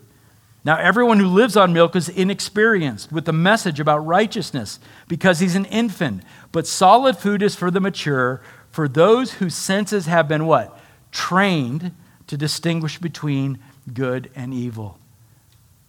Now, 0.66 0.78
everyone 0.78 1.20
who 1.20 1.28
lives 1.28 1.56
on 1.56 1.72
milk 1.72 1.96
is 1.96 2.10
inexperienced 2.10 3.12
with 3.12 3.26
the 3.26 3.34
message 3.34 3.80
about 3.80 4.06
righteousness 4.06 4.80
because 5.08 5.40
he's 5.40 5.56
an 5.56 5.66
infant. 5.66 6.22
But 6.52 6.68
solid 6.68 7.18
food 7.18 7.42
is 7.42 7.56
for 7.56 7.72
the 7.72 7.80
mature, 7.80 8.42
for 8.80 8.88
those 8.88 9.34
whose 9.34 9.56
senses 9.56 10.06
have 10.06 10.30
been 10.30 10.46
what? 10.46 10.80
Trained 11.12 11.92
to 12.28 12.38
distinguish 12.38 12.98
between 12.98 13.60
good 13.94 14.32
and 14.38 14.54
evil. 14.54 14.98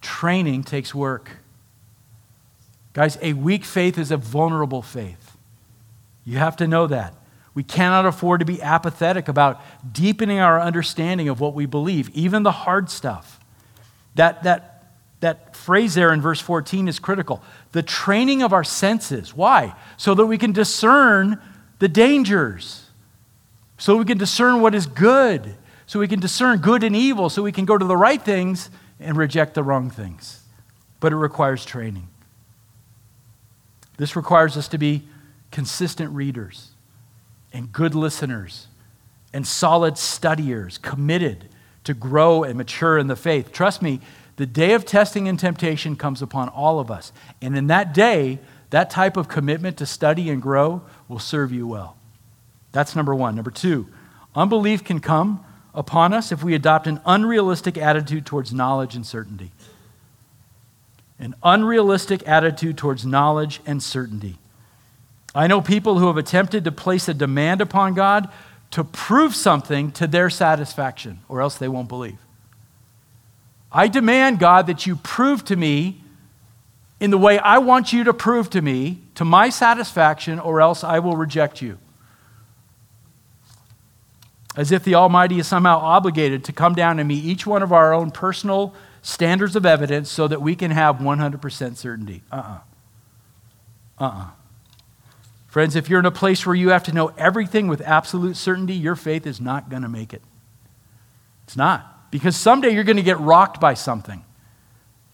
Training 0.01 0.65
takes 0.65 0.93
work. 0.93 1.37
Guys, 2.91 3.17
a 3.21 3.31
weak 3.31 3.63
faith 3.63 3.97
is 3.97 4.11
a 4.11 4.17
vulnerable 4.17 4.81
faith. 4.81 5.37
You 6.25 6.37
have 6.39 6.57
to 6.57 6.67
know 6.67 6.85
that. 6.87 7.15
We 7.53 7.63
cannot 7.63 8.05
afford 8.05 8.41
to 8.41 8.45
be 8.45 8.61
apathetic 8.61 9.29
about 9.29 9.61
deepening 9.93 10.39
our 10.39 10.59
understanding 10.59 11.29
of 11.29 11.39
what 11.39 11.53
we 11.53 11.65
believe, 11.65 12.09
even 12.09 12.43
the 12.43 12.51
hard 12.51 12.89
stuff. 12.89 13.39
That, 14.15 14.43
that, 14.43 14.97
that 15.21 15.55
phrase 15.55 15.93
there 15.93 16.11
in 16.11 16.19
verse 16.19 16.41
14 16.41 16.89
is 16.89 16.99
critical. 16.99 17.41
The 17.71 17.83
training 17.83 18.43
of 18.43 18.51
our 18.51 18.65
senses. 18.65 19.33
Why? 19.33 19.75
So 19.95 20.13
that 20.13 20.25
we 20.25 20.37
can 20.37 20.51
discern 20.51 21.41
the 21.79 21.87
dangers, 21.87 22.80
so 23.81 23.97
we 23.97 24.05
can 24.05 24.19
discern 24.19 24.61
what 24.61 24.75
is 24.75 24.85
good, 24.85 25.55
so 25.87 25.97
we 25.99 26.07
can 26.07 26.19
discern 26.19 26.59
good 26.59 26.83
and 26.83 26.95
evil, 26.95 27.31
so 27.31 27.41
we 27.41 27.51
can 27.51 27.65
go 27.65 27.79
to 27.79 27.83
the 27.83 27.97
right 27.97 28.21
things 28.21 28.69
and 28.99 29.17
reject 29.17 29.55
the 29.55 29.63
wrong 29.63 29.89
things. 29.89 30.43
But 30.99 31.13
it 31.13 31.15
requires 31.15 31.65
training. 31.65 32.07
This 33.97 34.15
requires 34.15 34.55
us 34.55 34.67
to 34.67 34.77
be 34.77 35.01
consistent 35.49 36.11
readers 36.11 36.69
and 37.53 37.73
good 37.73 37.95
listeners 37.95 38.67
and 39.33 39.47
solid 39.47 39.97
studiers, 39.97 40.77
committed 40.77 41.49
to 41.83 41.95
grow 41.95 42.43
and 42.43 42.59
mature 42.59 42.99
in 42.99 43.07
the 43.07 43.15
faith. 43.15 43.51
Trust 43.51 43.81
me, 43.81 43.99
the 44.35 44.45
day 44.45 44.73
of 44.73 44.85
testing 44.85 45.27
and 45.27 45.39
temptation 45.39 45.95
comes 45.95 46.21
upon 46.21 46.49
all 46.49 46.79
of 46.79 46.91
us. 46.91 47.11
And 47.41 47.57
in 47.57 47.65
that 47.65 47.95
day, 47.95 48.37
that 48.69 48.91
type 48.91 49.17
of 49.17 49.27
commitment 49.27 49.77
to 49.77 49.87
study 49.87 50.29
and 50.29 50.39
grow 50.39 50.83
will 51.07 51.17
serve 51.17 51.51
you 51.51 51.65
well. 51.65 51.97
That's 52.71 52.95
number 52.95 53.13
one. 53.13 53.35
Number 53.35 53.51
two, 53.51 53.87
unbelief 54.35 54.83
can 54.83 54.99
come 54.99 55.43
upon 55.73 56.13
us 56.13 56.31
if 56.31 56.43
we 56.43 56.53
adopt 56.53 56.87
an 56.87 56.99
unrealistic 57.05 57.77
attitude 57.77 58.25
towards 58.25 58.53
knowledge 58.53 58.95
and 58.95 59.05
certainty. 59.05 59.51
An 61.19 61.35
unrealistic 61.43 62.27
attitude 62.27 62.77
towards 62.77 63.05
knowledge 63.05 63.61
and 63.65 63.81
certainty. 63.81 64.37
I 65.33 65.47
know 65.47 65.61
people 65.61 65.99
who 65.99 66.07
have 66.07 66.17
attempted 66.17 66.63
to 66.65 66.71
place 66.71 67.07
a 67.07 67.13
demand 67.13 67.61
upon 67.61 67.93
God 67.93 68.29
to 68.71 68.83
prove 68.83 69.35
something 69.35 69.91
to 69.93 70.07
their 70.07 70.29
satisfaction, 70.29 71.19
or 71.29 71.41
else 71.41 71.57
they 71.57 71.67
won't 71.67 71.89
believe. 71.89 72.17
I 73.71 73.87
demand, 73.87 74.39
God, 74.39 74.67
that 74.67 74.85
you 74.85 74.95
prove 74.97 75.45
to 75.45 75.55
me 75.55 76.01
in 76.99 77.11
the 77.11 77.17
way 77.17 77.39
I 77.39 77.57
want 77.59 77.93
you 77.93 78.03
to 78.05 78.13
prove 78.13 78.49
to 78.51 78.61
me, 78.61 79.01
to 79.15 79.25
my 79.25 79.49
satisfaction, 79.49 80.39
or 80.39 80.61
else 80.61 80.83
I 80.83 80.99
will 80.99 81.15
reject 81.15 81.61
you. 81.61 81.77
As 84.55 84.71
if 84.71 84.83
the 84.83 84.95
Almighty 84.95 85.39
is 85.39 85.47
somehow 85.47 85.77
obligated 85.77 86.43
to 86.45 86.53
come 86.53 86.75
down 86.75 86.99
and 86.99 87.07
meet 87.07 87.23
each 87.23 87.47
one 87.47 87.63
of 87.63 87.71
our 87.71 87.93
own 87.93 88.11
personal 88.11 88.73
standards 89.01 89.55
of 89.55 89.65
evidence 89.65 90.09
so 90.11 90.27
that 90.27 90.41
we 90.41 90.55
can 90.55 90.71
have 90.71 90.97
100% 90.97 91.77
certainty. 91.77 92.21
Uh 92.31 92.35
uh-uh. 92.35 92.59
uh. 93.99 94.03
Uh-uh. 94.03 94.29
Friends, 95.47 95.75
if 95.75 95.89
you're 95.89 95.99
in 95.99 96.05
a 96.05 96.11
place 96.11 96.45
where 96.45 96.55
you 96.55 96.69
have 96.69 96.83
to 96.83 96.93
know 96.93 97.11
everything 97.17 97.67
with 97.67 97.81
absolute 97.81 98.37
certainty, 98.37 98.73
your 98.73 98.95
faith 98.95 99.27
is 99.27 99.41
not 99.41 99.69
going 99.69 99.81
to 99.81 99.89
make 99.89 100.13
it. 100.13 100.21
It's 101.43 101.57
not. 101.57 102.09
Because 102.09 102.37
someday 102.37 102.69
you're 102.69 102.85
going 102.85 102.97
to 102.97 103.03
get 103.03 103.19
rocked 103.19 103.59
by 103.59 103.73
something. 103.73 104.23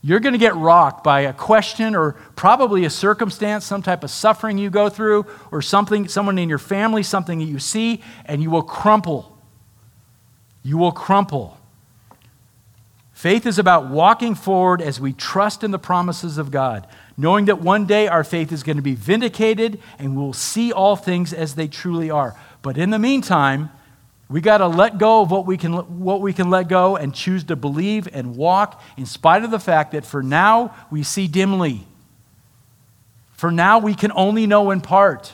You're 0.01 0.19
going 0.19 0.33
to 0.33 0.39
get 0.39 0.55
rocked 0.55 1.03
by 1.03 1.21
a 1.21 1.33
question 1.33 1.95
or 1.95 2.13
probably 2.35 2.85
a 2.85 2.89
circumstance, 2.89 3.65
some 3.65 3.81
type 3.81 4.03
of 4.03 4.11
suffering 4.11 4.57
you 4.57 4.69
go 4.69 4.89
through, 4.89 5.25
or 5.51 5.61
something, 5.61 6.07
someone 6.07 6.37
in 6.37 6.49
your 6.49 6.59
family, 6.59 7.03
something 7.03 7.39
that 7.39 7.45
you 7.45 7.59
see, 7.59 8.03
and 8.25 8.41
you 8.41 8.49
will 8.49 8.63
crumple. 8.63 9.37
You 10.63 10.77
will 10.77 10.91
crumple. 10.91 11.57
Faith 13.17 13.47
is 13.47 13.57
about 13.57 13.87
walking 13.87 14.35
forward 14.35 14.79
as 14.79 14.99
we 14.99 15.11
trust 15.11 15.63
in 15.63 15.71
the 15.71 15.79
promises 15.79 16.37
of 16.37 16.51
God, 16.51 16.85
knowing 17.17 17.45
that 17.45 17.59
one 17.59 17.87
day 17.87 18.07
our 18.07 18.23
faith 18.23 18.51
is 18.51 18.61
going 18.61 18.75
to 18.75 18.83
be 18.83 18.93
vindicated 18.93 19.81
and 19.97 20.15
we'll 20.15 20.33
see 20.33 20.71
all 20.71 20.95
things 20.95 21.33
as 21.33 21.55
they 21.55 21.67
truly 21.67 22.11
are. 22.11 22.39
But 22.61 22.77
in 22.77 22.91
the 22.91 22.99
meantime, 22.99 23.71
we 24.29 24.41
got 24.41 24.57
to 24.57 24.67
let 24.67 24.97
go 24.97 25.21
of 25.21 25.31
what 25.31 25.45
we, 25.45 25.55
can, 25.55 25.73
what 25.73 26.19
we 26.19 26.33
can 26.33 26.49
let 26.49 26.67
go 26.67 26.97
and 26.97 27.13
choose 27.13 27.45
to 27.45 27.55
believe 27.55 28.09
and 28.11 28.35
walk 28.35 28.81
in 28.97 29.05
spite 29.05 29.43
of 29.43 29.51
the 29.51 29.59
fact 29.59 29.93
that 29.93 30.05
for 30.05 30.21
now 30.21 30.75
we 30.91 31.01
see 31.03 31.27
dimly. 31.27 31.87
For 33.33 33.51
now 33.51 33.79
we 33.79 33.93
can 33.93 34.11
only 34.13 34.45
know 34.45 34.71
in 34.71 34.81
part. 34.81 35.33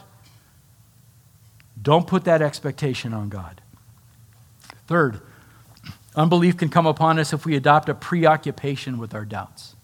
Don't 1.82 2.06
put 2.06 2.26
that 2.26 2.42
expectation 2.42 3.14
on 3.14 3.30
God. 3.30 3.62
Third, 4.86 5.22
unbelief 6.16 6.58
can 6.58 6.70
come 6.70 6.86
upon 6.86 7.18
us 7.18 7.34
if 7.34 7.46
we 7.46 7.56
adopt 7.56 7.90
a 7.90 7.96
preoccupation 7.96 9.00
with 9.00 9.16
our 9.16 9.26
doubts. 9.26 9.76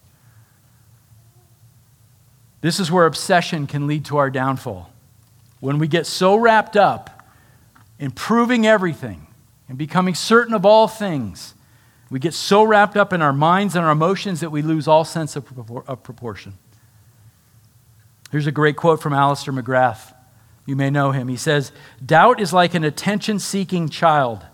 This 2.61 2.79
is 2.79 2.91
where 2.91 3.05
obsession 3.05 3.65
can 3.65 3.87
lead 3.87 4.05
to 4.05 4.17
our 4.17 4.29
downfall. 4.29 4.91
When 5.61 5.79
we 5.79 5.87
get 5.87 6.05
so 6.05 6.35
wrapped 6.35 6.77
up 6.77 7.18
in 7.99 8.11
proving 8.11 8.65
everything 8.65 9.27
and 9.67 9.77
becoming 9.77 10.15
certain 10.15 10.53
of 10.53 10.65
all 10.65 10.87
things. 10.87 11.53
We 12.09 12.19
get 12.19 12.33
so 12.33 12.63
wrapped 12.63 12.97
up 12.97 13.13
in 13.13 13.21
our 13.21 13.33
minds 13.33 13.75
and 13.75 13.85
our 13.85 13.91
emotions 13.91 14.39
that 14.39 14.49
we 14.49 14.61
lose 14.61 14.87
all 14.87 15.05
sense 15.05 15.35
of, 15.35 15.45
of 15.87 16.01
proportion. 16.01 16.53
Here's 18.31 18.47
a 18.47 18.51
great 18.51 18.77
quote 18.77 19.01
from 19.01 19.13
Alister 19.13 19.51
McGrath. 19.51 20.13
You 20.65 20.75
may 20.75 20.89
know 20.89 21.11
him. 21.11 21.27
He 21.27 21.35
says, 21.35 21.71
Doubt 22.03 22.39
is 22.39 22.53
like 22.53 22.73
an 22.73 22.83
attention 22.83 23.39
seeking 23.39 23.89
child. 23.89 24.45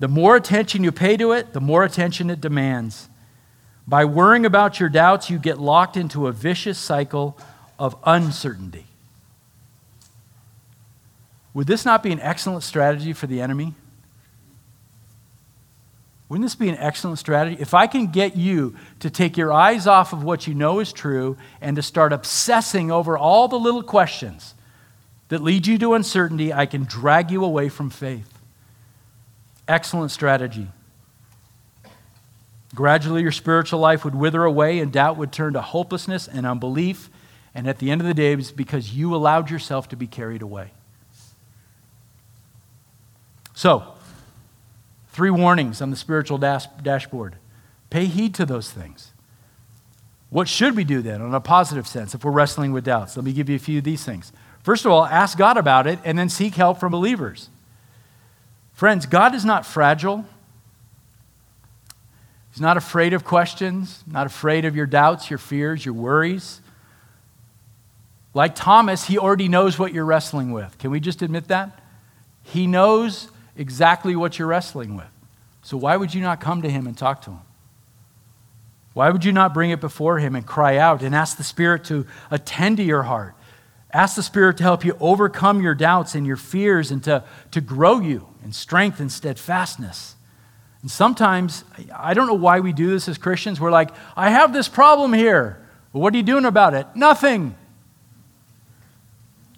The 0.00 0.08
more 0.08 0.36
attention 0.36 0.84
you 0.84 0.92
pay 0.92 1.16
to 1.16 1.32
it, 1.32 1.52
the 1.52 1.60
more 1.60 1.84
attention 1.84 2.30
it 2.30 2.40
demands. 2.40 3.08
By 3.86 4.04
worrying 4.04 4.44
about 4.44 4.78
your 4.78 4.88
doubts, 4.88 5.30
you 5.30 5.38
get 5.38 5.58
locked 5.58 5.96
into 5.96 6.26
a 6.26 6.32
vicious 6.32 6.78
cycle 6.78 7.38
of 7.78 7.96
uncertainty. 8.04 8.87
Would 11.54 11.66
this 11.66 11.84
not 11.84 12.02
be 12.02 12.12
an 12.12 12.20
excellent 12.20 12.62
strategy 12.62 13.12
for 13.12 13.26
the 13.26 13.40
enemy? 13.40 13.74
Wouldn't 16.28 16.44
this 16.44 16.54
be 16.54 16.68
an 16.68 16.76
excellent 16.76 17.18
strategy? 17.18 17.56
If 17.58 17.72
I 17.72 17.86
can 17.86 18.08
get 18.08 18.36
you 18.36 18.76
to 19.00 19.08
take 19.08 19.36
your 19.38 19.52
eyes 19.52 19.86
off 19.86 20.12
of 20.12 20.22
what 20.22 20.46
you 20.46 20.54
know 20.54 20.78
is 20.78 20.92
true 20.92 21.38
and 21.60 21.74
to 21.76 21.82
start 21.82 22.12
obsessing 22.12 22.90
over 22.90 23.16
all 23.16 23.48
the 23.48 23.58
little 23.58 23.82
questions 23.82 24.54
that 25.28 25.42
lead 25.42 25.66
you 25.66 25.78
to 25.78 25.94
uncertainty, 25.94 26.52
I 26.52 26.66
can 26.66 26.84
drag 26.84 27.30
you 27.30 27.44
away 27.44 27.70
from 27.70 27.88
faith. 27.88 28.38
Excellent 29.66 30.10
strategy. 30.10 30.68
Gradually, 32.74 33.22
your 33.22 33.32
spiritual 33.32 33.80
life 33.80 34.04
would 34.04 34.14
wither 34.14 34.44
away 34.44 34.80
and 34.80 34.92
doubt 34.92 35.16
would 35.16 35.32
turn 35.32 35.54
to 35.54 35.62
hopelessness 35.62 36.28
and 36.28 36.46
unbelief. 36.46 37.08
And 37.54 37.66
at 37.66 37.78
the 37.78 37.90
end 37.90 38.02
of 38.02 38.06
the 38.06 38.14
day, 38.14 38.34
it's 38.34 38.52
because 38.52 38.94
you 38.94 39.14
allowed 39.14 39.50
yourself 39.50 39.88
to 39.88 39.96
be 39.96 40.06
carried 40.06 40.42
away. 40.42 40.72
So, 43.58 43.82
three 45.08 45.32
warnings 45.32 45.82
on 45.82 45.90
the 45.90 45.96
spiritual 45.96 46.38
dash- 46.38 46.68
dashboard. 46.80 47.34
Pay 47.90 48.04
heed 48.04 48.32
to 48.36 48.46
those 48.46 48.70
things. 48.70 49.10
What 50.30 50.46
should 50.46 50.76
we 50.76 50.84
do 50.84 51.02
then, 51.02 51.20
in 51.20 51.34
a 51.34 51.40
positive 51.40 51.84
sense, 51.84 52.14
if 52.14 52.24
we're 52.24 52.30
wrestling 52.30 52.70
with 52.70 52.84
doubts? 52.84 53.16
Let 53.16 53.24
me 53.24 53.32
give 53.32 53.48
you 53.48 53.56
a 53.56 53.58
few 53.58 53.78
of 53.78 53.84
these 53.84 54.04
things. 54.04 54.32
First 54.62 54.84
of 54.84 54.92
all, 54.92 55.04
ask 55.04 55.36
God 55.36 55.56
about 55.56 55.88
it 55.88 55.98
and 56.04 56.16
then 56.16 56.28
seek 56.28 56.54
help 56.54 56.78
from 56.78 56.92
believers. 56.92 57.50
Friends, 58.74 59.06
God 59.06 59.34
is 59.34 59.44
not 59.44 59.66
fragile. 59.66 60.24
He's 62.52 62.60
not 62.60 62.76
afraid 62.76 63.12
of 63.12 63.24
questions, 63.24 64.04
not 64.06 64.28
afraid 64.28 64.66
of 64.66 64.76
your 64.76 64.86
doubts, 64.86 65.30
your 65.30 65.38
fears, 65.40 65.84
your 65.84 65.94
worries. 65.94 66.60
Like 68.34 68.54
Thomas, 68.54 69.08
he 69.08 69.18
already 69.18 69.48
knows 69.48 69.80
what 69.80 69.92
you're 69.92 70.04
wrestling 70.04 70.52
with. 70.52 70.78
Can 70.78 70.92
we 70.92 71.00
just 71.00 71.22
admit 71.22 71.48
that? 71.48 71.82
He 72.44 72.68
knows 72.68 73.30
exactly 73.58 74.16
what 74.16 74.38
you're 74.38 74.48
wrestling 74.48 74.96
with. 74.96 75.06
So 75.62 75.76
why 75.76 75.96
would 75.96 76.14
you 76.14 76.22
not 76.22 76.40
come 76.40 76.62
to 76.62 76.70
him 76.70 76.86
and 76.86 76.96
talk 76.96 77.20
to 77.22 77.32
him? 77.32 77.40
Why 78.94 79.10
would 79.10 79.24
you 79.24 79.32
not 79.32 79.52
bring 79.52 79.70
it 79.70 79.80
before 79.80 80.18
him 80.18 80.34
and 80.34 80.46
cry 80.46 80.78
out 80.78 81.02
and 81.02 81.14
ask 81.14 81.36
the 81.36 81.44
Spirit 81.44 81.84
to 81.84 82.06
attend 82.30 82.78
to 82.78 82.82
your 82.82 83.02
heart? 83.02 83.34
Ask 83.92 84.16
the 84.16 84.22
Spirit 84.22 84.56
to 84.58 84.62
help 84.62 84.84
you 84.84 84.96
overcome 85.00 85.62
your 85.62 85.74
doubts 85.74 86.14
and 86.14 86.26
your 86.26 86.36
fears 86.36 86.90
and 86.90 87.02
to, 87.04 87.24
to 87.50 87.60
grow 87.60 88.00
you 88.00 88.26
in 88.42 88.52
strength 88.52 89.00
and 89.00 89.10
steadfastness. 89.12 90.14
And 90.82 90.90
sometimes, 90.90 91.64
I 91.94 92.14
don't 92.14 92.26
know 92.26 92.34
why 92.34 92.60
we 92.60 92.72
do 92.72 92.90
this 92.90 93.08
as 93.08 93.18
Christians. 93.18 93.60
We're 93.60 93.70
like, 93.70 93.90
I 94.16 94.30
have 94.30 94.52
this 94.52 94.68
problem 94.68 95.12
here. 95.12 95.64
Well, 95.92 96.02
what 96.02 96.14
are 96.14 96.16
you 96.16 96.22
doing 96.22 96.44
about 96.44 96.74
it? 96.74 96.86
Nothing. 96.94 97.56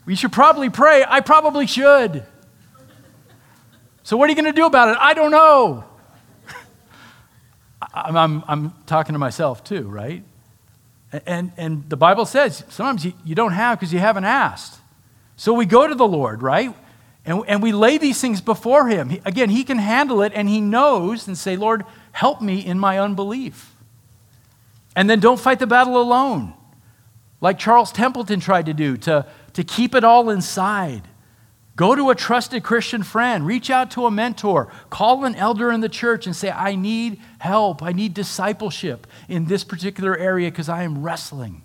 We 0.07 0.15
should 0.17 0.33
probably 0.33 0.71
pray. 0.71 1.05
I 1.07 1.21
probably 1.21 1.67
should. 1.67 2.25
So, 4.03 4.17
what 4.17 4.27
are 4.27 4.33
you 4.33 4.37
going 4.37 4.53
to 4.53 4.53
do 4.53 4.67
about 4.67 4.89
it? 4.89 4.97
I 5.01 5.15
don't 5.15 5.31
know. 5.31 5.85
I'm, 7.95 8.17
I'm, 8.17 8.45
I'm, 8.49 8.75
talking 8.87 9.13
to 9.13 9.19
myself 9.19 9.63
too, 9.63 9.83
right? 9.89 10.25
And, 11.27 11.53
and 11.57 11.89
the 11.89 11.97
Bible 11.97 12.25
says 12.25 12.65
sometimes 12.69 13.05
you, 13.05 13.13
you 13.25 13.35
don't 13.35 13.53
have 13.53 13.79
because 13.79 13.93
you 13.93 13.99
haven't 13.99 14.25
asked. 14.25 14.81
So 15.37 15.53
we 15.53 15.67
go 15.67 15.87
to 15.87 15.95
the 15.95 16.07
Lord, 16.07 16.43
right? 16.43 16.75
And, 17.25 17.43
and 17.47 17.63
we 17.63 17.73
lay 17.73 17.99
these 17.99 18.21
things 18.21 18.41
before 18.41 18.89
Him. 18.89 19.11
He, 19.11 19.21
again, 19.25 19.51
He 19.51 19.65
can 19.65 19.79
handle 19.79 20.23
it 20.23 20.33
and 20.35 20.49
He 20.49 20.61
knows 20.61 21.27
and 21.27 21.37
say, 21.37 21.57
Lord, 21.57 21.85
help 22.13 22.41
me 22.41 22.65
in 22.65 22.79
my 22.79 22.99
unbelief. 22.99 23.75
And 24.97 25.09
then 25.09 25.21
don't 25.21 25.39
fight 25.39 25.59
the 25.59 25.67
battle 25.67 26.01
alone, 26.01 26.55
like 27.41 27.59
Charles 27.59 27.93
Templeton 27.93 28.41
tried 28.41 28.67
to 28.67 28.75
do, 28.75 28.97
to, 28.99 29.27
to 29.53 29.65
keep 29.65 29.95
it 29.95 30.05
all 30.05 30.31
inside. 30.31 31.03
Go 31.81 31.95
to 31.95 32.11
a 32.11 32.15
trusted 32.15 32.63
Christian 32.63 33.03
friend, 33.03 33.47
reach 33.47 33.71
out 33.71 33.91
to 33.93 34.05
a 34.05 34.11
mentor, 34.11 34.71
call 34.91 35.25
an 35.25 35.35
elder 35.35 35.73
in 35.73 35.81
the 35.81 35.89
church 35.89 36.27
and 36.27 36.37
say, 36.37 36.51
I 36.51 36.75
need 36.75 37.19
help. 37.39 37.83
I 37.83 37.93
need 37.93 38.13
discipleship 38.13 39.07
in 39.31 39.47
this 39.47 39.65
particular 39.65 40.15
area 40.15 40.51
because 40.51 40.69
I 40.69 40.83
am 40.83 41.03
wrestling. 41.03 41.63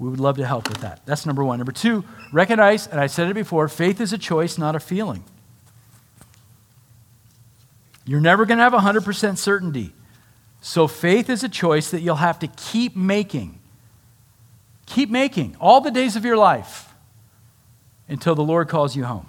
We 0.00 0.08
would 0.08 0.18
love 0.18 0.38
to 0.38 0.44
help 0.44 0.68
with 0.68 0.78
that. 0.78 1.06
That's 1.06 1.24
number 1.24 1.44
one. 1.44 1.60
Number 1.60 1.70
two, 1.70 2.02
recognize, 2.32 2.88
and 2.88 2.98
I 2.98 3.06
said 3.06 3.28
it 3.30 3.34
before, 3.34 3.68
faith 3.68 4.00
is 4.00 4.12
a 4.12 4.18
choice, 4.18 4.58
not 4.58 4.74
a 4.74 4.80
feeling. 4.80 5.22
You're 8.04 8.20
never 8.20 8.44
going 8.44 8.58
to 8.58 8.64
have 8.64 8.72
100% 8.72 9.38
certainty. 9.38 9.92
So 10.60 10.88
faith 10.88 11.30
is 11.30 11.44
a 11.44 11.48
choice 11.48 11.92
that 11.92 12.00
you'll 12.00 12.16
have 12.16 12.40
to 12.40 12.48
keep 12.48 12.96
making. 12.96 13.60
Keep 14.86 15.10
making 15.10 15.56
all 15.60 15.80
the 15.80 15.92
days 15.92 16.16
of 16.16 16.24
your 16.24 16.36
life 16.36 16.90
until 18.08 18.34
the 18.34 18.42
Lord 18.42 18.68
calls 18.68 18.96
you 18.96 19.04
home. 19.04 19.26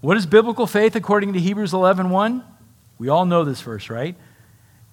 What 0.00 0.16
is 0.16 0.26
biblical 0.26 0.66
faith 0.66 0.94
according 0.96 1.32
to 1.32 1.40
Hebrews 1.40 1.72
11:1? 1.72 2.42
We 2.98 3.08
all 3.08 3.24
know 3.24 3.44
this 3.44 3.62
verse, 3.62 3.88
right? 3.90 4.16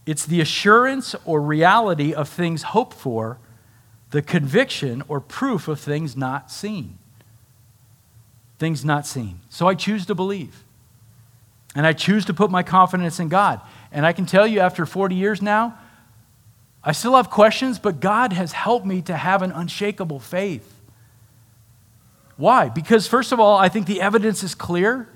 It's 0.06 0.26
the 0.26 0.42
assurance 0.42 1.16
or 1.26 1.42
reality 1.42 2.14
of 2.14 2.28
things 2.28 2.64
hoped 2.64 2.96
for, 2.96 3.38
the 4.10 4.22
conviction 4.22 5.04
or 5.08 5.20
proof 5.20 5.68
of 5.68 5.80
things 5.80 6.18
not 6.18 6.52
seen. 6.52 6.98
Things 8.58 8.84
not 8.84 9.06
seen. 9.06 9.42
So 9.50 9.68
I 9.68 9.76
choose 9.76 10.06
to 10.08 10.16
believe. 10.16 10.64
And 11.76 11.88
I 11.88 11.94
choose 11.94 12.26
to 12.26 12.34
put 12.34 12.52
my 12.52 12.64
confidence 12.64 13.20
in 13.20 13.30
God. 13.30 13.62
And 13.92 14.06
I 14.06 14.14
can 14.14 14.26
tell 14.26 14.46
you 14.46 14.60
after 14.60 14.86
40 14.86 15.16
years 15.16 15.42
now, 15.42 15.78
I 16.84 16.92
still 16.92 17.16
have 17.16 17.30
questions, 17.30 17.80
but 17.80 18.00
God 18.00 18.34
has 18.34 18.52
helped 18.52 18.86
me 18.86 19.02
to 19.04 19.16
have 19.16 19.42
an 19.42 19.52
unshakable 19.52 20.20
faith. 20.20 20.81
Why? 22.42 22.70
Because, 22.70 23.06
first 23.06 23.32
of 23.32 23.40
all, 23.40 23.56
I 23.56 23.70
think 23.70 23.86
the 23.86 24.02
evidence 24.02 24.42
is 24.42 24.56
clear. 24.56 25.08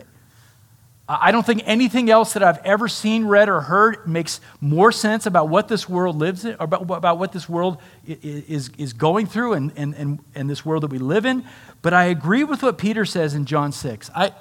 I 1.09 1.31
don't 1.31 1.43
think 1.43 1.63
anything 1.65 2.11
else 2.11 2.33
that 2.33 2.43
I've 2.43 2.63
ever 2.63 2.87
seen, 2.87 3.25
read, 3.25 3.49
or 3.49 3.61
heard 3.61 4.07
makes 4.07 4.39
more 4.61 4.91
sense 4.91 5.25
about 5.25 5.49
what 5.49 5.67
this 5.67 5.89
world 5.89 6.17
lives 6.17 6.45
in, 6.45 6.51
or 6.59 6.65
about, 6.65 6.81
about 6.91 7.17
what 7.17 7.31
this 7.31 7.49
world 7.49 7.81
is, 8.05 8.69
is 8.77 8.93
going 8.93 9.25
through 9.25 9.53
and, 9.53 9.71
and, 9.75 9.95
and, 9.95 10.19
and 10.35 10.47
this 10.47 10.63
world 10.63 10.83
that 10.83 10.91
we 10.91 10.99
live 10.99 11.25
in. 11.25 11.43
But 11.81 11.95
I 11.95 12.05
agree 12.05 12.43
with 12.43 12.61
what 12.61 12.77
Peter 12.77 13.05
says 13.05 13.33
in 13.33 13.45
John 13.45 13.71
6. 13.71 14.11
I, 14.13 14.31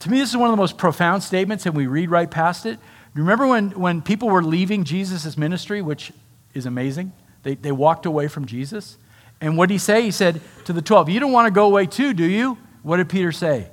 to 0.00 0.10
me, 0.10 0.18
this 0.18 0.30
is 0.30 0.36
one 0.36 0.50
of 0.50 0.52
the 0.52 0.60
most 0.60 0.76
profound 0.76 1.22
statements, 1.22 1.66
and 1.66 1.76
we 1.76 1.86
read 1.86 2.10
right 2.10 2.28
past 2.28 2.66
it. 2.66 2.80
Remember 3.14 3.46
when, 3.46 3.70
when 3.78 4.02
people 4.02 4.28
were 4.28 4.42
leaving 4.42 4.82
Jesus' 4.82 5.36
ministry, 5.36 5.82
which 5.82 6.12
is 6.52 6.66
amazing? 6.66 7.12
They, 7.44 7.54
they 7.54 7.70
walked 7.70 8.06
away 8.06 8.26
from 8.26 8.44
Jesus. 8.44 8.98
And 9.40 9.56
what 9.56 9.68
did 9.68 9.74
he 9.74 9.78
say? 9.78 10.02
He 10.02 10.10
said 10.10 10.40
to 10.64 10.72
the 10.72 10.82
12, 10.82 11.08
You 11.08 11.20
don't 11.20 11.32
want 11.32 11.46
to 11.46 11.50
go 11.50 11.66
away 11.66 11.86
too, 11.86 12.14
do 12.14 12.24
you? 12.24 12.58
What 12.82 12.98
did 12.98 13.08
Peter 13.08 13.32
say? 13.32 13.68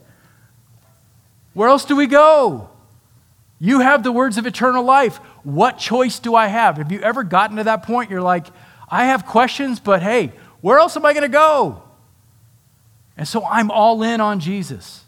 Where 1.54 1.70
else 1.70 1.86
do 1.86 1.96
we 1.96 2.08
go? 2.08 2.70
You 3.60 3.80
have 3.82 4.04
the 4.04 4.12
words 4.12 4.38
of 4.38 4.46
eternal 4.48 4.84
life. 4.84 5.18
What 5.44 5.78
choice 5.78 6.20
do 6.20 6.34
I 6.34 6.48
have? 6.48 6.78
Have 6.78 6.92
you 6.92 7.00
ever 7.02 7.24
gotten 7.24 7.58
to 7.58 7.66
that 7.66 7.84
point? 7.84 8.10
You're 8.10 8.22
like, 8.22 8.48
I 8.90 9.06
have 9.06 9.26
questions, 9.26 9.80
but 9.80 10.02
hey, 10.02 10.34
where 10.62 10.80
else 10.80 10.98
am 10.98 11.06
I 11.06 11.14
going 11.14 11.24
to 11.24 11.30
go? 11.30 11.84
And 13.18 13.28
so 13.28 13.46
I'm 13.46 13.70
all 13.70 14.02
in 14.02 14.20
on 14.20 14.40
Jesus. 14.40 15.04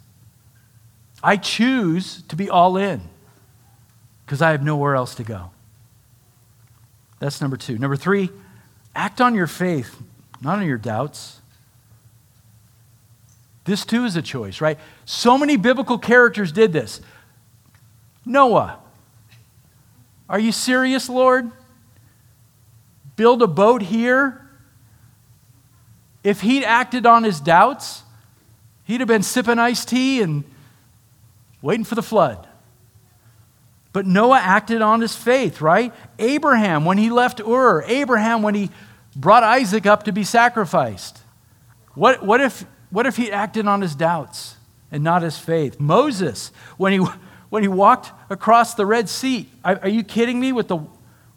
I 1.24 1.38
choose 1.38 2.22
to 2.24 2.36
be 2.36 2.50
all 2.50 2.78
in 2.78 3.02
because 4.26 4.42
I 4.42 4.52
have 4.52 4.62
nowhere 4.62 4.96
else 4.96 5.16
to 5.16 5.24
go. 5.24 5.52
That's 7.20 7.40
number 7.40 7.56
two. 7.58 7.78
Number 7.78 7.96
three, 7.96 8.30
act 8.94 9.22
on 9.22 9.34
your 9.34 9.48
faith, 9.48 9.96
not 10.44 10.60
on 10.60 10.66
your 10.66 10.78
doubts. 10.78 11.40
This 13.66 13.86
too 13.86 14.04
is 14.04 14.16
a 14.16 14.22
choice, 14.22 14.60
right? 14.60 14.78
So 15.06 15.38
many 15.38 15.56
biblical 15.56 15.98
characters 15.98 16.52
did 16.52 16.74
this. 16.74 17.02
Noah. 18.26 18.80
Are 20.28 20.40
you 20.40 20.52
serious, 20.52 21.10
Lord? 21.10 21.50
Build 23.16 23.42
a 23.42 23.48
boat 23.48 23.82
here? 23.82 24.42
If 26.24 26.42
he'd 26.42 26.64
acted 26.64 27.06
on 27.06 27.24
his 27.24 27.40
doubts, 27.40 28.04
he'd 28.86 29.00
have 29.02 29.08
been 29.08 29.24
sipping 29.24 29.60
iced 29.60 29.90
tea 29.90 30.22
and 30.22 30.44
waiting 31.62 31.86
for 31.86 31.96
the 31.96 32.04
flood. 32.04 32.48
But 33.94 34.06
Noah 34.08 34.40
acted 34.40 34.82
on 34.82 35.02
his 35.02 35.16
faith, 35.16 35.62
right? 35.62 35.94
Abraham, 36.18 36.84
when 36.84 36.98
he 36.98 37.10
left 37.10 37.40
Ur, 37.40 37.84
Abraham, 37.84 38.42
when 38.42 38.56
he 38.56 38.72
brought 39.16 39.44
Isaac 39.44 39.86
up 39.86 40.04
to 40.04 40.12
be 40.12 40.24
sacrificed. 40.24 41.20
What, 41.96 42.24
what, 42.24 42.42
if, 42.42 42.66
what 42.90 43.06
if 43.06 43.18
he 43.18 43.32
acted 43.32 43.68
on 43.68 43.82
his 43.82 43.96
doubts 43.96 44.56
and 44.92 45.04
not 45.04 45.22
his 45.22 45.38
faith? 45.38 45.80
Moses, 45.80 46.52
when 46.78 46.94
he, 46.94 47.00
when 47.50 47.64
he 47.64 47.70
walked 47.70 48.12
across 48.30 48.74
the 48.74 48.86
Red 48.86 49.10
Sea, 49.10 49.50
are, 49.64 49.88
you 49.88 50.04
kidding 50.04 50.40
me 50.40 50.52
with 50.52 50.68
the, 50.68 50.80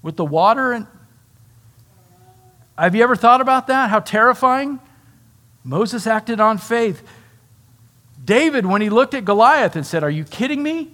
with 0.03 0.17
the 0.17 0.25
water? 0.25 0.73
And, 0.73 0.87
have 2.79 2.95
you 2.95 3.03
ever 3.03 3.17
thought 3.17 3.41
about 3.41 3.67
that? 3.67 3.91
How 3.91 4.01
terrifying? 4.01 4.81
Moses 5.65 6.07
acted 6.07 6.41
on 6.41 6.59
faith. 6.59 7.03
David, 8.25 8.67
when 8.67 8.81
he 8.81 8.91
looked 8.91 9.15
at 9.15 9.25
Goliath 9.25 9.77
and 9.77 9.87
said, 9.87 10.03
Are 10.03 10.11
you 10.11 10.25
kidding 10.25 10.63
me? 10.63 10.91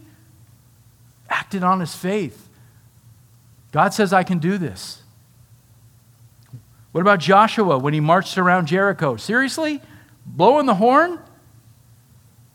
acted 1.33 1.65
on 1.65 1.81
his 1.81 1.95
faith. 1.95 2.49
God 3.73 3.95
says, 3.95 4.13
I 4.13 4.23
can 4.23 4.39
do 4.39 4.59
this. 4.59 5.02
What 6.93 7.01
about 7.01 7.21
Joshua 7.21 7.79
when 7.79 7.95
he 7.95 8.01
marched 8.01 8.39
around 8.39 8.67
Jericho? 8.67 9.17
Seriously? 9.17 9.81
Blowing 10.25 10.67
the 10.67 10.75
horn? 10.75 11.19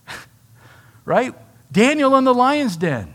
right? 1.06 1.34
Daniel 1.72 2.16
in 2.16 2.24
the 2.24 2.34
lion's 2.34 2.78
den. 2.78 3.14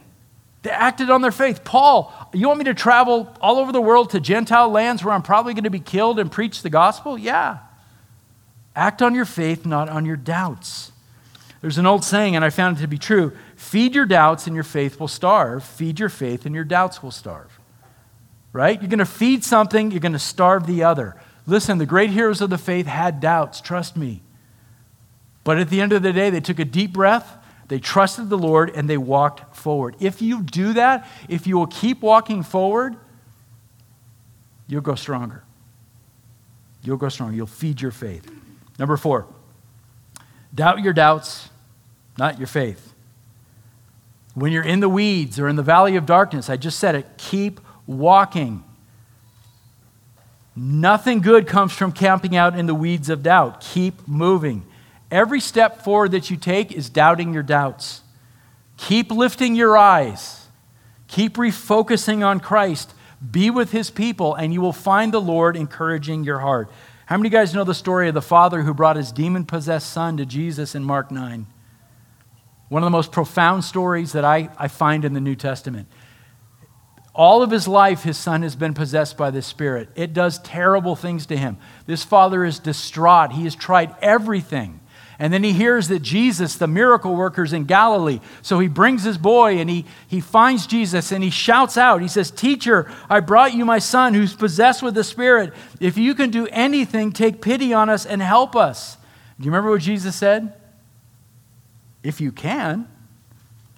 They 0.63 0.71
acted 0.71 1.11
on 1.11 1.23
their 1.23 1.33
faith. 1.33 1.65
Paul, 1.65 2.13
you 2.33 2.47
want 2.47 2.59
me 2.59 2.65
to 2.67 2.75
travel 2.75 3.35
all 3.41 3.59
over 3.59 3.73
the 3.73 3.81
world 3.81 4.11
to 4.11 4.21
Gentile 4.21 4.69
lands 4.69 5.03
where 5.03 5.15
I'm 5.15 5.23
probably 5.23 5.55
going 5.55 5.65
to 5.65 5.71
be 5.71 5.81
killed 5.81 6.19
and 6.19 6.31
preach 6.31 6.63
the 6.63 6.71
gospel? 6.71 7.19
Yeah. 7.19 7.59
Act 8.77 9.03
on 9.03 9.15
your 9.15 9.25
faith, 9.25 9.67
not 9.67 9.89
on 9.89 10.05
your 10.05 10.17
doubts. 10.17 10.93
There's 11.61 11.79
an 11.79 11.87
old 11.87 12.05
saying, 12.05 12.35
and 12.35 12.45
I 12.45 12.51
found 12.51 12.79
it 12.79 12.81
to 12.81 12.89
be 12.89 12.99
true 12.99 13.33
feed 13.57 13.95
your 13.95 14.07
doubts 14.07 14.47
and 14.47 14.55
your 14.55 14.65
faith 14.65 15.01
will 15.01 15.09
starve. 15.09 15.65
Feed 15.65 15.99
your 15.99 16.09
faith 16.09 16.45
and 16.45 16.55
your 16.55 16.65
doubts 16.65 17.03
will 17.03 17.13
starve. 17.13 17.52
Right? 18.53 18.81
You're 18.81 18.91
going 18.91 18.99
to 18.99 19.07
feed 19.07 19.45
something, 19.45 19.91
you're 19.91 20.01
going 20.01 20.13
to 20.13 20.19
starve 20.19 20.67
the 20.67 20.85
other. 20.85 21.17
Listen, 21.47 21.79
the 21.79 21.87
great 21.87 22.11
heroes 22.11 22.41
of 22.41 22.51
the 22.51 22.59
faith 22.59 22.87
had 22.87 23.21
doubts, 23.21 23.61
trust 23.61 23.97
me. 23.97 24.23
But 25.43 25.59
at 25.59 25.71
the 25.71 25.81
end 25.81 25.93
of 25.93 26.03
the 26.03 26.13
day, 26.13 26.31
they 26.31 26.41
took 26.41 26.59
a 26.59 26.65
deep 26.65 26.93
breath, 26.93 27.37
they 27.69 27.79
trusted 27.79 28.29
the 28.29 28.39
Lord, 28.39 28.71
and 28.71 28.89
they 28.89 28.99
walked 28.99 29.57
forward. 29.57 29.97
If 29.99 30.21
you 30.21 30.43
do 30.43 30.75
that, 30.75 31.09
if 31.29 31.47
you 31.47 31.57
will 31.57 31.67
keep 31.67 32.03
walking 32.03 32.43
forward, 32.43 32.97
you'll 34.69 34.83
go 34.83 34.95
stronger. 34.95 35.43
You'll 36.85 36.99
go 36.99 37.09
stronger. 37.09 37.35
You'll 37.35 37.47
feed 37.47 37.81
your 37.81 37.91
faith. 37.91 38.31
Number 38.79 38.97
four, 38.97 39.27
doubt 40.55 40.81
your 40.81 40.93
doubts 40.93 41.49
not 42.19 42.39
your 42.39 42.47
faith. 42.47 42.93
When 44.35 44.53
you're 44.53 44.65
in 44.65 44.81
the 44.81 44.89
weeds 44.89 45.39
or 45.39 45.49
in 45.49 45.57
the 45.57 45.63
valley 45.63 45.97
of 45.97 46.07
darkness, 46.07 46.49
I 46.49 46.57
just 46.57 46.79
said 46.79 46.95
it, 46.95 47.07
keep 47.17 47.61
walking. 47.99 48.65
Nothing 50.55 51.21
good 51.21 51.47
comes 51.47 51.73
from 51.73 51.93
camping 51.93 52.37
out 52.37 52.59
in 52.59 52.67
the 52.67 52.75
weeds 52.75 53.09
of 53.09 53.23
doubt. 53.23 53.61
Keep 53.61 54.07
moving. 54.07 54.65
Every 55.11 55.41
step 55.41 55.83
forward 55.83 56.13
that 56.13 56.31
you 56.31 56.37
take 56.37 56.73
is 56.73 56.89
doubting 56.89 57.33
your 57.33 57.43
doubts. 57.43 58.03
Keep 58.77 59.11
lifting 59.11 59.55
your 59.55 59.77
eyes. 59.77 60.47
Keep 61.09 61.35
refocusing 61.35 62.25
on 62.25 62.41
Christ. 62.41 62.95
Be 63.31 63.51
with 63.51 63.71
his 63.71 63.91
people, 63.91 64.35
and 64.35 64.53
you 64.53 64.61
will 64.61 64.73
find 64.73 65.13
the 65.13 65.21
Lord 65.21 65.57
encouraging 65.57 66.25
your 66.25 66.41
heart. 66.41 66.71
How 67.07 67.17
many 67.17 67.29
of 67.29 67.33
you 67.33 67.39
guys 67.39 67.55
know 67.55 67.65
the 67.65 67.75
story 67.75 68.09
of 68.09 68.15
the 68.15 68.23
father 68.23 68.63
who 68.63 68.75
brought 68.75 68.97
his 68.97 69.13
demon 69.13 69.45
possessed 69.45 69.93
son 69.93 70.17
to 70.17 70.27
Jesus 70.27 70.75
in 70.75 70.83
Mark 70.83 71.11
9? 71.11 71.47
One 72.69 72.83
of 72.83 72.87
the 72.87 72.91
most 72.91 73.13
profound 73.13 73.65
stories 73.65 74.13
that 74.13 74.25
I, 74.25 74.49
I 74.59 74.69
find 74.69 75.05
in 75.05 75.13
the 75.13 75.21
New 75.21 75.37
Testament. 75.37 75.89
All 77.15 77.43
of 77.43 77.51
his 77.51 77.69
life, 77.69 78.03
his 78.03 78.17
son 78.17 78.43
has 78.43 78.57
been 78.57 78.73
possessed 78.73 79.17
by 79.17 79.31
this 79.31 79.47
spirit. 79.47 79.89
It 79.95 80.15
does 80.15 80.39
terrible 80.39 80.97
things 80.97 81.27
to 81.27 81.37
him. 81.37 81.59
This 81.87 82.05
father 82.05 82.45
is 82.45 82.59
distraught. 82.59 83.33
He 83.33 83.45
has 83.45 83.55
tried 83.55 83.95
everything. 84.01 84.81
And 85.19 85.33
then 85.33 85.45
he 85.45 85.53
hears 85.53 85.89
that 85.89 86.01
Jesus, 86.01 86.57
the 86.57 86.67
miracle 86.67 87.15
worker, 87.15 87.45
is 87.45 87.53
in 87.53 87.65
Galilee. 87.65 88.21
So 88.41 88.59
he 88.59 88.67
brings 88.67 89.05
his 89.05 89.19
boy 89.19 89.59
and 89.59 89.69
he, 89.69 89.85
he 90.09 90.21
finds 90.21 90.67
Jesus 90.67 91.13
and 91.13 91.23
he 91.23 91.31
shouts 91.31 91.77
out. 91.77 92.01
He 92.01 92.09
says, 92.09 92.31
Teacher, 92.31 92.91
I 93.11 93.21
brought 93.21 93.55
you 93.55 93.65
my 93.65 93.79
son 93.79 94.15
who's 94.15 94.35
possessed 94.35 94.83
with 94.83 94.95
the 94.95 95.05
Spirit. 95.05 95.53
If 95.81 95.99
you 95.99 96.15
can 96.15 96.31
do 96.31 96.49
anything, 96.51 97.13
take 97.13 97.43
pity 97.43 97.75
on 97.75 97.91
us 97.91 98.07
and 98.07 98.23
help 98.23 98.57
us. 98.57 98.97
Do 99.39 99.45
you 99.45 99.51
remember 99.51 99.71
what 99.71 99.83
Jesus 99.83 100.17
said? 100.17 100.55
if 102.03 102.21
you 102.21 102.33
can. 102.33 102.89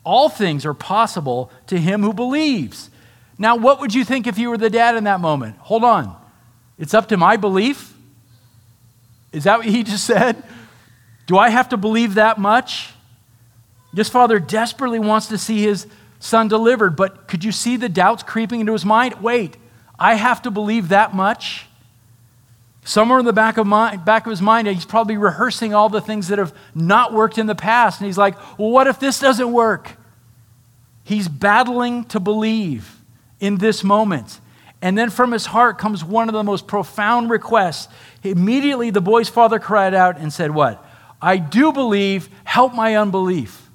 All 0.05 0.29
things 0.29 0.67
are 0.67 0.75
possible 0.75 1.51
to 1.67 1.79
him 1.79 2.03
who 2.03 2.13
believes. 2.13 2.91
Now, 3.39 3.57
what 3.57 3.81
would 3.81 3.95
you 3.95 4.05
think 4.05 4.27
if 4.27 4.39
you 4.39 4.51
were 4.51 4.59
the 4.59 4.71
dad 4.71 4.97
in 4.97 5.05
that 5.05 5.21
moment? 5.21 5.57
Hold 5.59 5.85
on. 5.85 6.17
It's 6.79 6.95
up 6.95 7.09
to 7.09 7.17
my 7.17 7.37
belief? 7.37 7.95
Is 9.33 9.45
that 9.45 9.59
what 9.59 9.67
he 9.67 9.83
just 9.85 10.05
said? 10.05 10.43
Do 11.27 11.39
I 11.39 11.49
have 11.49 11.71
to 11.71 11.77
believe 11.77 12.15
that 12.15 12.39
much? 12.39 12.91
This 13.93 14.09
father 14.09 14.39
desperately 14.39 14.99
wants 14.99 15.29
to 15.29 15.39
see 15.39 15.63
his 15.63 15.87
son 16.19 16.49
delivered, 16.49 16.97
but 16.97 17.29
could 17.29 17.45
you 17.45 17.53
see 17.53 17.77
the 17.77 17.89
doubts 17.89 18.23
creeping 18.23 18.61
into 18.61 18.73
his 18.73 18.85
mind? 18.85 19.15
Wait, 19.23 19.57
I 19.99 20.15
have 20.15 20.43
to 20.43 20.51
believe 20.51 20.89
that 20.89 21.15
much? 21.15 21.67
Somewhere 22.85 23.19
in 23.19 23.25
the 23.25 23.33
back 23.33 23.57
of, 23.57 23.67
my, 23.67 23.97
back 23.97 24.27
of 24.27 24.31
his 24.31 24.43
mind, 24.43 24.69
he's 24.69 24.85
probably 24.85 25.17
rehearsing 25.17 25.73
all 25.73 25.89
the 25.89 26.01
things 26.01 26.29
that 26.29 26.39
have 26.39 26.55
not 26.75 27.13
worked 27.13 27.39
in 27.39 27.47
the 27.47 27.55
past. 27.55 28.01
And 28.01 28.07
he's 28.07 28.19
like, 28.19 28.37
well, 28.59 28.71
what 28.71 28.87
if 28.87 29.01
this 29.01 29.19
doesn't 29.19 29.53
work? 29.53 29.93
He's 31.03 31.29
battling 31.29 32.05
to 32.07 32.21
believe 32.21 32.94
in 33.45 33.59
this 33.59 33.85
moment. 33.85 34.41
And 34.81 34.97
then 34.97 35.11
from 35.11 35.33
his 35.33 35.47
heart 35.47 35.79
comes 35.79 36.03
one 36.03 36.29
of 36.29 36.33
the 36.33 36.43
most 36.43 36.67
profound 36.67 37.29
requests. 37.29 37.89
Immediately, 38.23 38.91
the 38.91 39.01
boy's 39.03 39.29
father 39.29 39.59
cried 39.59 39.95
out 39.95 40.19
and 40.19 40.33
said, 40.33 40.51
What? 40.51 40.85
I 41.21 41.37
do 41.37 41.73
believe, 41.73 42.29
help 42.45 42.75
my 42.75 42.97
unbelief. 42.97 43.71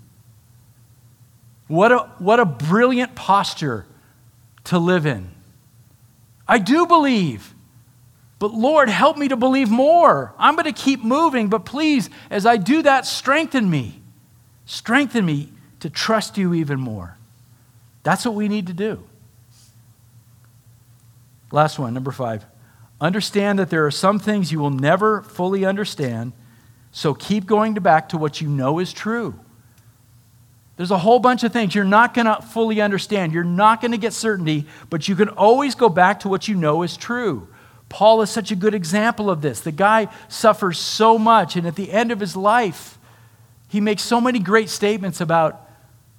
What 1.68 1.92
a, 1.92 2.00
what 2.18 2.40
a 2.40 2.46
brilliant 2.46 3.16
posture 3.16 3.86
to 4.66 4.80
live 4.80 5.06
in. 5.06 5.30
I 6.48 6.58
do 6.58 6.88
believe. 6.88 7.54
But 8.40 8.54
Lord, 8.54 8.90
help 8.90 9.18
me 9.18 9.28
to 9.28 9.36
believe 9.36 9.70
more. 9.70 10.34
I'm 10.38 10.56
going 10.56 10.66
to 10.66 10.82
keep 10.82 11.04
moving, 11.04 11.50
but 11.50 11.66
please, 11.66 12.10
as 12.30 12.46
I 12.46 12.58
do 12.58 12.82
that, 12.84 13.06
strengthen 13.06 13.70
me. 13.70 14.02
Strengthen 14.66 15.26
me 15.26 15.52
to 15.82 15.90
trust 15.90 16.38
you 16.38 16.54
even 16.54 16.80
more. 16.80 17.18
That's 18.04 18.26
what 18.26 18.36
we 18.36 18.48
need 18.48 18.68
to 18.68 18.74
do. 18.74 19.09
Last 21.52 21.80
one, 21.80 21.94
number 21.94 22.12
five. 22.12 22.46
Understand 23.02 23.60
that 23.60 23.70
there 23.70 23.86
are 23.86 23.92
some 23.92 24.20
things 24.20 24.52
you 24.52 24.60
will 24.60 24.70
never 24.70 25.22
fully 25.22 25.66
understand, 25.66 26.34
so 26.92 27.14
keep 27.14 27.46
going 27.46 27.74
back 27.76 28.10
to 28.10 28.18
what 28.18 28.42
you 28.42 28.50
know 28.50 28.80
is 28.80 28.92
true. 28.92 29.40
There's 30.76 30.92
a 30.92 30.98
whole 30.98 31.20
bunch 31.20 31.44
of 31.44 31.52
things 31.52 31.76
you're 31.76 31.84
not 31.84 32.14
going 32.14 32.26
to 32.26 32.42
fully 32.42 32.80
understand. 32.80 33.34
You're 33.34 33.44
not 33.44 33.82
going 33.82 33.92
to 33.92 33.98
get 33.98 34.14
certainty, 34.14 34.66
but 34.90 35.08
you 35.08 35.16
can 35.16 35.30
always 35.30 35.76
go 35.76 35.90
back 35.90 36.22
to 36.22 36.30
what 36.30 36.48
you 36.48 36.56
know 36.56 36.84
is 36.84 36.96
true. 36.96 37.50
Paul 37.90 38.22
is 38.22 38.30
such 38.30 38.52
a 38.52 38.56
good 38.56 38.74
example 38.74 39.30
of 39.30 39.42
this. 39.42 39.60
The 39.60 39.72
guy 39.72 40.08
suffers 40.30 40.78
so 40.78 41.18
much, 41.18 41.56
and 41.56 41.68
at 41.68 41.76
the 41.76 41.92
end 41.92 42.12
of 42.12 42.20
his 42.20 42.36
life, 42.36 42.98
he 43.68 43.82
makes 43.82 44.04
so 44.04 44.22
many 44.22 44.40
great 44.40 44.70
statements 44.70 45.20
about, 45.20 45.69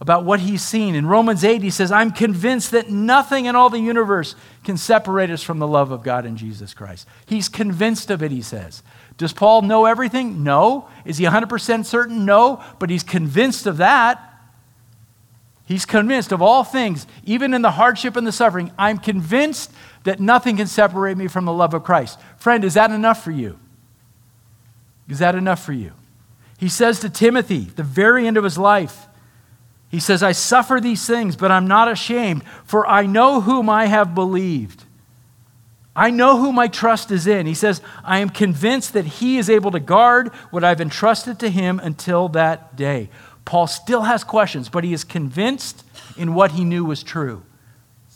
about 0.00 0.24
what 0.24 0.40
he's 0.40 0.62
seen. 0.62 0.94
In 0.94 1.04
Romans 1.06 1.44
8, 1.44 1.62
he 1.62 1.70
says, 1.70 1.92
I'm 1.92 2.10
convinced 2.10 2.70
that 2.70 2.88
nothing 2.88 3.44
in 3.44 3.54
all 3.54 3.68
the 3.68 3.78
universe 3.78 4.34
can 4.64 4.78
separate 4.78 5.30
us 5.30 5.42
from 5.42 5.58
the 5.58 5.66
love 5.66 5.90
of 5.90 6.02
God 6.02 6.24
in 6.24 6.36
Jesus 6.36 6.72
Christ. 6.72 7.06
He's 7.26 7.50
convinced 7.50 8.10
of 8.10 8.22
it, 8.22 8.30
he 8.30 8.40
says. 8.40 8.82
Does 9.18 9.34
Paul 9.34 9.62
know 9.62 9.84
everything? 9.84 10.42
No. 10.42 10.88
Is 11.04 11.18
he 11.18 11.26
100% 11.26 11.84
certain? 11.84 12.24
No. 12.24 12.64
But 12.78 12.88
he's 12.88 13.02
convinced 13.02 13.66
of 13.66 13.76
that. 13.76 14.26
He's 15.66 15.84
convinced 15.84 16.32
of 16.32 16.40
all 16.40 16.64
things, 16.64 17.06
even 17.24 17.52
in 17.52 17.62
the 17.62 17.72
hardship 17.72 18.16
and 18.16 18.26
the 18.26 18.32
suffering. 18.32 18.72
I'm 18.78 18.98
convinced 18.98 19.70
that 20.04 20.18
nothing 20.18 20.56
can 20.56 20.66
separate 20.66 21.18
me 21.18 21.28
from 21.28 21.44
the 21.44 21.52
love 21.52 21.74
of 21.74 21.84
Christ. 21.84 22.18
Friend, 22.38 22.64
is 22.64 22.74
that 22.74 22.90
enough 22.90 23.22
for 23.22 23.30
you? 23.30 23.58
Is 25.08 25.18
that 25.18 25.34
enough 25.34 25.62
for 25.62 25.74
you? 25.74 25.92
He 26.58 26.68
says 26.68 27.00
to 27.00 27.10
Timothy, 27.10 27.64
the 27.76 27.82
very 27.82 28.26
end 28.26 28.36
of 28.36 28.44
his 28.44 28.58
life, 28.58 29.06
He 29.90 29.98
says, 29.98 30.22
I 30.22 30.32
suffer 30.32 30.80
these 30.80 31.04
things, 31.04 31.34
but 31.34 31.50
I'm 31.50 31.66
not 31.66 31.90
ashamed, 31.90 32.44
for 32.64 32.86
I 32.86 33.06
know 33.06 33.40
whom 33.40 33.68
I 33.68 33.86
have 33.86 34.14
believed. 34.14 34.84
I 35.96 36.10
know 36.10 36.38
who 36.38 36.52
my 36.52 36.68
trust 36.68 37.10
is 37.10 37.26
in. 37.26 37.46
He 37.46 37.54
says, 37.54 37.82
I 38.04 38.20
am 38.20 38.30
convinced 38.30 38.92
that 38.92 39.04
he 39.04 39.36
is 39.36 39.50
able 39.50 39.72
to 39.72 39.80
guard 39.80 40.28
what 40.50 40.62
I've 40.62 40.80
entrusted 40.80 41.40
to 41.40 41.50
him 41.50 41.80
until 41.80 42.28
that 42.28 42.76
day. 42.76 43.10
Paul 43.44 43.66
still 43.66 44.02
has 44.02 44.22
questions, 44.22 44.68
but 44.68 44.84
he 44.84 44.92
is 44.92 45.02
convinced 45.02 45.84
in 46.16 46.34
what 46.34 46.52
he 46.52 46.64
knew 46.64 46.84
was 46.84 47.02
true. 47.02 47.42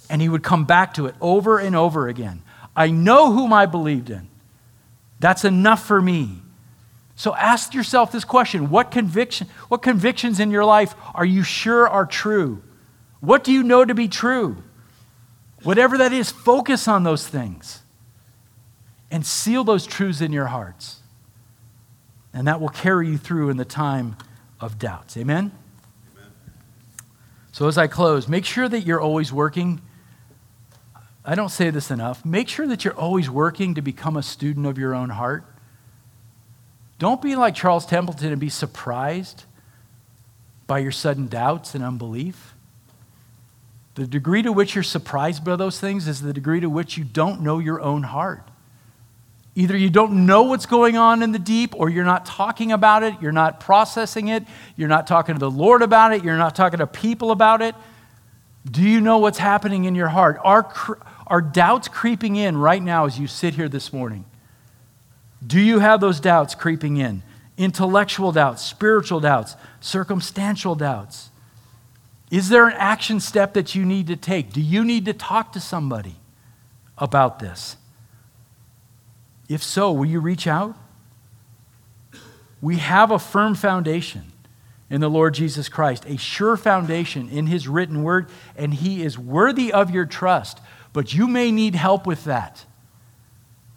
And 0.09 0.23
he 0.23 0.29
would 0.29 0.45
come 0.45 0.65
back 0.65 0.95
to 0.95 1.07
it 1.07 1.17
over 1.21 1.59
and 1.59 1.75
over 1.75 2.07
again. 2.07 2.43
I 2.77 2.91
know 2.91 3.33
whom 3.33 3.53
I 3.53 3.67
believed 3.67 4.11
in. 4.11 4.29
That's 5.19 5.45
enough 5.45 5.85
for 5.85 6.01
me. 6.01 6.44
So 7.17 7.35
ask 7.35 7.75
yourself 7.75 8.11
this 8.13 8.25
question 8.25 8.71
what, 8.71 8.91
conviction, 8.91 9.49
what 9.69 9.83
convictions 9.83 10.41
in 10.41 10.51
your 10.51 10.65
life 10.65 10.95
are 11.15 11.25
you 11.25 11.43
sure 11.43 11.89
are 11.89 12.07
true? 12.07 12.63
What 13.21 13.45
do 13.45 13.53
you 13.53 13.63
know 13.63 13.85
to 13.85 13.95
be 13.95 14.09
true? 14.09 14.63
Whatever 15.63 15.97
that 15.99 16.13
is, 16.13 16.31
focus 16.31 16.89
on 16.89 17.05
those 17.05 17.27
things 17.27 17.83
and 19.11 19.25
seal 19.25 19.65
those 19.65 19.87
truths 19.87 20.21
in 20.21 20.33
your 20.33 20.47
hearts. 20.47 21.01
And 22.35 22.49
that 22.49 22.61
will 22.61 22.69
carry 22.69 23.09
you 23.09 23.17
through 23.17 23.49
in 23.49 23.57
the 23.57 23.65
time 23.65 24.17
of 24.61 24.79
doubts. 24.79 25.17
Amen? 25.17 25.53
Amen? 26.17 26.33
So, 27.53 27.69
as 27.69 27.79
I 27.79 27.87
close, 27.87 28.27
make 28.27 28.45
sure 28.45 28.69
that 28.69 28.81
you're 28.81 29.01
always 29.01 29.33
working. 29.33 29.81
I 31.25 31.37
don't 31.37 31.49
say 31.49 31.71
this 31.71 31.91
enough. 31.91 32.25
Make 32.25 32.49
sure 32.49 32.67
that 32.67 32.85
you're 32.85 32.99
always 32.99 33.31
working 33.31 33.75
to 33.77 33.83
become 33.83 34.17
a 34.17 34.23
student 34.23 34.67
of 34.67 34.77
your 34.77 34.95
own 34.95 35.11
heart. 35.11 35.45
Don't 36.99 37.21
be 37.21 37.37
like 37.37 37.55
Charles 37.55 37.87
Templeton 37.87 38.31
and 38.31 38.41
be 38.41 38.49
surprised 38.49 39.45
by 40.67 40.79
your 40.79 40.93
sudden 40.93 41.29
doubts 41.29 41.75
and 41.75 41.85
unbelief. 41.85 42.55
The 43.95 44.07
degree 44.07 44.43
to 44.43 44.53
which 44.53 44.75
you're 44.75 44.85
surprised 44.85 45.45
by 45.45 45.57
those 45.57 45.79
things 45.79 46.09
is 46.09 46.21
the 46.21 46.33
degree 46.33 46.61
to 46.61 46.71
which 46.71 46.97
you 46.97 47.05
don't 47.05 47.43
know 47.43 47.59
your 47.59 47.81
own 47.81 48.03
heart. 48.03 48.49
Either 49.57 49.77
you 49.77 49.89
don't 49.89 50.27
know 50.27 50.43
what's 50.43 50.67
going 50.67 50.97
on 50.97 51.23
in 51.23 51.31
the 51.31 51.39
deep, 51.39 51.75
or 51.77 51.89
you're 51.89 52.05
not 52.05 52.27
talking 52.27 52.73
about 52.73 53.05
it, 53.05 53.15
you're 53.21 53.31
not 53.31 53.61
processing 53.61 54.27
it, 54.27 54.43
you're 54.77 54.89
not 54.89 55.07
talking 55.07 55.37
to 55.37 55.39
the 55.39 55.51
Lord 55.51 55.81
about 55.83 56.13
it, 56.13 56.25
you're 56.25 56.37
not 56.37 56.57
talking 56.57 56.81
to 56.81 56.89
people 56.89 57.31
about 57.31 57.63
it. 57.63 57.77
Do 58.69 58.83
you 58.83 59.01
know 59.01 59.19
what's 59.19 59.39
happening 59.39 59.85
in 59.85 59.95
your 59.95 60.09
heart? 60.09 60.39
Are, 60.43 60.69
are 61.29 61.41
doubts 61.41 61.87
creeping 61.87 62.35
in 62.35 62.57
right 62.57 62.83
now 62.83 63.05
as 63.05 63.17
you 63.17 63.29
sit 63.29 63.55
here 63.55 63.69
this 63.69 63.93
morning? 63.93 64.25
Do 65.47 65.61
you 65.61 65.79
have 65.79 66.01
those 66.01 66.21
doubts 66.21 66.55
creeping 66.55 66.97
in? 66.97 67.23
Intellectual 67.57 68.33
doubts, 68.33 68.63
spiritual 68.63 69.21
doubts, 69.21 69.57
circumstantial 69.81 70.75
doubts. 70.75 71.31
Is 72.31 72.49
there 72.49 72.67
an 72.67 72.75
action 72.77 73.21
step 73.21 73.55
that 73.55 73.75
you 73.75 73.85
need 73.85 74.07
to 74.09 74.17
take? 74.17 74.53
Do 74.53 74.61
you 74.61 74.85
need 74.85 75.05
to 75.05 75.13
talk 75.13 75.53
to 75.53 75.61
somebody 75.61 76.17
about 76.99 77.39
this? 77.39 77.77
If 79.49 79.63
so, 79.63 79.93
will 79.93 80.07
you 80.07 80.21
reach 80.21 80.47
out? 80.47 80.75
We 82.61 82.77
have 82.77 83.11
a 83.11 83.19
firm 83.19 83.55
foundation 83.55 84.33
in 84.89 85.01
the 85.01 85.11
Lord 85.11 85.35
Jesus 85.35 85.69
Christ, 85.69 86.05
a 86.07 86.17
sure 86.17 86.57
foundation 86.57 87.29
in 87.29 87.47
His 87.47 87.69
written 87.69 88.03
word, 88.03 88.29
and 88.57 88.73
He 88.73 89.03
is 89.03 89.19
worthy 89.19 89.73
of 89.73 89.91
your 89.91 90.07
trust. 90.07 90.61
But 90.93 91.13
you 91.13 91.29
may 91.29 91.51
need 91.51 91.75
help 91.75 92.07
with 92.07 92.25
that. 92.25 92.65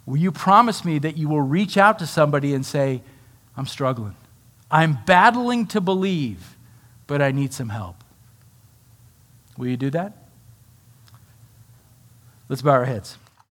Will 0.08 0.18
you 0.18 0.32
promise 0.32 0.86
me 0.86 1.00
that 1.00 1.18
you 1.18 1.28
will 1.28 1.42
reach 1.42 1.78
out 1.78 2.00
to 2.00 2.08
somebody 2.08 2.54
and 2.56 2.66
say, 2.66 3.04
I'm 3.58 3.68
struggling? 3.68 4.16
I'm 4.72 5.00
battling 5.06 5.68
to 5.68 5.82
believe, 5.82 6.56
but 7.08 7.22
I 7.22 7.32
need 7.32 7.54
some 7.54 7.70
help. 7.70 8.04
Will 9.58 9.68
you 9.68 9.76
do 9.76 9.90
that? 9.90 10.14
Let's 12.48 12.62
bow 12.62 12.72
our 12.72 12.86
heads. 12.86 13.18